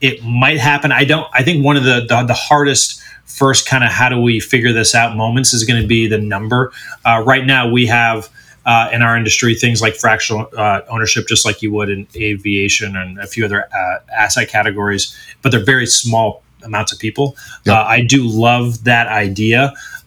it 0.00 0.24
might 0.24 0.58
happen. 0.58 0.92
I 0.92 1.04
don't. 1.04 1.28
I 1.34 1.42
think 1.42 1.64
one 1.64 1.76
of 1.76 1.84
the 1.84 2.06
the, 2.08 2.24
the 2.24 2.34
hardest 2.34 3.02
first 3.26 3.66
kind 3.66 3.84
of 3.84 3.90
how 3.90 4.08
do 4.08 4.20
we 4.20 4.40
figure 4.40 4.72
this 4.72 4.94
out 4.94 5.16
moments 5.16 5.52
is 5.52 5.64
going 5.64 5.80
to 5.80 5.86
be 5.86 6.06
the 6.06 6.18
number. 6.18 6.72
Uh, 7.04 7.22
right 7.24 7.44
now 7.44 7.68
we 7.68 7.86
have. 7.86 8.28
Uh, 8.70 8.88
in 8.94 9.02
our 9.02 9.16
industry, 9.16 9.52
things 9.54 9.80
like 9.84 9.94
fractional 10.06 10.42
uh, 10.56 10.80
ownership, 10.94 11.22
just 11.26 11.44
like 11.46 11.58
you 11.64 11.70
would 11.74 11.90
in 11.90 12.06
aviation 12.14 12.90
and 13.00 13.18
a 13.18 13.26
few 13.26 13.44
other 13.44 13.60
uh, 13.80 13.98
asset 14.24 14.46
categories, 14.56 15.04
but 15.42 15.50
they're 15.50 15.68
very 15.74 15.86
small 15.86 16.42
amounts 16.62 16.92
of 16.92 16.98
people. 17.06 17.26
Yep. 17.64 17.76
Uh, 17.76 17.84
I 17.96 17.98
do 18.14 18.20
love 18.48 18.84
that 18.84 19.06
idea, 19.08 19.62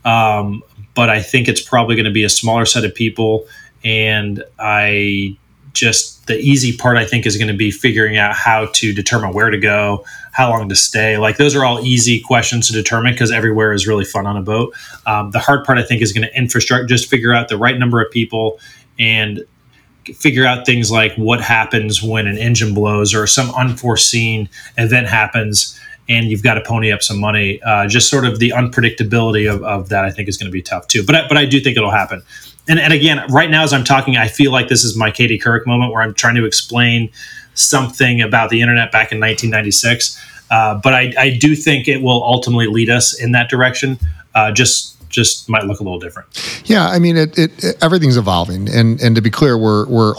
um, 0.06 0.64
but 0.94 1.10
I 1.18 1.22
think 1.22 1.48
it's 1.52 1.64
probably 1.74 1.96
going 1.98 2.12
to 2.14 2.18
be 2.22 2.26
a 2.26 2.30
smaller 2.30 2.66
set 2.66 2.86
of 2.86 2.94
people. 2.96 3.32
And 3.84 4.44
I 4.60 5.36
just, 5.74 6.28
the 6.28 6.38
easy 6.52 6.72
part, 6.84 6.96
I 7.04 7.06
think, 7.06 7.26
is 7.26 7.36
going 7.36 7.52
to 7.52 7.58
be 7.58 7.72
figuring 7.72 8.18
out 8.18 8.34
how 8.34 8.68
to 8.80 8.94
determine 8.94 9.34
where 9.34 9.50
to 9.50 9.58
go, 9.58 10.06
how 10.34 10.50
long 10.50 10.68
to 10.68 10.76
stay. 10.76 11.18
Like, 11.18 11.38
those 11.38 11.56
are 11.56 11.64
all 11.64 11.80
easy 11.86 12.20
questions 12.20 12.68
to 12.68 12.74
determine 12.74 13.14
because 13.14 13.32
everywhere 13.32 13.72
is 13.72 13.88
really 13.88 14.04
fun 14.04 14.26
on 14.26 14.36
a 14.36 14.42
boat. 14.42 14.76
Um, 15.06 15.32
the 15.32 15.40
hard 15.40 15.64
part, 15.64 15.78
I 15.78 15.84
think, 15.84 16.02
is 16.02 16.12
going 16.12 16.28
to 16.28 16.38
infrastructure, 16.38 16.86
just 16.86 17.10
figure 17.10 17.34
out 17.34 17.48
the 17.48 17.58
right 17.58 17.78
number 17.78 18.02
of 18.02 18.12
people 18.12 18.60
and 19.00 19.46
figure 20.16 20.46
out 20.46 20.66
things 20.66 20.92
like 20.92 21.14
what 21.16 21.40
happens 21.40 22.04
when 22.04 22.28
an 22.28 22.38
engine 22.38 22.74
blows 22.74 23.14
or 23.14 23.26
some 23.26 23.50
unforeseen 23.52 24.50
event 24.78 25.08
happens 25.08 25.80
and 26.10 26.30
you've 26.30 26.44
got 26.44 26.56
to 26.56 26.62
pony 26.62 26.92
up 26.92 27.02
some 27.02 27.20
money. 27.20 27.62
Uh, 27.62 27.88
just 27.88 28.10
sort 28.10 28.26
of 28.26 28.40
the 28.40 28.50
unpredictability 28.50 29.52
of, 29.52 29.64
of 29.64 29.90
that, 29.90 30.04
I 30.04 30.12
think, 30.12 30.28
is 30.28 30.38
going 30.38 30.48
to 30.48 30.52
be 30.52 30.62
tough 30.62 30.88
too. 30.88 31.06
But 31.06 31.16
I, 31.16 31.28
but 31.28 31.38
I 31.38 31.46
do 31.46 31.60
think 31.62 31.78
it'll 31.78 31.92
happen. 31.92 32.22
And, 32.68 32.80
and 32.80 32.94
again, 32.94 33.26
right 33.30 33.50
now 33.50 33.64
as 33.64 33.74
I'm 33.74 33.84
talking, 33.84 34.18
I 34.18 34.28
feel 34.28 34.52
like 34.52 34.68
this 34.68 34.84
is 34.84 34.98
my 34.98 35.12
Katie 35.12 35.40
Couric 35.40 35.66
moment 35.66 35.92
where 35.92 36.02
I'm 36.02 36.14
trying 36.14 36.36
to 36.36 36.46
explain 36.46 37.10
something 37.54 38.22
about 38.22 38.50
the 38.50 38.62
internet 38.62 38.92
back 38.92 39.12
in 39.12 39.20
1996. 39.20 40.20
Uh, 40.50 40.80
but 40.84 40.94
I, 40.94 41.14
I 41.18 41.38
do 41.38 41.56
think 41.56 41.88
it 41.88 42.02
will 42.02 42.24
ultimately 42.24 42.68
lead 42.68 42.90
us 42.90 43.20
in 43.20 43.32
that 43.32 43.50
direction. 43.50 43.98
Uh, 44.36 44.52
just 44.52 44.98
just 45.14 45.48
might 45.48 45.64
look 45.64 45.80
a 45.80 45.84
little 45.84 46.00
different. 46.00 46.28
Yeah, 46.66 46.88
I 46.88 47.00
mean, 47.00 47.16
it, 47.18 47.38
it, 47.38 47.64
it- 47.64 47.78
everything's 47.82 48.18
evolving, 48.18 48.68
and 48.70 49.00
and 49.02 49.16
to 49.16 49.22
be 49.22 49.30
clear, 49.30 49.58
we're 49.58 49.88
we're 49.88 50.14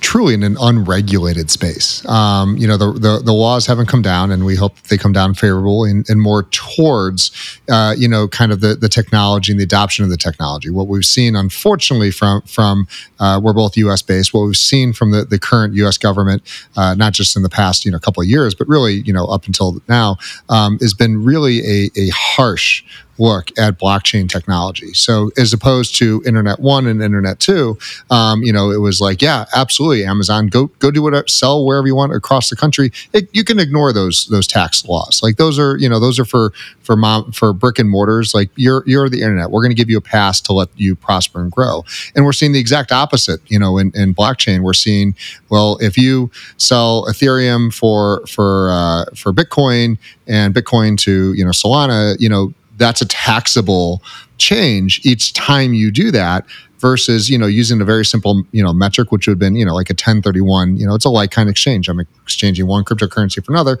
truly 0.00 0.34
in 0.34 0.42
an 0.42 0.56
unregulated 0.60 1.50
space. 1.50 2.04
Um, 2.08 2.56
you 2.58 2.66
know, 2.66 2.76
the, 2.76 2.92
the 2.92 3.22
the 3.24 3.32
laws 3.32 3.66
haven't 3.66 3.86
come 3.86 4.02
down, 4.02 4.30
and 4.30 4.44
we 4.44 4.56
hope 4.56 4.78
they 4.90 4.98
come 4.98 5.12
down 5.12 5.34
favorable 5.34 5.84
and, 5.84 6.04
and 6.10 6.20
more 6.20 6.42
towards, 6.44 7.30
uh, 7.70 7.94
you 7.96 8.08
know, 8.08 8.28
kind 8.28 8.52
of 8.52 8.60
the 8.60 8.74
the 8.74 8.88
technology 8.88 9.52
and 9.52 9.60
the 9.60 9.64
adoption 9.64 10.04
of 10.04 10.10
the 10.10 10.16
technology. 10.16 10.70
What 10.70 10.88
we've 10.88 11.04
seen, 11.04 11.36
unfortunately, 11.36 12.10
from 12.10 12.42
from 12.42 12.86
uh, 13.20 13.40
we're 13.42 13.52
both 13.54 13.76
U.S. 13.76 14.02
based. 14.02 14.34
What 14.34 14.44
we've 14.46 14.56
seen 14.56 14.92
from 14.92 15.12
the 15.12 15.24
the 15.24 15.38
current 15.38 15.74
U.S. 15.74 15.96
government, 15.98 16.42
uh, 16.76 16.94
not 16.94 17.12
just 17.12 17.36
in 17.36 17.42
the 17.42 17.48
past, 17.48 17.84
you 17.84 17.90
know, 17.92 17.98
couple 17.98 18.22
of 18.22 18.28
years, 18.28 18.54
but 18.54 18.66
really, 18.68 18.94
you 19.06 19.12
know, 19.12 19.26
up 19.26 19.46
until 19.46 19.80
now, 19.88 20.16
um, 20.48 20.78
has 20.80 20.94
been 20.94 21.22
really 21.24 21.60
a 21.60 21.90
a 21.96 22.08
harsh 22.10 22.82
look 23.18 23.50
at 23.58 23.78
blockchain 23.78 24.28
technology. 24.28 24.92
So 24.94 25.30
as 25.36 25.52
opposed 25.52 25.96
to 25.96 26.22
Internet 26.26 26.60
One 26.60 26.86
and 26.86 27.02
Internet 27.02 27.38
Two, 27.38 27.78
um, 28.10 28.42
you 28.42 28.52
know, 28.52 28.70
it 28.70 28.80
was 28.80 29.00
like, 29.00 29.22
yeah, 29.22 29.44
absolutely, 29.54 30.04
Amazon, 30.04 30.48
go 30.48 30.66
go 30.78 30.90
do 30.90 31.02
whatever, 31.02 31.28
sell 31.28 31.64
wherever 31.64 31.86
you 31.86 31.94
want 31.94 32.14
across 32.14 32.50
the 32.50 32.56
country. 32.56 32.92
It, 33.12 33.28
you 33.32 33.44
can 33.44 33.58
ignore 33.58 33.92
those 33.92 34.26
those 34.26 34.46
tax 34.46 34.84
laws. 34.86 35.20
Like 35.22 35.36
those 35.36 35.58
are 35.58 35.76
you 35.76 35.88
know 35.88 36.00
those 36.00 36.18
are 36.18 36.24
for 36.24 36.52
for 36.80 36.96
mom 36.96 37.32
for 37.32 37.52
brick 37.52 37.78
and 37.78 37.88
mortars. 37.88 38.34
Like 38.34 38.50
you're 38.56 38.82
you're 38.86 39.08
the 39.08 39.22
internet. 39.22 39.50
We're 39.50 39.62
going 39.62 39.70
to 39.70 39.76
give 39.76 39.90
you 39.90 39.98
a 39.98 40.02
pass 40.02 40.40
to 40.42 40.52
let 40.52 40.68
you 40.76 40.96
prosper 40.96 41.40
and 41.40 41.50
grow. 41.50 41.84
And 42.14 42.24
we're 42.24 42.32
seeing 42.32 42.52
the 42.52 42.60
exact 42.60 42.92
opposite. 42.92 43.40
You 43.46 43.58
know, 43.58 43.78
in, 43.78 43.92
in 43.94 44.14
blockchain, 44.14 44.60
we're 44.60 44.72
seeing 44.72 45.14
well, 45.48 45.78
if 45.80 45.96
you 45.96 46.30
sell 46.56 47.06
Ethereum 47.06 47.72
for 47.72 48.26
for 48.26 48.70
uh, 48.72 49.04
for 49.14 49.32
Bitcoin 49.32 49.98
and 50.26 50.54
Bitcoin 50.54 50.96
to 50.98 51.34
you 51.34 51.44
know 51.44 51.50
Solana, 51.50 52.16
you 52.18 52.28
know 52.28 52.52
that's 52.76 53.00
a 53.00 53.06
taxable 53.06 54.02
change 54.38 55.00
each 55.04 55.32
time 55.32 55.74
you 55.74 55.90
do 55.90 56.10
that 56.10 56.44
versus 56.82 57.30
you 57.30 57.38
know 57.38 57.46
using 57.46 57.80
a 57.80 57.84
very 57.84 58.04
simple 58.04 58.42
you 58.50 58.62
know 58.62 58.72
metric 58.72 59.12
which 59.12 59.26
would 59.26 59.32
have 59.32 59.38
been 59.38 59.54
you 59.54 59.64
know 59.64 59.74
like 59.74 59.88
a 59.88 59.94
1031 59.94 60.76
you 60.76 60.86
know 60.86 60.94
it's 60.94 61.04
a 61.04 61.08
like 61.08 61.30
kind 61.30 61.48
of 61.48 61.52
exchange. 61.52 61.88
I'm 61.88 62.00
exchanging 62.00 62.66
one 62.66 62.84
cryptocurrency 62.84 63.42
for 63.42 63.52
another. 63.52 63.78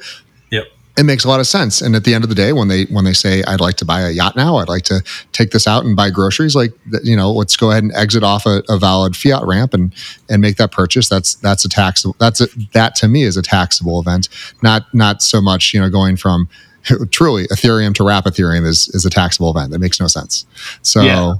Yep. 0.50 0.66
It 0.98 1.04
makes 1.04 1.24
a 1.24 1.28
lot 1.28 1.40
of 1.40 1.46
sense. 1.46 1.80
And 1.80 1.96
at 1.96 2.04
the 2.04 2.14
end 2.14 2.22
of 2.22 2.28
the 2.28 2.36
day 2.36 2.52
when 2.52 2.68
they 2.68 2.84
when 2.84 3.04
they 3.04 3.14
say 3.14 3.42
i'd 3.44 3.60
like 3.60 3.76
to 3.76 3.84
buy 3.84 4.02
a 4.02 4.10
yacht 4.10 4.36
now. 4.36 4.56
I'd 4.56 4.68
like 4.68 4.84
to 4.84 5.02
take 5.32 5.50
this 5.50 5.66
out 5.66 5.84
and 5.84 5.96
buy 5.96 6.10
groceries 6.10 6.54
like 6.54 6.72
you 7.02 7.16
know 7.16 7.32
let's 7.32 7.56
go 7.56 7.70
ahead 7.70 7.82
and 7.82 7.92
exit 7.94 8.22
off 8.22 8.46
a, 8.46 8.62
a 8.68 8.78
valid 8.78 9.16
fiat 9.16 9.44
ramp 9.44 9.74
and 9.74 9.92
and 10.30 10.40
make 10.40 10.56
that 10.58 10.70
purchase. 10.70 11.08
That's 11.08 11.34
that's 11.36 11.64
a 11.64 11.68
tax 11.68 12.06
that's 12.20 12.40
a, 12.40 12.46
that 12.72 12.94
to 12.96 13.08
me 13.08 13.24
is 13.24 13.36
a 13.36 13.42
taxable 13.42 14.00
event. 14.00 14.28
Not 14.62 14.82
not 14.94 15.22
so 15.22 15.40
much 15.40 15.74
you 15.74 15.80
know 15.80 15.90
going 15.90 16.16
from 16.16 16.48
truly 17.10 17.46
Ethereum 17.48 17.94
to 17.94 18.04
wrap 18.04 18.24
Ethereum 18.24 18.66
is 18.66 18.88
is 18.88 19.04
a 19.04 19.10
taxable 19.10 19.50
event. 19.50 19.70
That 19.70 19.78
makes 19.78 20.00
no 20.00 20.06
sense. 20.06 20.46
So 20.82 21.00
yeah, 21.02 21.34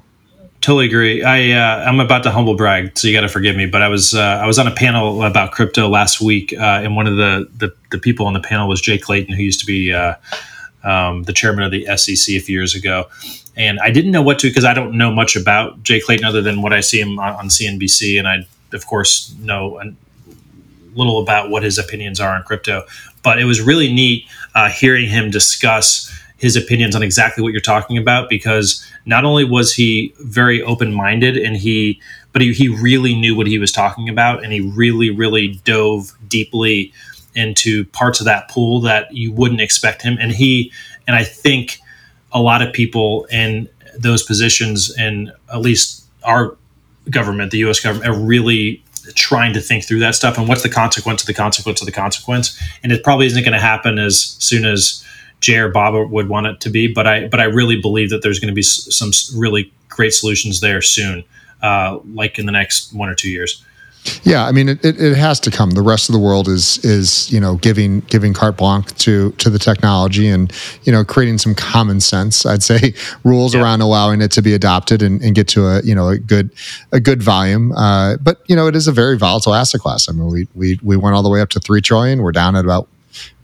totally 0.63 0.87
agree. 0.87 1.23
I 1.23 1.53
uh, 1.53 1.85
I'm 1.85 2.01
about 2.01 2.23
to 2.23 2.31
humble 2.31 2.57
brag, 2.57 2.97
so 2.97 3.09
you 3.09 3.15
got 3.15 3.23
to 3.23 3.29
forgive 3.29 3.57
me. 3.57 3.67
But 3.67 3.83
I 3.83 3.89
was 3.89 4.15
uh, 4.15 4.41
I 4.43 4.47
was 4.47 4.59
on 4.59 4.67
a 4.67 4.75
panel 4.75 5.23
about 5.25 5.53
crypto 5.53 5.89
last 5.89 6.21
week, 6.21 6.55
uh, 6.55 6.81
and 6.83 6.97
one 6.97 7.07
of 7.07 7.17
the, 7.17 7.49
the, 7.59 7.75
the 7.91 7.99
people 7.99 8.27
on 8.27 8.33
the 8.33 8.41
panel 8.41 8.69
was 8.69 8.81
Jay 8.81 8.99
Clayton, 8.99 9.35
who 9.35 9.43
used 9.43 9.61
to 9.61 9.67
be 9.67 9.93
uh, 9.93 10.15
um, 10.85 11.25
the 11.25 11.33
chairman 11.33 11.65
of 11.65 11.71
the 11.71 11.85
SEC 11.97 12.35
a 12.35 12.41
few 12.41 12.57
years 12.57 12.75
ago. 12.75 13.09
And 13.55 13.79
I 13.81 13.91
didn't 13.91 14.13
know 14.13 14.23
what 14.23 14.39
to 14.41 14.49
because 14.49 14.65
I 14.65 14.73
don't 14.73 14.97
know 14.97 15.13
much 15.13 15.37
about 15.37 15.83
Jay 15.83 16.01
Clayton 16.01 16.25
other 16.25 16.41
than 16.41 16.63
what 16.63 16.73
I 16.73 16.81
see 16.81 17.01
him 17.01 17.19
on, 17.19 17.35
on 17.35 17.49
CNBC, 17.49 18.19
and 18.19 18.27
I 18.27 18.47
of 18.73 18.87
course 18.87 19.35
know 19.41 19.79
little 20.95 21.21
about 21.21 21.51
what 21.51 21.63
his 21.63 21.79
opinions 21.79 22.21
are 22.21 22.35
on 22.35 22.43
crypto. 22.43 22.85
But 23.23 23.39
it 23.41 23.45
was 23.45 23.61
really 23.61 23.93
neat 23.93 24.27
uh, 24.55 24.69
hearing 24.69 25.09
him 25.09 25.31
discuss 25.31 26.13
his 26.43 26.57
opinions 26.57 26.97
on 26.97 27.05
exactly 27.05 27.41
what 27.41 27.53
you're 27.53 27.61
talking 27.61 27.97
about 27.97 28.29
because 28.29 28.85
not 29.07 29.25
only 29.25 29.45
was 29.45 29.73
he 29.75 30.13
very 30.19 30.61
open-minded 30.61 31.37
and 31.37 31.57
he 31.57 32.01
but 32.33 32.43
he, 32.43 32.53
he 32.53 32.69
really 32.69 33.15
knew 33.15 33.37
what 33.37 33.47
he 33.47 33.59
was 33.59 33.71
talking 33.71 34.09
about 34.09 34.43
and 34.43 34.53
he 34.53 34.61
really 34.61 35.09
really 35.09 35.61
dove 35.65 36.13
deeply 36.27 36.93
into 37.37 37.85
parts 37.87 38.19
of 38.19 38.27
that 38.27 38.51
pool 38.51 38.81
that 38.81 39.15
you 39.15 39.31
wouldn't 39.33 39.61
expect 39.61 40.03
him 40.03 40.19
and 40.21 40.33
he 40.33 40.73
and 41.07 41.15
i 41.15 41.23
think 41.23 41.79
a 42.33 42.43
lot 42.43 42.61
of 42.61 42.73
people 42.73 43.25
in 43.27 43.69
those 43.97 44.25
positions 44.25 44.93
and 44.99 45.31
at 45.53 45.61
least 45.61 46.05
our 46.25 46.57
government 47.09 47.53
the 47.53 47.59
us 47.59 47.79
government 47.79 48.11
are 48.11 48.19
really 48.19 48.83
trying 49.15 49.53
to 49.55 49.61
think 49.61 49.85
through 49.85 50.01
that 50.01 50.15
stuff 50.15 50.39
and 50.39 50.49
what's 50.49 50.63
the 50.63 50.69
consequence 50.69 51.23
of 51.23 51.27
the 51.27 51.35
consequence 51.35 51.81
of 51.81 51.87
the 51.87 51.93
consequence. 51.93 52.61
And 52.83 52.93
it 52.93 53.03
probably 53.03 53.27
isn't 53.27 53.43
going 53.43 53.53
to 53.53 53.61
happen 53.61 53.99
as 53.99 54.37
soon 54.39 54.65
as 54.65 55.05
Jay 55.41 55.59
or 55.59 55.69
Bob 55.69 56.11
would 56.11 56.29
want 56.29 56.47
it 56.47 56.61
to 56.61 56.71
be. 56.71 56.87
But 56.87 57.07
I 57.07 57.29
but 57.29 57.41
I 57.41 57.45
really 57.45 57.81
believe 57.81 58.11
that 58.11 58.23
there's 58.23 58.39
going 58.39 58.49
to 58.49 58.55
be 58.55 58.63
some 58.63 59.11
really 59.37 59.73
great 59.89 60.15
solutions 60.15 60.61
there 60.61 60.81
soon, 60.81 61.25
uh, 61.63 61.99
like 62.15 62.39
in 62.39 62.47
the 62.47 62.53
next 62.53 62.93
one 62.93 63.09
or 63.09 63.15
two 63.15 63.29
years. 63.29 63.63
Yeah, 64.25 64.47
I 64.47 64.53
mean, 64.53 64.69
it, 64.69 64.85
it, 64.85 65.01
it, 65.01 65.17
has 65.17 65.39
to 65.41 65.51
come. 65.51 65.71
The 65.71 65.83
rest 65.83 66.09
of 66.09 66.13
the 66.13 66.19
world 66.19 66.49
is 66.49 66.85
is 66.85 67.31
you 67.31 67.39
know 67.39 67.57
giving 67.57 68.01
giving 68.01 68.35
carte 68.35 68.57
blanche 68.57 68.93
to 69.05 69.31
to 69.33 69.49
the 69.49 69.59
technology 69.59 70.29
and 70.29 70.53
you 70.83 70.91
know 70.91 71.05
creating 71.05 71.39
some 71.39 71.55
common 71.55 72.01
sense. 72.01 72.45
I'd 72.45 72.65
say 72.65 72.95
rules 73.25 73.55
yeah. 73.55 73.63
around 73.63 73.81
allowing 73.81 74.21
it 74.21 74.33
to 74.33 74.43
be 74.43 74.55
adopted 74.55 75.03
and, 75.03 75.23
and, 75.23 75.37
get 75.37 75.47
to 75.49 75.67
a 75.67 75.83
you 75.83 75.95
know 75.95 76.09
a 76.09 76.19
good 76.19 76.51
a 76.91 76.99
good 76.99 77.23
volume. 77.23 77.73
Uh, 77.73 78.17
but 78.17 78.43
you 78.49 78.57
know, 78.57 78.67
it 78.67 78.75
is 78.75 78.89
a 78.89 78.93
very 78.93 79.17
volatile 79.17 79.55
asset 79.55 79.81
class. 79.81 80.09
I 80.09 80.13
mean, 80.13 80.27
we 80.27 80.49
we 80.55 80.81
we 80.83 80.97
went 80.97 81.15
all 81.15 81.23
the 81.23 81.31
way 81.31 81.41
up 81.41 81.51
to 81.51 81.61
three 81.61 81.81
trillion. 81.81 82.23
We're 82.23 82.33
down 82.33 82.57
at 82.57 82.65
about 82.65 82.89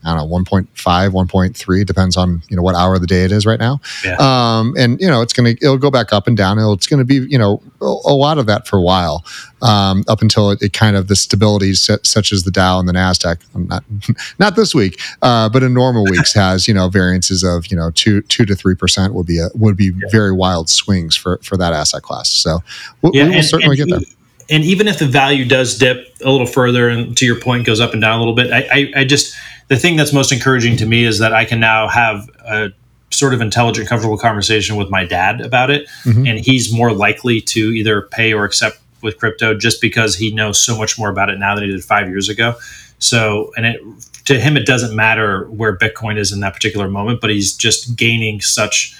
I 0.04 0.16
don't 0.16 0.30
know, 0.30 0.36
1.5, 0.36 0.68
1.3, 0.74 1.86
depends 1.86 2.16
on, 2.16 2.42
you 2.48 2.56
know, 2.56 2.62
what 2.62 2.74
hour 2.74 2.94
of 2.94 3.00
the 3.00 3.06
day 3.06 3.24
it 3.24 3.32
is 3.32 3.44
right 3.44 3.58
now. 3.58 3.80
Yeah. 4.04 4.16
Um, 4.18 4.74
and, 4.78 5.00
you 5.00 5.08
know, 5.08 5.22
it's 5.22 5.32
going 5.32 5.56
to, 5.56 5.64
it'll 5.64 5.78
go 5.78 5.90
back 5.90 6.12
up 6.12 6.26
and 6.26 6.36
down. 6.36 6.58
It'll, 6.58 6.72
it's 6.72 6.86
going 6.86 6.98
to 6.98 7.04
be, 7.04 7.26
you 7.30 7.38
know, 7.38 7.60
a, 7.80 7.84
a, 7.84 8.14
lot 8.14 8.38
of 8.38 8.46
that 8.46 8.68
for 8.68 8.78
a 8.78 8.82
while, 8.82 9.24
um, 9.60 10.04
up 10.06 10.22
until 10.22 10.50
it, 10.50 10.62
it, 10.62 10.72
kind 10.72 10.96
of 10.96 11.08
the 11.08 11.16
stability 11.16 11.74
such 11.74 12.32
as 12.32 12.44
the 12.44 12.50
Dow 12.50 12.78
and 12.78 12.88
the 12.88 12.92
NASDAQ, 12.92 13.38
not, 13.54 13.84
not 14.38 14.56
this 14.56 14.74
week, 14.74 15.00
uh, 15.22 15.48
but 15.48 15.62
in 15.62 15.74
normal 15.74 16.04
weeks 16.10 16.32
has, 16.32 16.68
you 16.68 16.74
know, 16.74 16.88
variances 16.88 17.42
of, 17.42 17.66
you 17.66 17.76
know, 17.76 17.90
two, 17.90 18.22
two 18.22 18.44
to 18.44 18.54
3% 18.54 19.12
would 19.14 19.26
be 19.26 19.40
a, 19.40 19.48
would 19.54 19.76
be 19.76 19.86
yeah. 19.86 20.08
very 20.12 20.32
wild 20.32 20.68
swings 20.68 21.16
for, 21.16 21.38
for 21.42 21.56
that 21.56 21.72
asset 21.72 22.02
class. 22.02 22.30
So 22.30 22.60
we, 23.02 23.10
yeah, 23.14 23.24
we 23.24 23.28
will 23.30 23.36
and, 23.36 23.44
certainly 23.44 23.80
and 23.80 23.90
get 23.90 23.98
there 23.98 24.14
and 24.50 24.64
even 24.64 24.88
if 24.88 24.98
the 24.98 25.06
value 25.06 25.44
does 25.44 25.76
dip 25.76 26.14
a 26.24 26.30
little 26.30 26.46
further 26.46 26.88
and 26.88 27.16
to 27.16 27.26
your 27.26 27.38
point 27.38 27.66
goes 27.66 27.80
up 27.80 27.92
and 27.92 28.00
down 28.00 28.14
a 28.14 28.18
little 28.18 28.34
bit 28.34 28.50
I, 28.50 28.68
I, 28.70 29.00
I, 29.00 29.04
just 29.04 29.36
the 29.68 29.76
thing 29.76 29.96
that's 29.96 30.12
most 30.12 30.32
encouraging 30.32 30.76
to 30.78 30.86
me 30.86 31.04
is 31.04 31.18
that 31.18 31.32
I 31.32 31.44
can 31.44 31.60
now 31.60 31.88
have 31.88 32.28
a 32.44 32.72
sort 33.10 33.34
of 33.34 33.40
intelligent, 33.40 33.88
comfortable 33.88 34.18
conversation 34.18 34.76
with 34.76 34.90
my 34.90 35.04
dad 35.04 35.40
about 35.40 35.70
it, 35.70 35.88
mm-hmm. 36.04 36.26
and 36.26 36.38
he's 36.38 36.72
more 36.72 36.92
likely 36.92 37.40
to 37.40 37.60
either 37.60 38.02
pay 38.02 38.32
or 38.32 38.44
accept 38.44 38.78
with 39.02 39.18
crypto 39.18 39.54
just 39.54 39.80
because 39.80 40.16
he 40.16 40.32
knows 40.32 40.60
so 40.60 40.76
much 40.76 40.98
more 40.98 41.08
about 41.08 41.30
it 41.30 41.38
now 41.38 41.54
than 41.54 41.64
he 41.64 41.70
did 41.70 41.84
five 41.84 42.08
years 42.08 42.28
ago. 42.28 42.54
So, 42.98 43.52
and 43.56 43.66
it 43.66 43.80
to 44.24 44.38
him, 44.38 44.56
it 44.56 44.66
doesn't 44.66 44.94
matter 44.94 45.44
where 45.46 45.76
Bitcoin 45.76 46.18
is 46.18 46.32
in 46.32 46.40
that 46.40 46.52
particular 46.52 46.88
moment, 46.88 47.20
but 47.20 47.30
he's 47.30 47.54
just 47.54 47.96
gaining 47.96 48.40
such 48.40 48.98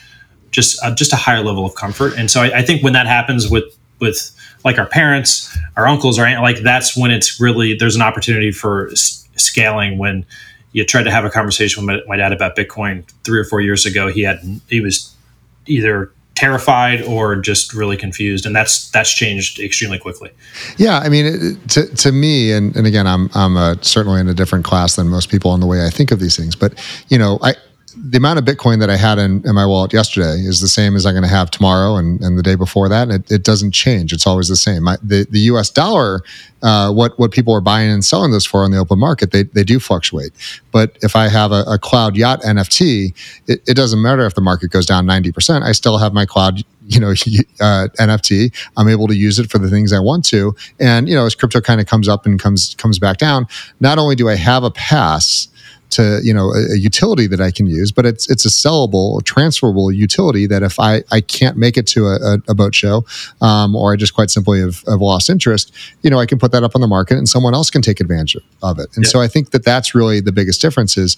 just 0.51 0.83
uh, 0.83 0.95
just 0.95 1.13
a 1.13 1.17
higher 1.17 1.43
level 1.43 1.67
of 1.67 1.75
comfort. 1.75 2.15
And 2.17 2.31
so, 2.31 2.43
I, 2.43 2.59
I 2.59 2.63
think 2.63 2.83
when 2.83 2.93
that 2.93 3.07
happens 3.07 3.51
with 3.51 3.77
with 3.99 4.35
like 4.65 4.79
our 4.79 4.87
parents, 4.87 5.57
our 5.77 5.87
uncles, 5.87 6.19
or 6.19 6.29
like 6.41 6.59
that's 6.63 6.97
when 6.97 7.11
it's 7.11 7.41
really 7.41 7.75
there's 7.75 7.97
an 7.97 8.03
opportunity 8.03 8.53
for 8.53 8.91
s- 8.91 9.29
scaling 9.37 9.99
when 9.99 10.25
you 10.73 10.85
tried 10.85 11.05
to 11.05 11.11
have 11.11 11.25
a 11.25 11.31
conversation 11.31 11.87
with 11.87 12.05
my, 12.07 12.09
my 12.09 12.17
dad 12.17 12.33
about 12.33 12.57
Bitcoin 12.57 13.09
three 13.25 13.39
or 13.39 13.45
four 13.45 13.61
years 13.61 13.87
ago. 13.87 14.09
He 14.09 14.23
had 14.23 14.41
he 14.69 14.81
was 14.81 15.15
either 15.67 16.13
terrified 16.39 17.03
or 17.03 17.35
just 17.35 17.75
really 17.75 17.97
confused 17.97 18.47
and 18.47 18.55
that's 18.55 18.89
that's 18.93 19.13
changed 19.13 19.59
extremely 19.59 19.99
quickly 19.99 20.31
yeah 20.77 21.01
i 21.01 21.09
mean 21.09 21.59
to, 21.67 21.85
to 21.97 22.13
me 22.13 22.53
and, 22.53 22.77
and 22.77 22.87
again 22.87 23.09
i'm 23.09 23.29
i'm 23.35 23.57
a, 23.57 23.77
certainly 23.83 24.21
in 24.21 24.29
a 24.29 24.35
different 24.35 24.65
class 24.65 24.95
than 24.95 25.09
most 25.09 25.31
people 25.31 25.53
in 25.53 25.59
the 25.59 25.67
way 25.67 25.85
i 25.85 25.91
think 25.91 26.13
of 26.13 26.21
these 26.21 26.37
things 26.37 26.55
but 26.55 26.73
you 27.09 27.19
know 27.19 27.41
i 27.43 27.57
the 28.01 28.17
amount 28.17 28.39
of 28.39 28.45
Bitcoin 28.45 28.79
that 28.81 28.91
I 28.91 28.97
had 28.97 29.19
in, 29.19 29.47
in 29.47 29.55
my 29.55 29.67
wallet 29.67 29.93
yesterday 29.93 30.41
is 30.41 30.61
the 30.61 30.69
same 30.69 30.95
as 30.95 31.05
I'm 31.05 31.15
going 31.15 31.23
to 31.23 31.29
have 31.29 31.51
tomorrow 31.51 31.97
and, 31.97 32.21
and 32.21 32.39
the 32.39 32.43
day 32.43 32.55
before 32.55 32.89
that. 32.89 33.11
It, 33.11 33.31
it 33.31 33.43
doesn't 33.43 33.73
change. 33.73 34.13
It's 34.13 34.27
always 34.27 34.49
the 34.49 34.57
same. 34.57 34.85
My, 34.85 34.97
the, 35.03 35.27
the 35.31 35.41
US 35.41 35.71
dollar, 35.71 36.23
uh, 36.63 36.93
what, 36.93 37.19
what 37.19 37.33
people 37.33 37.55
are 37.55 37.61
buying 37.61 37.91
and 37.91 38.05
selling 38.05 38.31
this 38.31 38.45
for 38.45 38.63
on 38.63 38.71
the 38.71 38.79
open 38.79 38.99
market, 38.99 39.33
they, 39.33 39.43
they 39.45 39.65
do 39.65 39.81
fluctuate. 39.81 40.33
But 40.71 40.97
if 41.03 41.17
I 41.17 41.29
have 41.29 41.53
a, 41.53 41.63
a 41.67 41.79
cloud 41.79 42.17
yacht 42.17 42.41
NFT, 42.43 43.15
it, 43.47 43.63
it 43.67 43.75
doesn't 43.75 44.01
matter 44.01 44.25
if 44.27 44.35
the 44.35 44.41
market 44.41 44.71
goes 44.71 44.87
down 44.87 45.07
90%. 45.07 45.63
I 45.63 45.73
still 45.73 45.99
have 45.99 46.13
my 46.13 46.27
cloud 46.27 46.63
you 46.89 47.01
know 47.01 47.11
uh, 47.61 47.89
NFT. 47.99 48.55
I'm 48.77 48.89
able 48.89 49.09
to 49.09 49.15
use 49.15 49.39
it 49.39 49.51
for 49.51 49.59
the 49.59 49.69
things 49.69 49.93
I 49.93 49.99
want 49.99 50.25
to. 50.27 50.57
And 50.81 51.09
you 51.09 51.15
know, 51.15 51.27
as 51.27 51.35
crypto 51.35 51.61
kind 51.61 51.81
of 51.81 51.87
comes 51.87 52.09
up 52.09 52.25
and 52.25 52.41
comes 52.41 52.75
comes 52.77 52.99
back 52.99 53.19
down, 53.19 53.47
not 53.79 53.99
only 53.99 54.17
do 54.17 54.29
I 54.29 54.37
have 54.37 54.65
a 54.65 54.71
pass 54.71 55.49
to 55.91 56.21
you 56.23 56.35
know 56.35 56.53
a, 56.53 56.75
a, 56.75 56.77
utility 56.77 57.27
that 57.27 57.41
I 57.41 57.51
can 57.51 57.67
use, 57.67 57.93
but 57.93 58.07
it's 58.07 58.29
it's 58.31 58.45
a 58.45 58.49
sellable, 58.49 59.23
transferable 59.25 59.91
utility 59.91 60.47
that 60.47 60.63
if 60.63 60.79
I 60.79 61.03
I 61.11 61.21
can't 61.21 61.57
make 61.57 61.77
it 61.77 61.87
to 61.89 62.07
a, 62.07 62.39
a 62.49 62.55
boat 62.55 62.75
show, 62.75 63.05
um, 63.41 63.75
or 63.75 63.93
I 63.93 63.97
just 63.97 64.15
quite 64.15 64.31
simply 64.31 64.61
have, 64.61 64.83
have, 64.87 65.01
lost 65.01 65.31
interest, 65.31 65.73
you 66.03 66.11
know 66.11 66.19
I 66.19 66.27
can 66.27 66.39
put 66.39 66.53
that 66.53 66.63
up 66.63 66.75
on 66.75 66.81
the 66.81 66.87
market 66.87 67.17
and 67.17 67.29
someone 67.29 67.55
else 67.55 67.71
can 67.71 67.83
take 67.83 68.01
advantage 68.01 68.37
of 68.63 68.79
it. 68.79 68.89
And 68.97 69.05
yeah. 69.05 69.11
so 69.11 69.21
I 69.21 69.29
think 69.29 69.51
that 69.51 69.65
that's 69.65 69.95
really 69.95 70.21
the 70.21 70.33
biggest 70.33 70.61
difference 70.61 70.97
is 70.97 71.17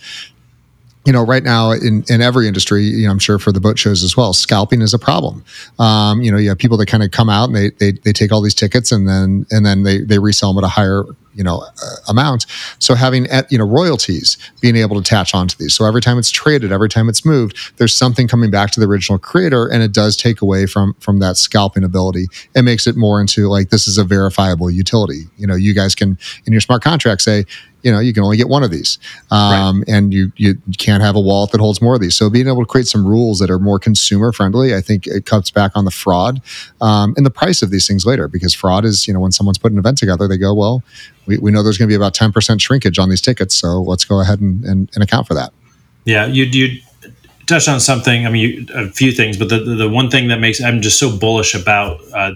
you 1.06 1.12
know, 1.12 1.24
right 1.24 1.42
now 1.42 1.70
in, 1.70 2.04
in 2.08 2.20
every 2.20 2.46
industry, 2.46 2.84
you 2.84 3.06
know, 3.06 3.10
I'm 3.10 3.18
sure 3.18 3.38
for 3.38 3.52
the 3.52 3.60
boat 3.60 3.78
shows 3.78 4.04
as 4.04 4.16
well, 4.16 4.34
scalping 4.34 4.82
is 4.82 4.92
a 4.92 4.98
problem. 4.98 5.42
Um, 5.78 6.20
you 6.20 6.30
know, 6.30 6.36
you 6.36 6.50
have 6.50 6.58
people 6.58 6.76
that 6.76 6.86
kind 6.86 7.02
of 7.02 7.10
come 7.10 7.30
out 7.30 7.48
and 7.48 7.56
they, 7.56 7.70
they, 7.70 7.92
they 7.92 8.12
take 8.12 8.32
all 8.32 8.42
these 8.42 8.54
tickets 8.54 8.92
and 8.92 9.08
then, 9.08 9.46
and 9.50 9.64
then 9.64 9.82
they, 9.82 10.00
they 10.00 10.18
resell 10.18 10.52
them 10.52 10.62
at 10.62 10.66
a 10.66 10.70
higher 10.70 11.04
you 11.34 11.44
know 11.44 11.58
uh, 11.60 11.96
amount. 12.08 12.46
So 12.78 12.94
having 12.94 13.30
uh, 13.30 13.42
you 13.50 13.58
know 13.58 13.66
royalties 13.66 14.36
being 14.60 14.76
able 14.76 14.96
to 14.96 15.00
attach 15.00 15.34
onto 15.34 15.56
these. 15.56 15.74
So 15.74 15.84
every 15.84 16.00
time 16.00 16.18
it's 16.18 16.30
traded, 16.30 16.72
every 16.72 16.88
time 16.88 17.08
it's 17.08 17.24
moved, 17.24 17.78
there's 17.78 17.94
something 17.94 18.28
coming 18.28 18.50
back 18.50 18.70
to 18.72 18.80
the 18.80 18.86
original 18.86 19.18
creator, 19.18 19.66
and 19.66 19.82
it 19.82 19.92
does 19.92 20.16
take 20.16 20.40
away 20.42 20.66
from 20.66 20.94
from 21.00 21.18
that 21.20 21.36
scalping 21.36 21.84
ability. 21.84 22.26
It 22.54 22.62
makes 22.62 22.86
it 22.86 22.96
more 22.96 23.20
into 23.20 23.48
like 23.48 23.70
this 23.70 23.86
is 23.86 23.98
a 23.98 24.04
verifiable 24.04 24.70
utility. 24.70 25.24
You 25.36 25.46
know, 25.46 25.54
you 25.54 25.74
guys 25.74 25.94
can 25.94 26.18
in 26.46 26.52
your 26.52 26.60
smart 26.60 26.82
contract 26.82 27.22
say 27.22 27.44
you 27.82 27.90
know 27.90 27.98
you 27.98 28.12
can 28.12 28.22
only 28.22 28.36
get 28.36 28.48
one 28.48 28.62
of 28.62 28.70
these 28.70 28.98
um, 29.30 29.80
right. 29.80 29.88
and 29.88 30.12
you 30.12 30.32
you 30.36 30.56
can't 30.78 31.02
have 31.02 31.16
a 31.16 31.20
wallet 31.20 31.50
that 31.52 31.60
holds 31.60 31.80
more 31.80 31.94
of 31.94 32.00
these 32.00 32.16
so 32.16 32.28
being 32.28 32.48
able 32.48 32.60
to 32.60 32.66
create 32.66 32.86
some 32.86 33.06
rules 33.06 33.38
that 33.38 33.50
are 33.50 33.58
more 33.58 33.78
consumer 33.78 34.32
friendly 34.32 34.74
i 34.74 34.80
think 34.80 35.06
it 35.06 35.26
cuts 35.26 35.50
back 35.50 35.72
on 35.74 35.84
the 35.84 35.90
fraud 35.90 36.40
um, 36.80 37.14
and 37.16 37.24
the 37.24 37.30
price 37.30 37.62
of 37.62 37.70
these 37.70 37.86
things 37.86 38.04
later 38.04 38.28
because 38.28 38.54
fraud 38.54 38.84
is 38.84 39.06
you 39.06 39.14
know 39.14 39.20
when 39.20 39.32
someone's 39.32 39.58
putting 39.58 39.76
an 39.76 39.80
event 39.80 39.98
together 39.98 40.28
they 40.28 40.38
go 40.38 40.52
well 40.54 40.82
we, 41.26 41.38
we 41.38 41.50
know 41.50 41.62
there's 41.62 41.78
going 41.78 41.88
to 41.88 41.92
be 41.92 41.96
about 41.96 42.14
10% 42.14 42.60
shrinkage 42.60 42.98
on 42.98 43.08
these 43.08 43.20
tickets 43.20 43.54
so 43.54 43.82
let's 43.82 44.04
go 44.04 44.20
ahead 44.20 44.40
and, 44.40 44.64
and, 44.64 44.90
and 44.94 45.02
account 45.02 45.26
for 45.26 45.34
that 45.34 45.52
yeah 46.04 46.26
you 46.26 46.44
you 46.44 46.80
touched 47.46 47.68
on 47.68 47.80
something 47.80 48.26
i 48.26 48.30
mean 48.30 48.42
you, 48.42 48.66
a 48.74 48.88
few 48.90 49.12
things 49.12 49.36
but 49.36 49.48
the, 49.48 49.58
the, 49.58 49.74
the 49.74 49.88
one 49.88 50.10
thing 50.10 50.28
that 50.28 50.40
makes 50.40 50.62
i'm 50.62 50.80
just 50.80 50.98
so 50.98 51.16
bullish 51.16 51.54
about 51.54 52.00
uh, 52.14 52.32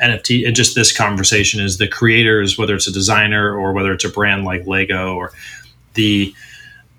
NFT 0.00 0.46
and 0.46 0.56
just 0.56 0.74
this 0.74 0.96
conversation 0.96 1.60
is 1.60 1.78
the 1.78 1.86
creators, 1.86 2.56
whether 2.56 2.74
it's 2.74 2.88
a 2.88 2.92
designer 2.92 3.54
or 3.54 3.72
whether 3.72 3.92
it's 3.92 4.04
a 4.04 4.08
brand 4.08 4.44
like 4.44 4.66
Lego 4.66 5.14
or 5.14 5.32
the 5.94 6.34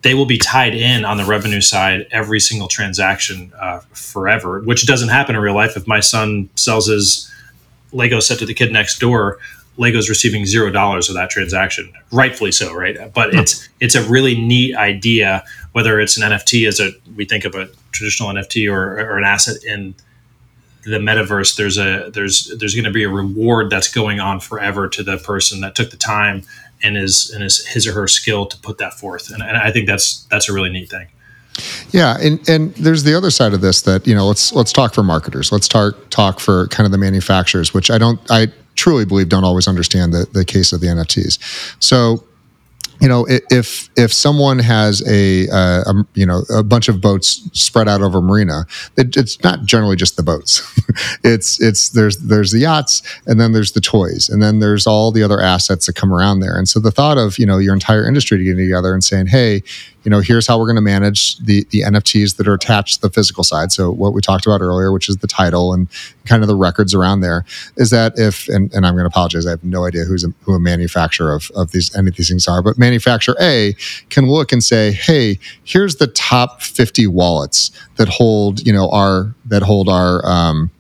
they 0.04 0.14
will 0.16 0.26
be 0.26 0.38
tied 0.38 0.74
in 0.74 1.06
on 1.06 1.18
the 1.18 1.26
revenue 1.26 1.62
side 1.62 2.08
every 2.12 2.40
single 2.40 2.68
transaction 2.68 3.52
uh, 3.60 3.80
forever, 3.94 4.62
which 4.62 4.88
doesn't 4.88 5.10
happen 5.10 5.36
in 5.36 5.42
real 5.42 5.54
life. 5.54 5.78
If 5.78 5.88
my 5.88 6.00
son 6.00 6.50
sells 6.56 6.88
his 6.88 7.32
Lego 7.92 8.20
set 8.20 8.40
to 8.40 8.46
the 8.46 8.54
kid 8.54 8.72
next 8.72 9.00
door, 9.00 9.38
Lego's 9.78 10.09
receiving 10.09 10.45
zero 10.45 10.69
dollars 10.69 11.09
of 11.09 11.15
that 11.15 11.30
transaction, 11.30 11.91
rightfully 12.11 12.51
so, 12.51 12.74
right? 12.74 13.13
But 13.13 13.34
it's 13.34 13.67
it's 13.80 13.95
a 13.95 14.03
really 14.09 14.39
neat 14.39 14.76
idea. 14.76 15.43
Whether 15.72 15.99
it's 15.99 16.17
an 16.17 16.30
NFT 16.30 16.67
as 16.67 16.80
a 16.80 16.91
we 17.15 17.26
think 17.26 17.45
of 17.45 17.55
a 17.55 17.69
traditional 17.91 18.30
NFT 18.30 18.72
or, 18.72 18.99
or 18.99 19.17
an 19.17 19.24
asset 19.24 19.63
in 19.63 19.95
the 20.84 20.97
metaverse 20.97 21.57
there's 21.57 21.78
a 21.78 22.09
there's 22.11 22.51
there's 22.57 22.74
going 22.74 22.86
to 22.86 22.91
be 22.91 23.03
a 23.03 23.09
reward 23.09 23.69
that's 23.69 23.88
going 23.88 24.19
on 24.19 24.39
forever 24.39 24.88
to 24.88 25.03
the 25.03 25.17
person 25.17 25.61
that 25.61 25.76
took 25.76 25.91
the 25.91 25.97
time 25.97 26.41
and 26.82 26.97
is 26.97 27.30
and 27.30 27.43
is 27.43 27.65
his 27.67 27.86
or 27.86 27.93
her 27.93 28.07
skill 28.07 28.47
to 28.47 28.57
put 28.57 28.80
that 28.80 28.95
forth 28.95 29.32
and, 29.32 29.43
and 29.43 29.57
i 29.57 29.72
think 29.72 29.86
that's 29.86 30.24
that's 30.32 30.49
a 30.49 30.53
really 30.53 30.72
neat 30.72 30.89
thing 30.89 31.07
yeah, 31.91 32.17
and 32.19 32.47
and 32.47 32.74
there's 32.76 33.03
the 33.03 33.13
other 33.13 33.30
side 33.30 33.53
of 33.53 33.61
this 33.61 33.82
that 33.82 34.07
you 34.07 34.15
know 34.15 34.26
let's 34.26 34.53
let's 34.53 34.72
talk 34.72 34.93
for 34.93 35.03
marketers. 35.03 35.51
Let's 35.51 35.67
talk 35.67 35.93
talk 36.09 36.39
for 36.39 36.67
kind 36.67 36.86
of 36.86 36.91
the 36.91 36.97
manufacturers, 36.97 37.74
which 37.74 37.91
I 37.91 37.97
don't 37.97 38.19
I 38.32 38.47
truly 38.82 39.06
believe 39.06 39.30
don't 39.30 39.44
always 39.44 39.68
understand 39.68 40.12
the 40.12 40.28
the 40.34 40.44
case 40.44 40.74
of 40.74 40.82
the 40.82 40.88
NFTs. 40.88 41.38
So 41.80 42.24
you 43.00 43.08
know, 43.08 43.26
if 43.28 43.90
if 43.98 44.14
someone 44.14 44.60
has 44.60 45.02
a, 45.08 45.50
uh, 45.50 45.84
a, 45.92 46.06
you 46.14 46.26
know 46.26 46.44
a 46.54 46.64
bunch 46.64 46.88
of 46.88 47.02
boats 47.02 47.50
spread 47.52 47.88
out 47.88 48.02
over 48.02 48.20
a 48.20 48.22
marina, 48.22 48.66
it, 48.96 49.18
it's 49.18 49.44
not 49.44 49.66
generally 49.66 49.96
just 49.96 50.18
the 50.18 50.24
boats. 50.24 50.62
it's 51.24 51.60
it's 51.60 51.90
there's 51.90 52.18
there's 52.18 52.52
the 52.52 52.60
yachts, 52.60 53.02
and 53.26 53.40
then 53.40 53.54
there's 53.54 53.72
the 53.72 53.82
toys, 53.82 54.30
and 54.30 54.42
then 54.42 54.60
there's 54.60 54.86
all 54.86 55.12
the 55.12 55.24
other 55.24 55.42
assets 55.42 55.88
that 55.88 55.96
come 55.96 56.14
around 56.14 56.42
there. 56.42 56.56
And 56.56 56.70
so 56.70 56.80
the 56.80 56.92
thought 56.92 57.18
of 57.18 57.40
you 57.40 57.46
know 57.46 57.58
your 57.58 57.74
entire 57.74 58.08
industry 58.08 58.38
getting 58.44 58.66
together 58.66 58.94
and 58.94 59.04
saying, 59.04 59.28
hey, 59.28 59.64
you 60.04 60.10
know, 60.10 60.20
here's 60.20 60.47
how 60.47 60.58
we're 60.58 60.66
going 60.66 60.76
to 60.78 60.82
manage 60.82 61.38
the 61.38 61.66
the 61.70 61.82
NFTs 61.82 62.38
that 62.38 62.47
are 62.47 62.54
attached 62.54 62.95
to 62.95 63.02
the 63.02 63.10
physical 63.10 63.43
side. 63.43 63.72
So 63.72 63.91
what 63.91 64.14
we 64.14 64.22
talked 64.22 64.45
about 64.45 64.62
earlier, 64.62 64.91
which 64.91 65.08
is 65.08 65.18
the 65.18 65.28
title 65.28 65.74
and 65.74 65.88
kind 66.26 66.41
of 66.41 66.47
the 66.47 66.56
records 66.56 66.93
around 66.93 67.22
there, 67.22 67.45
is 67.78 67.89
that 67.91 68.14
if 68.18 68.47
and, 68.47 68.74
and 68.74 68.86
I'm 68.86 68.93
going 68.95 69.04
to 69.04 69.10
apologize, 69.10 69.45
I 69.45 69.52
have 69.52 69.64
no 69.64 69.86
idea 69.86 70.04
who's 70.04 70.24
a, 70.24 70.34
who 70.41 70.54
a 70.54 70.60
manufacturer 70.60 71.34
of 71.34 71.52
of 71.56 71.72
these 71.72 71.95
any 71.95 72.10
of 72.10 72.16
these 72.16 72.30
things 72.30 72.47
are, 72.47 72.62
but 72.62 72.78
manufacturer 72.78 73.36
A 73.39 73.76
can 74.10 74.28
look 74.28 74.52
and 74.52 74.64
say, 74.64 74.91
hey, 74.91 75.38
here's 75.64 75.97
the 75.97 76.08
top 76.08 76.62
50 76.62 77.08
wallets 77.08 77.72
that 77.97 78.10
hold 78.10 78.66
you 78.66 78.74
know 78.74 78.89
our 78.89 79.34
that 79.45 79.62
hold 79.62 79.88
our 79.88 80.26
um, 80.26 80.72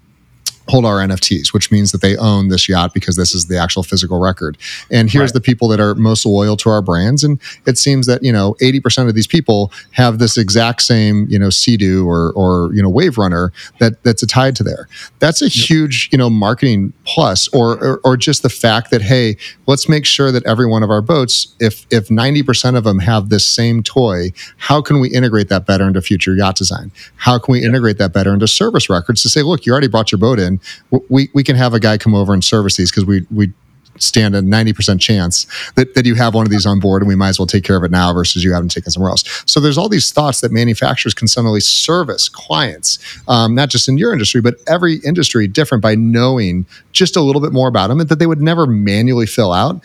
hold 0.71 0.85
our 0.85 0.99
NFTs, 0.99 1.53
which 1.53 1.69
means 1.69 1.91
that 1.91 1.99
they 1.99 2.15
own 2.15 2.47
this 2.47 2.69
yacht 2.69 2.93
because 2.93 3.17
this 3.17 3.35
is 3.35 3.47
the 3.47 3.57
actual 3.57 3.83
physical 3.83 4.21
record. 4.21 4.57
And 4.89 5.11
here's 5.11 5.31
right. 5.31 5.33
the 5.33 5.41
people 5.41 5.67
that 5.67 5.81
are 5.81 5.95
most 5.95 6.25
loyal 6.25 6.55
to 6.57 6.69
our 6.69 6.81
brands. 6.81 7.25
And 7.25 7.41
it 7.65 7.77
seems 7.77 8.07
that, 8.07 8.23
you 8.23 8.31
know, 8.31 8.55
80% 8.61 9.09
of 9.09 9.13
these 9.13 9.27
people 9.27 9.71
have 9.91 10.19
this 10.19 10.37
exact 10.37 10.81
same, 10.81 11.27
you 11.29 11.37
know, 11.37 11.49
Sea-Doo 11.49 12.07
or, 12.07 12.31
or, 12.37 12.73
you 12.73 12.81
know, 12.81 12.89
Wave 12.89 13.17
Runner 13.17 13.51
that 13.79 14.01
that's 14.03 14.25
tied 14.27 14.55
to 14.55 14.63
there. 14.63 14.87
That's 15.19 15.41
a 15.41 15.45
yep. 15.45 15.51
huge, 15.51 16.07
you 16.13 16.17
know, 16.17 16.29
marketing 16.29 16.93
plus 17.03 17.49
or, 17.49 17.77
or, 17.83 18.01
or 18.05 18.15
just 18.15 18.41
the 18.41 18.49
fact 18.49 18.91
that, 18.91 19.01
hey, 19.01 19.35
let's 19.67 19.89
make 19.89 20.05
sure 20.05 20.31
that 20.31 20.45
every 20.45 20.65
one 20.65 20.83
of 20.83 20.89
our 20.89 21.01
boats, 21.01 21.53
if, 21.59 21.85
if 21.91 22.07
90% 22.07 22.77
of 22.77 22.85
them 22.85 22.99
have 22.99 23.27
this 23.27 23.45
same 23.45 23.83
toy, 23.83 24.31
how 24.55 24.81
can 24.81 25.01
we 25.01 25.09
integrate 25.09 25.49
that 25.49 25.65
better 25.65 25.85
into 25.85 26.01
future 26.01 26.33
yacht 26.33 26.55
design? 26.55 26.93
How 27.17 27.39
can 27.39 27.51
we 27.51 27.59
yep. 27.59 27.67
integrate 27.67 27.97
that 27.97 28.13
better 28.13 28.33
into 28.33 28.47
service 28.47 28.89
records 28.89 29.21
to 29.23 29.29
say, 29.29 29.41
look, 29.41 29.65
you 29.65 29.73
already 29.73 29.89
brought 29.89 30.13
your 30.13 30.19
boat 30.19 30.39
in 30.39 30.60
we 31.09 31.29
we 31.33 31.43
can 31.43 31.55
have 31.55 31.73
a 31.73 31.79
guy 31.79 31.97
come 31.97 32.15
over 32.15 32.33
and 32.33 32.43
service 32.43 32.77
these 32.77 32.91
because 32.91 33.05
we 33.05 33.25
we 33.31 33.53
stand 34.01 34.35
a 34.35 34.41
90% 34.41 34.99
chance 34.99 35.45
that, 35.75 35.93
that 35.95 36.05
you 36.05 36.15
have 36.15 36.33
one 36.33 36.45
of 36.45 36.51
these 36.51 36.65
on 36.65 36.79
board 36.79 37.01
and 37.01 37.07
we 37.07 37.15
might 37.15 37.29
as 37.29 37.39
well 37.39 37.45
take 37.45 37.63
care 37.63 37.75
of 37.75 37.83
it 37.83 37.91
now 37.91 38.13
versus 38.13 38.43
you 38.43 38.51
haven't 38.53 38.69
taken 38.69 38.91
somewhere 38.91 39.09
else. 39.09 39.43
So 39.45 39.59
there's 39.59 39.77
all 39.77 39.89
these 39.89 40.11
thoughts 40.11 40.41
that 40.41 40.51
manufacturers 40.51 41.13
can 41.13 41.27
suddenly 41.27 41.59
service 41.59 42.29
clients, 42.29 42.99
um, 43.27 43.55
not 43.55 43.69
just 43.69 43.87
in 43.87 43.97
your 43.97 44.13
industry, 44.13 44.41
but 44.41 44.55
every 44.67 44.97
industry 45.05 45.47
different 45.47 45.81
by 45.81 45.95
knowing 45.95 46.65
just 46.91 47.15
a 47.15 47.21
little 47.21 47.41
bit 47.41 47.51
more 47.51 47.67
about 47.67 47.87
them 47.87 47.99
and 47.99 48.09
that 48.09 48.19
they 48.19 48.27
would 48.27 48.41
never 48.41 48.65
manually 48.65 49.27
fill 49.27 49.51
out. 49.51 49.83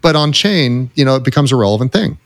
But 0.00 0.16
on 0.16 0.32
chain, 0.32 0.90
you 0.94 1.04
know, 1.04 1.14
it 1.14 1.22
becomes 1.22 1.52
a 1.52 1.56
relevant 1.56 1.92
thing. 1.92 2.18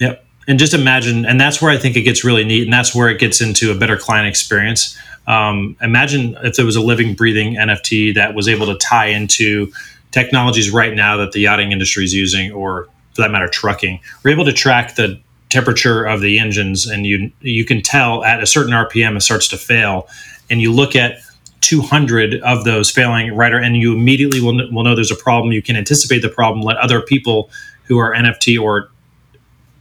Yep. 0.00 0.24
And 0.46 0.58
just 0.58 0.74
imagine, 0.74 1.24
and 1.24 1.40
that's 1.40 1.60
where 1.60 1.70
I 1.70 1.78
think 1.78 1.96
it 1.96 2.02
gets 2.02 2.22
really 2.22 2.44
neat. 2.44 2.64
And 2.64 2.72
that's 2.72 2.94
where 2.94 3.08
it 3.08 3.18
gets 3.18 3.40
into 3.40 3.72
a 3.72 3.74
better 3.74 3.96
client 3.96 4.28
experience 4.28 4.96
um, 5.26 5.76
imagine 5.80 6.36
if 6.42 6.56
there 6.56 6.66
was 6.66 6.76
a 6.76 6.80
living, 6.80 7.14
breathing 7.14 7.54
NFT 7.54 8.14
that 8.14 8.34
was 8.34 8.48
able 8.48 8.66
to 8.66 8.76
tie 8.76 9.06
into 9.06 9.72
technologies 10.10 10.70
right 10.70 10.94
now 10.94 11.16
that 11.16 11.32
the 11.32 11.40
yachting 11.40 11.72
industry 11.72 12.04
is 12.04 12.12
using, 12.12 12.52
or 12.52 12.88
for 13.14 13.22
that 13.22 13.30
matter, 13.30 13.48
trucking. 13.48 14.00
We're 14.22 14.32
able 14.32 14.44
to 14.44 14.52
track 14.52 14.96
the 14.96 15.20
temperature 15.50 16.04
of 16.04 16.20
the 16.20 16.38
engines, 16.38 16.86
and 16.86 17.06
you 17.06 17.32
you 17.40 17.64
can 17.64 17.82
tell 17.82 18.24
at 18.24 18.42
a 18.42 18.46
certain 18.46 18.72
RPM 18.72 19.16
it 19.16 19.22
starts 19.22 19.48
to 19.48 19.56
fail, 19.56 20.08
and 20.50 20.60
you 20.60 20.72
look 20.72 20.94
at 20.94 21.18
200 21.60 22.42
of 22.42 22.64
those 22.64 22.90
failing 22.90 23.34
right, 23.34 23.54
and 23.54 23.76
you 23.76 23.94
immediately 23.94 24.40
will, 24.40 24.54
will 24.70 24.84
know 24.84 24.94
there's 24.94 25.10
a 25.10 25.16
problem. 25.16 25.52
You 25.52 25.62
can 25.62 25.76
anticipate 25.76 26.20
the 26.20 26.28
problem. 26.28 26.62
Let 26.62 26.76
other 26.76 27.00
people 27.00 27.50
who 27.84 27.98
are 27.98 28.14
NFT 28.14 28.60
or 28.60 28.90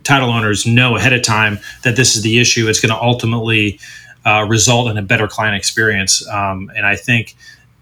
title 0.04 0.30
owners 0.30 0.66
know 0.66 0.96
ahead 0.96 1.14
of 1.14 1.22
time 1.22 1.60
that 1.84 1.96
this 1.96 2.16
is 2.16 2.24
the 2.24 2.39
issue. 2.39 2.68
It's 2.68 2.80
going 2.80 2.94
to 2.94 3.02
ultimately 3.02 3.80
uh, 4.26 4.46
result 4.48 4.90
in 4.90 4.98
a 4.98 5.02
better 5.02 5.28
client 5.28 5.56
experience. 5.56 6.28
Um, 6.30 6.72
and 6.76 6.86
I 6.86 6.96
think 6.96 7.36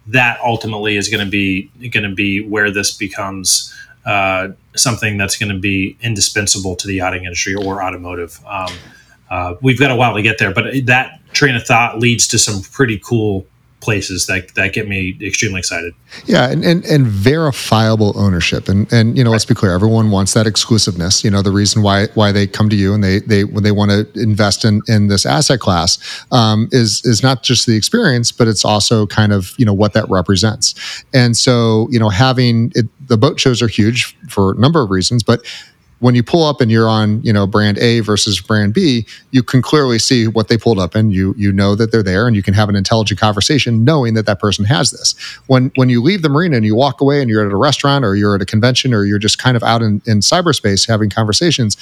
that 0.08 0.40
ultimately 0.42 0.98
is 0.98 1.10
going 1.10 1.24
to 1.24 1.30
be 1.30 1.70
going 1.90 2.10
to 2.10 2.16
be 2.16 2.42
where 2.42 2.72
this 2.72 2.96
becomes 2.96 3.74
uh, 4.06 4.50
something 4.76 5.18
that's 5.18 5.38
going 5.38 5.52
to 5.52 5.60
be 5.60 5.96
indispensable 6.02 6.76
to 6.76 6.88
the 6.88 6.96
yachting 6.96 7.24
industry 7.26 7.56
or 7.56 7.84
automotive. 7.84 8.40
Um, 8.48 8.74
uh, 9.30 9.56
we've 9.62 9.80
got 9.80 9.92
a 9.92 9.96
while 9.96 10.16
to 10.16 10.22
get 10.22 10.40
there, 10.40 10.54
but 10.54 10.86
that 10.86 11.20
train 11.34 11.56
of 11.56 11.64
thought 11.64 12.00
leads 12.00 12.28
to 12.30 12.40
some 12.40 12.62
pretty 12.62 13.00
cool 13.00 13.46
places 13.82 14.28
that 14.28 14.54
that 14.56 14.74
get 14.74 14.88
me 14.88 15.18
extremely 15.22 15.60
excited. 15.60 15.94
Yeah, 16.26 16.50
and 16.50 16.64
and, 16.64 16.86
and 16.86 17.06
verifiable 17.08 18.18
ownership, 18.18 18.70
and 18.70 18.92
and 18.94 19.18
you 19.18 19.24
know, 19.24 19.30
right. 19.30 19.34
let's 19.34 19.46
be 19.46 19.56
clear, 19.56 19.74
everyone 19.74 20.12
wants 20.12 20.34
that 20.34 20.48
exclusiveness. 20.48 21.24
You 21.24 21.32
know, 21.32 21.42
the 21.42 21.52
reason 21.52 21.82
why 21.82 22.08
why 22.14 22.32
they 22.32 22.48
come 22.48 22.70
to 22.70 22.76
you 22.76 22.94
and 22.94 23.04
they 23.04 23.20
they 23.20 23.44
when 23.44 23.64
they 23.64 23.72
want 23.72 23.92
to 23.92 24.08
invest 24.22 24.64
in 24.64 24.82
in 24.88 25.08
this 25.08 25.26
asset 25.26 25.60
class 25.60 26.00
um, 26.32 26.70
is 26.72 27.04
is 27.04 27.22
not 27.22 27.44
just 27.44 27.66
the 27.66 27.76
experience, 27.76 28.32
but 28.32 28.48
it's 28.48 28.64
also 28.64 29.06
kind 29.08 29.34
of 29.34 29.54
you 29.58 29.66
know 29.66 29.74
what 29.74 29.94
that 29.94 30.10
represents. 30.10 31.04
And 31.14 31.36
so 31.36 31.88
you 31.92 32.00
know, 32.00 32.10
having 32.10 32.72
it, 32.76 32.86
the 33.08 33.18
boat 33.18 33.40
shows 33.40 33.62
are 33.62 33.68
huge 33.68 34.16
for 34.30 34.52
a 34.52 34.56
number 34.56 34.82
of 34.82 34.92
reasons, 34.92 35.24
but 35.24 35.46
when 36.02 36.16
you 36.16 36.24
pull 36.24 36.44
up 36.44 36.60
and 36.60 36.70
you're 36.70 36.90
on 36.90 37.22
you 37.24 37.32
know 37.32 37.48
brand 37.48 37.78
A 37.78 38.02
versus 38.02 38.42
brand 38.42 38.74
B, 38.74 39.06
you 39.32 39.42
can 39.42 39.62
clearly 39.62 39.98
see 39.98 40.28
what 40.28 40.50
they 40.50 40.58
pulled 40.58 40.80
up 40.80 40.94
and 40.96 41.14
you 41.14 41.34
you 41.38 41.52
know 41.52 41.76
that 41.76 41.92
they're 41.92 42.04
there 42.04 42.28
and 42.28 42.36
you 42.36 42.44
can 42.44 42.54
have 42.54 42.70
an 42.70 42.76
intelligent 42.76 43.20
conversation 43.20 43.86
knowing 43.86 44.16
that 44.16 44.26
that 44.26 44.40
person 44.40 44.66
has 44.66 44.92
this. 44.92 45.16
When 45.48 45.72
when 45.76 45.90
you 45.90 46.02
leave 46.02 46.24
the 46.24 46.30
marina 46.30 46.58
and 46.58 46.66
you 46.66 46.76
walk 46.76 47.00
away 47.00 47.22
and 47.22 47.30
you're 47.30 47.46
at 47.46 47.52
a 47.52 47.56
restaurant 47.56 48.04
or 48.04 48.16
you're 48.16 48.36
at 48.36 48.42
a 48.42 48.46
convention 48.46 48.94
or 48.94 49.06
you're 49.06 49.20
just 49.20 49.38
kind 49.38 49.56
of 49.56 49.64
out 49.64 49.82
in, 49.82 50.02
in 50.06 50.20
cyberspace 50.20 50.88
having 50.88 51.10
conversations, 51.10 51.78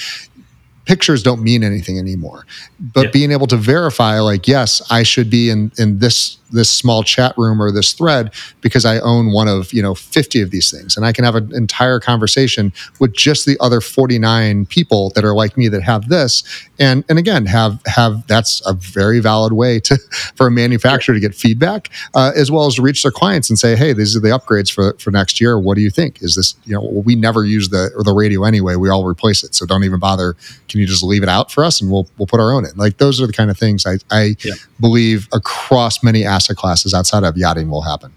pictures 0.89 1.21
don't 1.21 1.43
mean 1.43 1.63
anything 1.63 1.99
anymore. 1.99 2.45
But 2.79 3.05
Yeah. 3.05 3.11
being 3.11 3.31
able 3.31 3.45
to 3.47 3.57
verify, 3.57 4.19
like, 4.19 4.47
yes, 4.47 4.81
I 4.89 5.03
should 5.03 5.29
be 5.29 5.51
in 5.51 5.71
in 5.77 5.99
this 5.99 6.37
this 6.51 6.67
small 6.71 7.03
chat 7.03 7.31
room 7.37 7.61
or 7.61 7.71
this 7.71 7.93
thread 7.93 8.31
because 8.61 8.83
I 8.83 8.97
own 9.01 9.31
one 9.31 9.47
of 9.47 9.71
you 9.71 9.83
know 9.83 9.93
50 9.93 10.41
of 10.41 10.49
these 10.49 10.71
things, 10.71 10.97
and 10.97 11.05
I 11.05 11.11
can 11.11 11.23
have 11.23 11.35
an 11.35 11.51
entire 11.53 11.99
conversation 11.99 12.73
with 12.99 13.13
just 13.13 13.45
the 13.45 13.55
other 13.59 13.81
49 13.81 14.65
people 14.65 15.11
that 15.13 15.23
are 15.23 15.35
like 15.35 15.55
me 15.57 15.67
that 15.67 15.83
have 15.83 16.09
this, 16.09 16.41
and 16.79 17.03
and 17.07 17.19
again 17.19 17.45
have 17.45 17.79
have 17.85 18.25
that's 18.25 18.63
a 18.65 18.73
very 18.73 19.19
valid 19.19 19.53
way 19.53 19.79
to 19.81 19.95
for 20.35 20.47
a 20.47 20.51
manufacturer 20.51 21.13
to 21.13 21.21
get 21.21 21.35
feedback 21.35 21.89
uh, 22.15 22.31
as 22.35 22.49
well 22.49 22.65
as 22.65 22.75
to 22.75 22.81
reach 22.81 23.03
their 23.03 23.11
clients 23.11 23.47
and 23.51 23.59
say, 23.59 23.75
hey, 23.75 23.93
these 23.93 24.15
are 24.15 24.19
the 24.19 24.29
upgrades 24.29 24.71
for 24.71 24.93
for 24.97 25.11
next 25.11 25.39
year. 25.39 25.59
What 25.59 25.75
do 25.75 25.81
you 25.81 25.91
think? 25.91 26.23
Is 26.23 26.33
this 26.33 26.55
you 26.65 26.73
know 26.73 26.81
we 27.05 27.13
never 27.15 27.45
use 27.45 27.69
the 27.69 27.91
or 27.95 28.03
the 28.03 28.13
radio 28.13 28.43
anyway. 28.43 28.75
We 28.75 28.89
all 28.89 29.05
replace 29.05 29.43
it, 29.43 29.53
so 29.53 29.67
don't 29.67 29.83
even 29.83 29.99
bother. 29.99 30.35
Can 30.67 30.78
you 30.80 30.88
just 30.88 31.03
leave 31.03 31.23
it 31.23 31.30
out 31.30 31.51
for 31.51 31.63
us 31.65 31.82
and 31.82 31.91
we'll 31.91 32.07
we'll 32.17 32.27
put 32.27 32.39
our 32.39 32.51
own 32.51 32.65
in? 32.65 32.71
Like 32.75 32.97
those 32.97 33.21
are 33.21 33.27
the 33.27 33.34
kind 33.34 33.49
of 33.51 33.57
things 33.57 33.86
I 33.86 33.97
I 34.09 34.36
Yeah. 34.43 34.53
believe 34.80 35.27
across 35.34 36.01
many 36.03 36.25
asset 36.25 36.55
classes 36.57 36.93
outside 36.93 37.23
of 37.23 37.38
yachting 37.38 37.69
will 37.69 37.82
happen. 37.84 38.11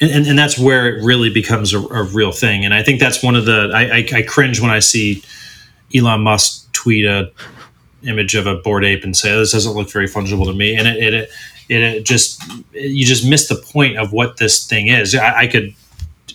and, 0.00 0.10
and, 0.10 0.26
and 0.26 0.38
that's 0.38 0.58
where 0.58 0.88
it 0.96 1.04
really 1.04 1.30
becomes 1.30 1.72
a, 1.72 1.78
a 1.80 2.02
real 2.02 2.32
thing. 2.32 2.64
And 2.64 2.74
I 2.74 2.82
think 2.82 3.00
that's 3.00 3.22
one 3.22 3.34
of 3.36 3.44
the 3.44 3.70
I, 3.74 3.98
I, 3.98 4.08
I 4.18 4.22
cringe 4.22 4.60
when 4.60 4.70
I 4.70 4.80
see 4.80 5.22
Elon 5.94 6.22
Musk 6.22 6.72
tweet 6.72 7.04
a 7.04 7.30
image 8.02 8.34
of 8.34 8.46
a 8.46 8.56
Bored 8.56 8.84
Ape 8.84 9.02
and 9.04 9.16
say 9.16 9.34
this 9.36 9.52
doesn't 9.52 9.72
look 9.72 9.90
very 9.90 10.06
fungible 10.06 10.44
to 10.46 10.52
me, 10.52 10.76
and 10.76 10.86
it 10.86 10.96
it, 11.02 11.14
it, 11.68 11.82
it 11.82 12.04
just 12.04 12.42
you 12.72 13.04
just 13.06 13.26
miss 13.28 13.48
the 13.48 13.56
point 13.56 13.96
of 13.98 14.12
what 14.12 14.36
this 14.36 14.66
thing 14.66 14.88
is. 14.88 15.14
I, 15.14 15.40
I 15.42 15.46
could 15.46 15.74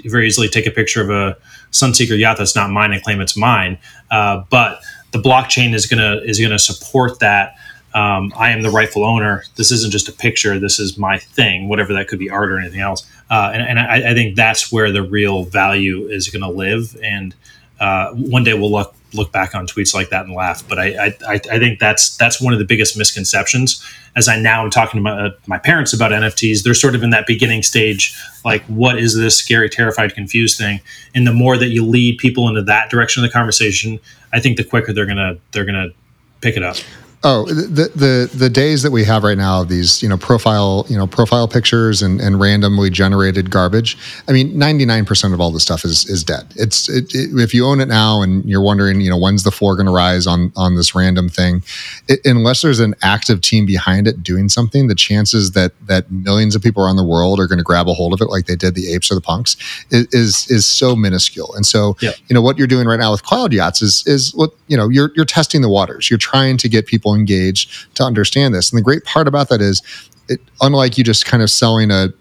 very 0.05 0.25
easily 0.27 0.47
take 0.49 0.65
a 0.65 0.71
picture 0.71 1.01
of 1.01 1.09
a 1.09 1.37
Sunseeker 1.71 2.17
yacht 2.17 2.37
that's 2.37 2.55
not 2.55 2.69
mine 2.71 2.91
and 2.91 3.01
claim 3.03 3.21
it's 3.21 3.37
mine, 3.37 3.77
uh, 4.09 4.43
but 4.49 4.81
the 5.11 5.19
blockchain 5.19 5.73
is 5.73 5.85
gonna 5.85 6.21
is 6.23 6.39
gonna 6.39 6.59
support 6.59 7.19
that. 7.19 7.55
Um, 7.93 8.31
I 8.37 8.51
am 8.51 8.61
the 8.61 8.69
rightful 8.69 9.03
owner. 9.03 9.43
This 9.55 9.71
isn't 9.71 9.91
just 9.91 10.07
a 10.07 10.13
picture. 10.13 10.57
This 10.59 10.79
is 10.79 10.97
my 10.97 11.17
thing, 11.17 11.67
whatever 11.67 11.93
that 11.93 12.07
could 12.07 12.19
be 12.19 12.29
art 12.29 12.49
or 12.49 12.57
anything 12.57 12.79
else. 12.79 13.05
Uh, 13.29 13.51
and 13.53 13.61
and 13.61 13.79
I, 13.79 14.11
I 14.11 14.13
think 14.13 14.35
that's 14.35 14.71
where 14.71 14.91
the 14.91 15.03
real 15.03 15.43
value 15.43 16.07
is 16.07 16.29
going 16.29 16.41
to 16.41 16.49
live. 16.49 16.97
And 17.03 17.35
uh, 17.79 18.11
one 18.13 18.43
day 18.43 18.53
we'll 18.53 18.71
look 18.71 18.95
look 19.13 19.31
back 19.31 19.53
on 19.55 19.67
tweets 19.67 19.93
like 19.93 20.09
that 20.09 20.25
and 20.25 20.33
laugh. 20.33 20.67
But 20.67 20.79
I, 20.79 21.13
I, 21.27 21.33
I 21.33 21.59
think 21.59 21.79
that's 21.79 22.15
that's 22.17 22.41
one 22.41 22.53
of 22.53 22.59
the 22.59 22.65
biggest 22.65 22.97
misconceptions. 22.97 23.83
As 24.15 24.27
I 24.27 24.39
now 24.39 24.63
am 24.63 24.69
talking 24.69 24.97
to 24.97 25.01
my, 25.01 25.27
uh, 25.27 25.31
my 25.47 25.57
parents 25.57 25.93
about 25.93 26.11
NFTs, 26.11 26.63
they're 26.63 26.73
sort 26.73 26.95
of 26.95 27.03
in 27.03 27.11
that 27.11 27.25
beginning 27.27 27.63
stage, 27.63 28.15
like 28.43 28.63
what 28.63 28.97
is 28.97 29.15
this 29.15 29.37
scary, 29.37 29.69
terrified, 29.69 30.13
confused 30.13 30.57
thing? 30.57 30.81
And 31.15 31.25
the 31.25 31.33
more 31.33 31.57
that 31.57 31.69
you 31.69 31.85
lead 31.85 32.17
people 32.17 32.47
into 32.49 32.61
that 32.63 32.89
direction 32.89 33.23
of 33.23 33.29
the 33.29 33.33
conversation, 33.33 33.99
I 34.33 34.39
think 34.39 34.57
the 34.57 34.63
quicker 34.63 34.93
they're 34.93 35.05
gonna 35.05 35.37
they're 35.51 35.65
gonna 35.65 35.89
pick 36.41 36.57
it 36.57 36.63
up. 36.63 36.77
Oh, 37.23 37.45
the 37.45 37.91
the 37.95 38.31
the 38.35 38.49
days 38.49 38.81
that 38.81 38.89
we 38.91 39.03
have 39.03 39.23
right 39.23 39.37
now 39.37 39.61
of 39.61 39.67
these, 39.67 40.01
you 40.01 40.09
know, 40.09 40.17
profile, 40.17 40.87
you 40.89 40.97
know, 40.97 41.05
profile 41.05 41.47
pictures 41.47 42.01
and, 42.01 42.19
and 42.19 42.39
randomly 42.39 42.89
generated 42.89 43.51
garbage. 43.51 43.95
I 44.27 44.31
mean, 44.31 44.57
ninety 44.57 44.85
nine 44.85 45.05
percent 45.05 45.31
of 45.35 45.39
all 45.39 45.51
this 45.51 45.61
stuff 45.61 45.85
is 45.85 46.09
is 46.09 46.23
dead. 46.23 46.47
It's 46.55 46.89
it, 46.89 47.13
it, 47.13 47.29
if 47.39 47.53
you 47.53 47.67
own 47.67 47.79
it 47.79 47.87
now 47.89 48.23
and 48.23 48.43
you're 48.45 48.63
wondering, 48.63 49.01
you 49.01 49.11
know, 49.11 49.19
when's 49.19 49.43
the 49.43 49.51
floor 49.51 49.75
going 49.75 49.85
to 49.85 49.91
rise 49.91 50.25
on 50.25 50.51
on 50.55 50.75
this 50.75 50.95
random 50.95 51.29
thing, 51.29 51.61
it, 52.07 52.21
unless 52.25 52.63
there's 52.63 52.79
an 52.79 52.95
active 53.03 53.41
team 53.41 53.67
behind 53.67 54.07
it 54.07 54.23
doing 54.23 54.49
something, 54.49 54.87
the 54.87 54.95
chances 54.95 55.51
that 55.51 55.73
that 55.85 56.09
millions 56.11 56.55
of 56.55 56.63
people 56.63 56.83
around 56.83 56.95
the 56.95 57.05
world 57.05 57.39
are 57.39 57.45
going 57.45 57.59
to 57.59 57.63
grab 57.63 57.87
a 57.87 57.93
hold 57.93 58.13
of 58.13 58.21
it 58.21 58.31
like 58.31 58.47
they 58.47 58.55
did 58.55 58.73
the 58.73 58.91
apes 58.91 59.11
or 59.11 59.15
the 59.15 59.21
punks 59.21 59.57
is 59.91 60.07
is, 60.11 60.49
is 60.49 60.65
so 60.65 60.95
minuscule. 60.95 61.53
And 61.55 61.67
so, 61.67 61.95
Yep. 62.01 62.15
you 62.29 62.33
know, 62.33 62.41
what 62.41 62.57
you're 62.57 62.65
doing 62.65 62.87
right 62.87 62.99
now 62.99 63.11
with 63.11 63.21
cloud 63.21 63.53
yachts 63.53 63.83
is 63.83 64.03
is 64.07 64.33
what 64.33 64.55
you 64.67 64.75
know 64.75 64.89
you're 64.89 65.11
you're 65.15 65.23
testing 65.23 65.61
the 65.61 65.69
waters. 65.69 66.09
You're 66.09 66.17
trying 66.17 66.57
to 66.57 66.67
get 66.67 66.87
people 66.87 67.10
engaged 67.13 67.95
to 67.95 68.03
understand 68.03 68.53
this. 68.53 68.71
And 68.71 68.77
the 68.77 68.83
great 68.83 69.03
part 69.03 69.27
about 69.27 69.49
that 69.49 69.61
is, 69.61 69.81
it, 70.29 70.39
unlike 70.61 70.97
you 70.97 71.03
just 71.03 71.25
kind 71.25 71.43
of 71.43 71.49
selling 71.49 71.91
a 71.91 72.13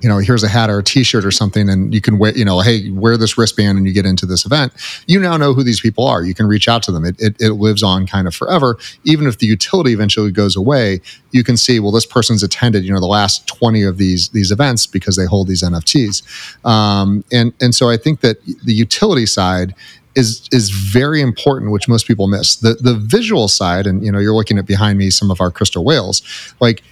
you 0.00 0.08
know, 0.08 0.18
here's 0.18 0.42
a 0.42 0.48
hat 0.48 0.70
or 0.70 0.78
a 0.78 0.82
T-shirt 0.82 1.24
or 1.24 1.30
something, 1.30 1.68
and 1.68 1.92
you 1.92 2.00
can 2.00 2.18
wear, 2.18 2.36
you 2.36 2.44
know, 2.44 2.60
hey, 2.60 2.90
wear 2.90 3.16
this 3.16 3.36
wristband 3.36 3.76
and 3.76 3.86
you 3.86 3.92
get 3.92 4.06
into 4.06 4.24
this 4.24 4.46
event. 4.46 4.72
You 5.06 5.20
now 5.20 5.36
know 5.36 5.52
who 5.52 5.62
these 5.62 5.80
people 5.80 6.06
are. 6.06 6.22
You 6.22 6.34
can 6.34 6.46
reach 6.46 6.68
out 6.68 6.82
to 6.84 6.92
them. 6.92 7.04
It, 7.04 7.20
it, 7.20 7.36
it 7.40 7.52
lives 7.54 7.82
on 7.82 8.06
kind 8.06 8.26
of 8.26 8.34
forever. 8.34 8.78
Even 9.04 9.26
if 9.26 9.38
the 9.38 9.46
utility 9.46 9.92
eventually 9.92 10.30
goes 10.30 10.56
away, 10.56 11.00
you 11.32 11.44
can 11.44 11.56
see, 11.56 11.80
well, 11.80 11.92
this 11.92 12.06
person's 12.06 12.42
attended, 12.42 12.84
you 12.84 12.92
know, 12.92 13.00
the 13.00 13.06
last 13.06 13.46
20 13.46 13.82
of 13.82 13.98
these 13.98 14.30
these 14.30 14.50
events 14.50 14.86
because 14.86 15.16
they 15.16 15.26
hold 15.26 15.48
these 15.48 15.62
NFTs. 15.62 16.22
Um, 16.64 17.22
and 17.30 17.52
and 17.60 17.74
so 17.74 17.90
I 17.90 17.96
think 17.96 18.20
that 18.20 18.42
the 18.64 18.72
utility 18.72 19.26
side 19.26 19.74
is 20.14 20.48
is 20.52 20.70
very 20.70 21.20
important, 21.20 21.70
which 21.72 21.88
most 21.88 22.06
people 22.06 22.26
miss. 22.26 22.56
The 22.56 22.74
the 22.74 22.94
visual 22.94 23.48
side, 23.48 23.86
and 23.86 24.04
you 24.04 24.10
know, 24.12 24.18
you're 24.18 24.34
looking 24.34 24.58
at 24.58 24.66
behind 24.66 24.98
me 24.98 25.10
some 25.10 25.30
of 25.30 25.40
our 25.40 25.50
crystal 25.50 25.84
whales, 25.84 26.22
like 26.60 26.82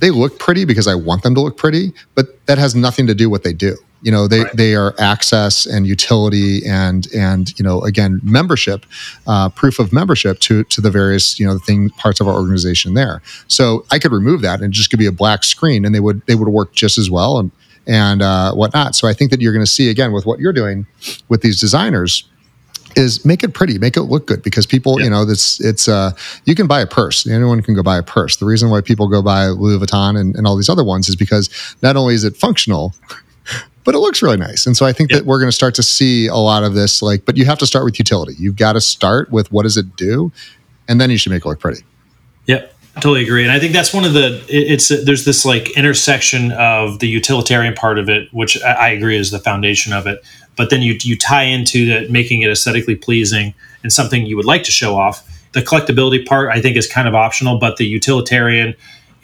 they 0.00 0.10
look 0.10 0.38
pretty 0.38 0.64
because 0.64 0.86
I 0.86 0.94
want 0.94 1.22
them 1.22 1.34
to 1.34 1.40
look 1.40 1.56
pretty, 1.56 1.92
but 2.14 2.44
that 2.46 2.58
has 2.58 2.74
nothing 2.74 3.06
to 3.06 3.14
do 3.14 3.28
what 3.28 3.42
they 3.42 3.52
do. 3.52 3.76
You 4.02 4.10
know, 4.10 4.26
they 4.28 4.44
Right. 4.44 4.56
they 4.56 4.74
are 4.74 4.94
access 4.98 5.66
and 5.66 5.86
utility 5.86 6.64
and 6.66 7.06
and 7.14 7.52
you 7.58 7.62
know 7.62 7.82
again 7.82 8.20
membership, 8.22 8.86
uh, 9.26 9.50
proof 9.50 9.78
of 9.78 9.92
membership 9.92 10.38
to 10.40 10.64
to 10.64 10.80
the 10.80 10.90
various 10.90 11.38
you 11.38 11.46
know 11.46 11.58
thing 11.58 11.90
parts 11.90 12.20
of 12.20 12.26
our 12.26 12.34
organization 12.34 12.94
there. 12.94 13.20
So 13.48 13.84
I 13.90 13.98
could 13.98 14.12
remove 14.12 14.40
that 14.42 14.60
and 14.62 14.72
just 14.72 14.88
could 14.90 14.98
be 14.98 15.06
a 15.06 15.12
black 15.12 15.44
screen, 15.44 15.84
and 15.84 15.94
they 15.94 16.00
would 16.00 16.22
they 16.26 16.34
would 16.34 16.48
work 16.48 16.72
just 16.72 16.96
as 16.96 17.10
well 17.10 17.38
and 17.38 17.50
and 17.86 18.22
uh, 18.22 18.54
whatnot. 18.54 18.94
So 18.94 19.06
I 19.06 19.12
think 19.12 19.30
that 19.32 19.40
you're 19.42 19.52
going 19.52 19.64
to 19.64 19.70
see 19.70 19.90
again 19.90 20.12
with 20.12 20.24
what 20.24 20.38
you're 20.38 20.52
doing 20.52 20.86
with 21.28 21.42
these 21.42 21.60
designers 21.60 22.24
is 22.96 23.24
make 23.24 23.42
it 23.42 23.54
pretty, 23.54 23.78
make 23.78 23.96
it 23.96 24.02
look 24.02 24.26
good 24.26 24.42
because 24.42 24.66
people, 24.66 24.98
Yeah. 24.98 25.04
you 25.04 25.10
know, 25.10 25.22
it's 25.22 25.60
it's 25.60 25.88
uh 25.88 26.12
you 26.44 26.54
can 26.54 26.66
buy 26.66 26.80
a 26.80 26.86
purse. 26.86 27.26
Anyone 27.26 27.62
can 27.62 27.74
go 27.74 27.82
buy 27.82 27.98
a 27.98 28.02
purse. 28.02 28.36
The 28.36 28.46
reason 28.46 28.70
why 28.70 28.80
people 28.80 29.08
go 29.08 29.22
buy 29.22 29.46
Louis 29.48 29.78
Vuitton 29.78 30.18
and, 30.18 30.34
and 30.36 30.46
all 30.46 30.56
these 30.56 30.68
other 30.68 30.84
ones 30.84 31.08
is 31.08 31.16
because 31.16 31.48
not 31.82 31.96
only 31.96 32.14
is 32.14 32.24
it 32.24 32.36
functional, 32.36 32.94
but 33.84 33.94
it 33.94 33.98
looks 33.98 34.22
really 34.22 34.36
nice. 34.36 34.66
And 34.66 34.76
so 34.76 34.84
I 34.86 34.92
think 34.92 35.10
Yeah. 35.10 35.18
that 35.18 35.26
we're 35.26 35.38
going 35.38 35.48
to 35.48 35.56
start 35.56 35.74
to 35.76 35.82
see 35.82 36.26
a 36.26 36.36
lot 36.36 36.62
of 36.64 36.74
this 36.74 37.02
like 37.02 37.24
but 37.24 37.36
you 37.36 37.44
have 37.46 37.58
to 37.58 37.66
start 37.66 37.84
with 37.84 37.98
utility. 37.98 38.34
You've 38.38 38.56
got 38.56 38.74
to 38.74 38.80
start 38.80 39.30
with 39.30 39.50
what 39.52 39.62
does 39.62 39.76
it 39.76 39.96
do 39.96 40.30
and 40.88 41.00
then 41.00 41.10
you 41.10 41.16
should 41.18 41.30
make 41.32 41.44
it 41.44 41.48
look 41.48 41.60
pretty. 41.60 41.82
Yep, 42.46 42.74
totally 42.96 43.22
agree. 43.22 43.42
And 43.44 43.52
I 43.52 43.60
think 43.60 43.72
that's 43.72 43.94
one 43.94 44.04
of 44.04 44.12
the 44.12 44.44
it's 44.48 44.88
there's 44.88 45.24
this 45.24 45.44
like 45.44 45.70
intersection 45.76 46.50
of 46.52 46.98
the 46.98 47.06
utilitarian 47.06 47.74
part 47.74 47.98
of 47.98 48.08
it, 48.08 48.28
which 48.32 48.60
I 48.62 48.88
agree 48.90 49.16
is 49.16 49.30
the 49.30 49.38
foundation 49.38 49.92
of 49.92 50.06
it. 50.08 50.24
But 50.60 50.68
then 50.68 50.82
you 50.82 50.98
you 51.00 51.16
tie 51.16 51.44
into 51.44 51.86
that 51.86 52.10
making 52.10 52.42
it 52.42 52.50
aesthetically 52.50 52.94
pleasing 52.94 53.54
and 53.82 53.90
something 53.90 54.26
you 54.26 54.36
would 54.36 54.44
like 54.44 54.62
to 54.64 54.70
show 54.70 54.94
off. 54.94 55.26
The 55.52 55.62
collectability 55.62 56.26
part 56.26 56.50
I 56.50 56.60
think 56.60 56.76
is 56.76 56.86
kind 56.86 57.08
of 57.08 57.14
optional, 57.14 57.58
but 57.58 57.78
the 57.78 57.86
utilitarian 57.86 58.74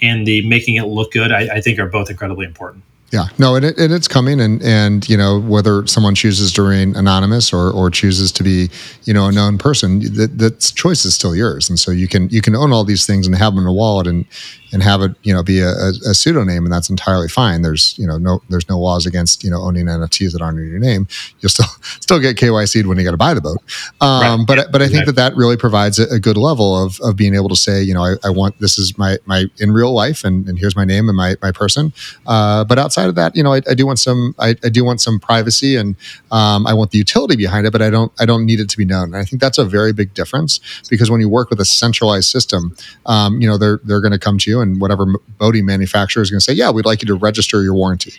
and 0.01 0.27
the 0.27 0.41
making 0.49 0.77
it 0.77 0.85
look 0.85 1.13
good, 1.13 1.33
I, 1.33 1.57
I 1.57 1.61
think 1.61 1.79
are 1.79 1.89
both 1.89 2.09
incredibly 2.09 2.47
important. 2.47 2.85
Yeah, 3.13 3.29
no, 3.39 3.55
and, 3.55 3.67
it, 3.67 3.79
and 3.79 3.93
it's 3.93 4.09
coming, 4.09 4.41
and 4.41 4.63
and 4.63 5.07
you 5.11 5.17
know 5.19 5.39
whether 5.39 5.87
someone 5.87 6.15
chooses 6.15 6.53
to 6.55 6.63
remain 6.63 6.97
anonymous 6.97 7.53
or 7.53 7.71
or 7.71 7.91
chooses 7.91 8.33
to 8.33 8.43
be 8.43 8.71
you 9.05 9.13
know 9.13 9.27
a 9.27 9.33
known 9.33 9.59
person, 9.59 10.01
that 10.15 10.39
that 10.39 10.73
choice 10.75 11.05
is 11.05 11.15
still 11.15 11.37
yours, 11.37 11.69
and 11.69 11.79
so 11.79 11.91
you 11.91 12.09
can 12.09 12.31
you 12.31 12.41
can 12.41 12.57
own 12.57 12.73
all 12.73 12.83
these 12.83 13.05
things 13.05 13.27
and 13.27 13.37
have 13.37 13.55
them 13.55 13.63
in 13.63 13.69
a 13.69 13.73
wallet 13.73 14.07
and 14.07 14.25
and 14.73 14.83
have 14.83 15.03
it 15.03 15.13
you 15.23 15.33
know 15.33 15.43
be 15.43 15.61
a, 15.61 15.69
a, 15.71 15.89
a 16.11 16.15
pseudonym, 16.15 16.65
and 16.65 16.73
that's 16.73 16.91
entirely 16.91 17.29
fine. 17.29 17.63
There's 17.63 17.97
you 17.99 18.07
know 18.07 18.19
no 18.19 18.43
there's 18.49 18.69
no 18.69 18.79
laws 18.79 19.07
against 19.07 19.45
you 19.45 19.51
know 19.51 19.63
owning 19.63 19.87
NFTs 19.87 20.33
that 20.33 20.43
aren't 20.43 20.59
in 20.59 20.69
your 20.69 20.79
name. 20.79 21.07
You'll 21.41 21.51
still 21.51 21.67
still 22.01 22.21
get 22.21 22.37
KYC'd 22.37 22.87
when 22.87 22.99
you 22.99 23.05
got 23.05 23.13
to 23.13 23.17
buy 23.17 23.35
the 23.35 23.41
boat, 23.41 23.59
um, 24.01 24.41
Right. 24.41 24.47
but 24.47 24.59
Yeah, 24.59 24.65
but 24.73 24.83
I 24.83 24.89
think 24.89 25.07
that 25.07 25.17
that 25.17 25.37
really 25.37 25.57
provides 25.57 25.99
a, 25.99 26.05
a 26.15 26.19
good 26.19 26.37
level 26.37 26.77
of 26.83 26.99
of 27.03 27.17
being 27.17 27.35
able 27.35 27.49
to 27.49 27.57
say 27.57 27.83
you 27.83 27.95
know 27.95 28.05
I, 28.05 28.15
I 28.25 28.31
want 28.31 28.59
this 28.61 28.79
is 28.79 28.97
my 28.99 29.19
my 29.27 29.45
in 29.59 29.73
real 29.73 29.93
life, 29.93 30.25
and, 30.25 30.49
and 30.49 30.59
here's 30.59 30.77
my 30.77 30.85
name 30.85 31.09
and 31.09 31.17
my 31.17 31.37
my 31.43 31.53
person. 31.53 31.93
Uh, 32.27 32.65
but 32.65 32.79
outside 32.79 33.09
of 33.09 33.15
that, 33.15 33.37
you 33.37 33.43
know, 33.43 33.53
I, 33.53 33.61
I 33.71 33.75
do 33.75 33.87
want 33.87 33.99
some. 33.99 34.35
I, 34.39 34.51
I 34.65 34.69
do 34.69 34.85
want 34.85 35.01
some 35.01 35.19
privacy, 35.21 35.77
and 35.77 35.95
um, 36.33 36.67
I 36.67 36.75
want 36.75 36.91
the 36.91 36.99
utility 36.99 37.37
behind 37.37 37.67
it. 37.67 37.71
But 37.73 37.83
I 37.83 37.91
don't. 37.91 38.13
I 38.19 38.27
don't 38.27 38.45
need 38.45 38.61
it 38.61 38.69
to 38.71 38.77
be 38.77 38.85
known. 38.85 39.05
And 39.15 39.17
I 39.17 39.25
think 39.25 39.41
that's 39.41 39.59
a 39.59 39.65
very 39.65 39.93
big 39.93 40.13
difference 40.15 40.61
because 40.91 41.11
when 41.11 41.21
you 41.21 41.29
work 41.29 41.51
with 41.51 41.61
a 41.61 41.65
centralized 41.65 42.31
system, 42.31 42.75
um, 43.07 43.41
you 43.41 43.49
know, 43.49 43.59
they're 43.59 43.81
they're 43.85 44.01
going 44.01 44.13
to 44.13 44.19
come 44.19 44.39
to 44.39 44.51
you, 44.51 44.61
and 44.61 44.66
whatever 44.75 45.05
m- 45.05 45.17
boating 45.39 45.65
manufacturer 45.65 46.23
is 46.23 46.31
going 46.31 46.41
to 46.41 46.45
say, 46.45 46.53
yeah, 46.53 46.71
we'd 46.71 46.85
like 46.85 47.01
you 47.03 47.07
to 47.09 47.15
register 47.15 47.63
your 47.63 47.75
warranty. 47.75 48.13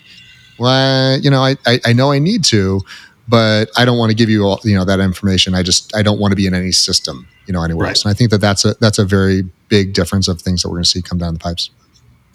Well, 0.58 1.18
you 1.20 1.30
know, 1.30 1.42
I, 1.42 1.56
I 1.66 1.80
I 1.86 1.92
know 1.92 2.10
I 2.10 2.18
need 2.18 2.44
to, 2.46 2.80
but 3.28 3.70
I 3.76 3.84
don't 3.84 3.98
want 3.98 4.10
to 4.10 4.16
give 4.16 4.28
you 4.28 4.44
all 4.44 4.58
you 4.64 4.74
know 4.74 4.84
that 4.84 4.98
information. 5.00 5.54
I 5.54 5.62
just 5.62 5.94
I 5.94 6.02
don't 6.02 6.18
want 6.18 6.32
to 6.32 6.36
be 6.36 6.46
in 6.46 6.54
any 6.54 6.72
system, 6.72 7.28
you 7.46 7.52
know, 7.52 7.62
anywhere 7.62 7.84
Right. 7.84 7.90
else. 7.90 8.04
And 8.04 8.10
I 8.10 8.14
think 8.14 8.30
that 8.30 8.40
that's 8.40 8.64
a 8.64 8.74
that's 8.80 8.98
a 8.98 9.04
very 9.04 9.42
big 9.68 9.92
difference 9.92 10.26
of 10.28 10.40
things 10.42 10.62
that 10.62 10.68
we're 10.68 10.76
going 10.76 10.84
to 10.84 10.90
see 10.90 11.02
come 11.02 11.18
down 11.18 11.34
the 11.34 11.40
pipes. 11.40 11.70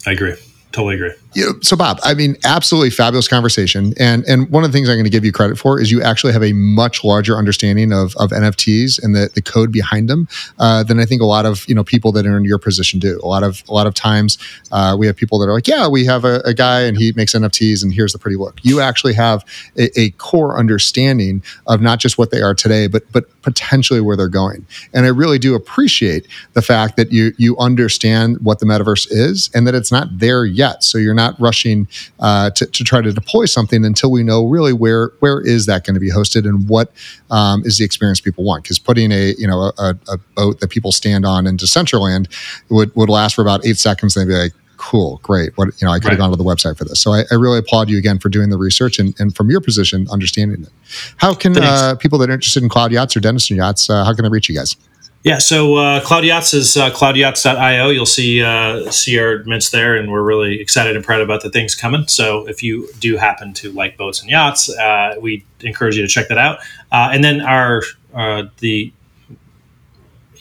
I 0.06 0.12
agree. 0.12 0.34
Totally 0.72 0.94
agree. 0.96 1.12
You 1.34 1.44
know, 1.44 1.52
so 1.60 1.76
Bob, 1.76 1.98
I 2.02 2.14
mean, 2.14 2.36
absolutely 2.44 2.90
fabulous 2.90 3.28
conversation. 3.28 3.92
And 3.98 4.24
and 4.24 4.48
one 4.50 4.64
of 4.64 4.70
the 4.70 4.76
things 4.76 4.88
I'm 4.88 4.96
going 4.96 5.04
to 5.04 5.10
give 5.10 5.24
you 5.24 5.32
credit 5.32 5.58
for 5.58 5.80
is 5.80 5.90
you 5.90 6.02
actually 6.02 6.32
have 6.32 6.42
a 6.42 6.52
much 6.52 7.04
larger 7.04 7.36
understanding 7.36 7.92
of, 7.92 8.14
of 8.16 8.30
NFTs 8.30 9.02
and 9.02 9.14
the, 9.14 9.30
the 9.34 9.42
code 9.42 9.72
behind 9.72 10.08
them 10.08 10.28
uh, 10.58 10.84
than 10.84 11.00
I 11.00 11.04
think 11.04 11.22
a 11.22 11.26
lot 11.26 11.46
of 11.46 11.68
you 11.68 11.74
know 11.74 11.84
people 11.84 12.12
that 12.12 12.26
are 12.26 12.36
in 12.36 12.44
your 12.44 12.58
position 12.58 13.00
do. 13.00 13.20
A 13.22 13.26
lot 13.26 13.42
of 13.42 13.62
a 13.68 13.72
lot 13.72 13.86
of 13.86 13.94
times 13.94 14.38
uh, 14.72 14.96
we 14.98 15.06
have 15.06 15.16
people 15.16 15.38
that 15.38 15.48
are 15.48 15.52
like, 15.52 15.66
yeah, 15.66 15.88
we 15.88 16.04
have 16.04 16.24
a, 16.24 16.40
a, 16.44 16.54
guy 16.54 16.82
and 16.82 16.96
he 16.96 17.12
makes 17.16 17.34
NFTs 17.34 17.82
and 17.82 17.92
here's 17.92 18.12
the 18.12 18.18
pretty 18.18 18.36
look. 18.36 18.60
You 18.62 18.80
actually 18.80 19.14
have 19.14 19.44
a, 19.76 19.98
a 19.98 20.10
core 20.10 20.56
understanding 20.56 21.42
of 21.66 21.80
not 21.80 21.98
just 21.98 22.16
what 22.16 22.30
they 22.30 22.42
are 22.42 22.54
today, 22.54 22.86
but 22.86 23.10
but 23.12 23.24
potentially 23.42 24.00
where 24.00 24.16
they're 24.16 24.28
going. 24.28 24.66
And 24.92 25.04
I 25.04 25.08
really 25.08 25.38
do 25.38 25.54
appreciate 25.54 26.26
the 26.52 26.62
fact 26.62 26.96
that 26.96 27.12
you 27.12 27.32
you 27.38 27.56
understand 27.58 28.38
what 28.40 28.60
the 28.60 28.66
metaverse 28.66 29.08
is 29.10 29.50
and 29.54 29.66
that 29.66 29.74
it's 29.74 29.90
not 29.90 30.18
there 30.18 30.44
yet. 30.44 30.84
So 30.84 30.98
you're 30.98 31.14
not 31.14 31.23
not 31.24 31.40
rushing 31.40 31.88
uh, 32.20 32.50
to, 32.50 32.66
to, 32.66 32.84
try 32.84 33.00
to 33.00 33.12
deploy 33.12 33.44
something 33.46 33.84
until 33.84 34.10
we 34.10 34.22
know 34.22 34.46
really 34.46 34.72
where 34.72 35.12
where 35.20 35.40
is 35.40 35.66
that 35.66 35.84
going 35.84 35.94
to 35.94 36.00
be 36.00 36.10
hosted 36.10 36.44
and 36.44 36.68
what 36.68 36.92
um, 37.30 37.62
is 37.64 37.78
the 37.78 37.84
experience 37.84 38.20
people 38.20 38.44
want. 38.44 38.62
Because 38.62 38.78
putting 38.78 39.12
a 39.12 39.34
you 39.38 39.46
know 39.46 39.72
a, 39.78 39.96
a, 40.08 40.18
boat 40.36 40.60
that 40.60 40.70
people 40.70 40.92
stand 40.92 41.24
on 41.24 41.46
into 41.46 41.64
Decentraland 41.64 42.26
would 42.70 42.94
would 42.96 43.08
last 43.08 43.34
for 43.34 43.42
about 43.42 43.64
eight 43.66 43.78
seconds. 43.78 44.16
And 44.16 44.28
they'd 44.28 44.34
be 44.34 44.38
like, 44.38 44.52
cool, 44.76 45.20
great. 45.22 45.56
What 45.56 45.68
you 45.80 45.86
know, 45.86 45.92
I 45.92 45.98
could 45.98 46.10
have 46.10 46.18
gone 46.18 46.30
to 46.30 46.36
the 46.36 46.44
website 46.44 46.76
for 46.76 46.84
this. 46.84 47.00
So 47.00 47.12
I, 47.12 47.22
I, 47.30 47.34
really 47.34 47.58
applaud 47.58 47.88
you 47.88 47.98
again 47.98 48.18
for 48.18 48.28
doing 48.28 48.50
the 48.50 48.58
research 48.58 48.98
and, 48.98 49.14
and 49.18 49.34
from 49.34 49.50
your 49.50 49.60
position, 49.60 50.06
understanding 50.10 50.62
it. 50.62 50.68
How 51.16 51.34
can 51.34 51.56
uh, 51.56 51.94
people 51.96 52.18
that 52.18 52.30
are 52.30 52.34
interested 52.34 52.62
in 52.62 52.68
cloud 52.68 52.92
yachts 52.92 53.16
or 53.16 53.20
Denison 53.20 53.56
yachts, 53.56 53.88
uh, 53.88 54.04
how 54.04 54.14
can 54.14 54.24
they 54.24 54.28
reach 54.28 54.48
you 54.48 54.54
guys? 54.54 54.76
Yeah, 55.24 55.38
so 55.38 55.76
uh, 55.76 56.00
Cloud 56.02 56.26
Yachts 56.26 56.52
is 56.52 56.76
uh, 56.76 56.90
cloudyachts.io. 56.90 57.88
You'll 57.88 58.04
see 58.04 58.42
uh, 58.42 58.90
see 58.90 59.18
our 59.18 59.42
mints 59.44 59.70
there, 59.70 59.96
and 59.96 60.12
we're 60.12 60.22
really 60.22 60.60
excited 60.60 60.96
and 60.96 61.04
proud 61.04 61.22
about 61.22 61.42
the 61.42 61.48
things 61.48 61.74
coming. 61.74 62.06
So 62.08 62.46
if 62.46 62.62
you 62.62 62.92
do 62.98 63.16
happen 63.16 63.54
to 63.54 63.72
like 63.72 63.96
boats 63.96 64.20
and 64.20 64.28
yachts, 64.28 64.68
uh, 64.68 65.14
we 65.18 65.46
encourage 65.60 65.96
you 65.96 66.02
to 66.02 66.08
check 66.08 66.28
that 66.28 66.36
out. 66.36 66.58
Uh, 66.92 67.08
and 67.10 67.24
then 67.24 67.40
our 67.40 67.82
uh, 68.12 68.44
the 68.58 68.92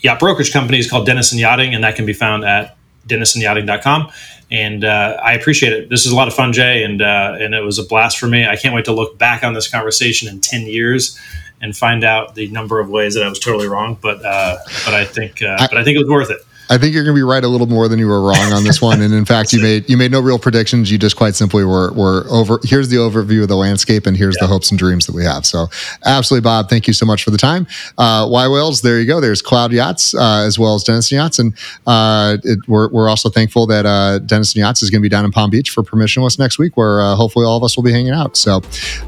yacht 0.02 0.20
brokerage 0.20 0.52
company 0.52 0.80
is 0.80 0.90
called 0.90 1.06
Denison 1.06 1.40
Yachting, 1.40 1.74
and 1.74 1.82
that 1.86 1.96
can 1.96 2.06
be 2.06 2.14
found 2.14 2.44
at 2.44 2.76
denisonyachting.com. 3.08 4.12
And 4.52 4.84
uh, 4.84 5.18
I 5.24 5.32
appreciate 5.34 5.72
it. 5.72 5.90
This 5.90 6.06
is 6.06 6.12
a 6.12 6.16
lot 6.16 6.28
of 6.28 6.34
fun, 6.34 6.52
Jay, 6.52 6.84
and 6.84 7.02
uh, 7.02 7.38
and 7.40 7.56
it 7.56 7.62
was 7.62 7.80
a 7.80 7.86
blast 7.86 8.20
for 8.20 8.28
me. 8.28 8.46
I 8.46 8.58
can't 8.58 8.76
wait 8.76 8.84
to 8.84 8.92
look 8.92 9.18
back 9.18 9.46
on 9.46 9.54
this 9.54 9.70
conversation 9.70 10.28
in 10.28 10.42
ten 10.42 10.64
years 10.64 11.18
and 11.64 11.76
find 11.76 12.04
out 12.04 12.36
the 12.36 12.50
number 12.50 12.80
of 12.82 12.90
ways 12.90 13.16
that 13.16 13.24
I 13.24 13.30
was 13.30 13.40
totally 13.40 13.68
wrong. 13.68 13.98
But 14.00 14.24
uh, 14.24 14.58
but 14.86 14.94
I 14.94 15.06
think 15.06 15.42
uh, 15.42 15.56
I, 15.60 15.68
but 15.68 15.78
I 15.78 15.84
think 15.84 15.96
it 15.96 16.00
was 16.00 16.10
worth 16.10 16.30
it. 16.30 16.46
I 16.70 16.78
think 16.78 16.94
you're 16.94 17.04
going 17.04 17.16
to 17.16 17.20
be 17.20 17.24
right 17.24 17.44
a 17.44 17.48
little 17.48 17.68
more 17.68 17.88
than 17.88 18.00
you 18.00 18.08
were 18.08 18.22
wrong 18.22 18.54
on 18.54 18.64
this 18.64 18.82
one. 18.82 19.02
And 19.02 19.14
in 19.14 19.26
fact, 19.26 19.54
you 19.54 19.62
made 19.64 19.90
you 19.90 19.98
made 19.98 20.12
no 20.12 20.22
real 20.22 20.40
predictions. 20.40 20.92
You 20.92 20.98
just 20.98 21.16
quite 21.16 21.36
simply 21.36 21.64
were 21.64 21.92
were 21.94 22.26
over. 22.30 22.60
Here's 22.64 22.90
the 22.90 22.98
overview 22.98 23.44
of 23.44 23.48
the 23.48 23.56
landscape, 23.56 24.06
and 24.06 24.16
here's 24.16 24.36
yeah. 24.40 24.48
the 24.48 24.54
hopes 24.54 24.72
and 24.72 24.80
dreams 24.80 25.06
that 25.06 25.16
we 25.16 25.24
have. 25.24 25.46
So, 25.46 25.68
absolutely, 26.06 26.44
Bob. 26.44 26.70
Thank 26.70 26.88
you 26.88 26.94
so 26.94 27.06
much 27.06 27.24
for 27.24 27.32
the 27.32 27.38
time. 27.38 27.68
Uh, 27.98 28.26
yWhales. 28.26 28.82
There 28.82 29.00
you 29.00 29.06
go. 29.06 29.20
There's 29.20 29.42
Cloud 29.42 29.72
Yachts 29.72 30.14
uh, 30.14 30.44
as 30.46 30.58
well 30.58 30.76
as 30.76 30.84
Denison 30.84 31.18
Yachts, 31.18 31.40
and 31.40 31.54
uh, 31.86 32.38
it, 32.44 32.60
we're 32.68 32.90
we're 32.90 33.10
also 33.10 33.30
thankful 33.30 33.68
that 33.68 33.86
uh, 33.86 34.20
Denison 34.20 34.60
Yachts 34.60 34.82
is 34.84 34.90
going 34.90 35.02
to 35.02 35.06
be 35.06 35.10
down 35.10 35.26
in 35.26 35.32
Palm 35.32 35.50
Beach 35.50 35.70
for 35.70 35.84
permissionless 35.84 36.40
next 36.40 36.60
week, 36.60 36.78
where 36.78 37.02
uh, 37.02 37.16
hopefully 37.16 37.46
all 37.46 37.58
of 37.58 37.64
us 37.64 37.76
will 37.76 37.84
be 37.84 37.92
hanging 37.92 38.14
out. 38.14 38.38
So, 38.38 38.62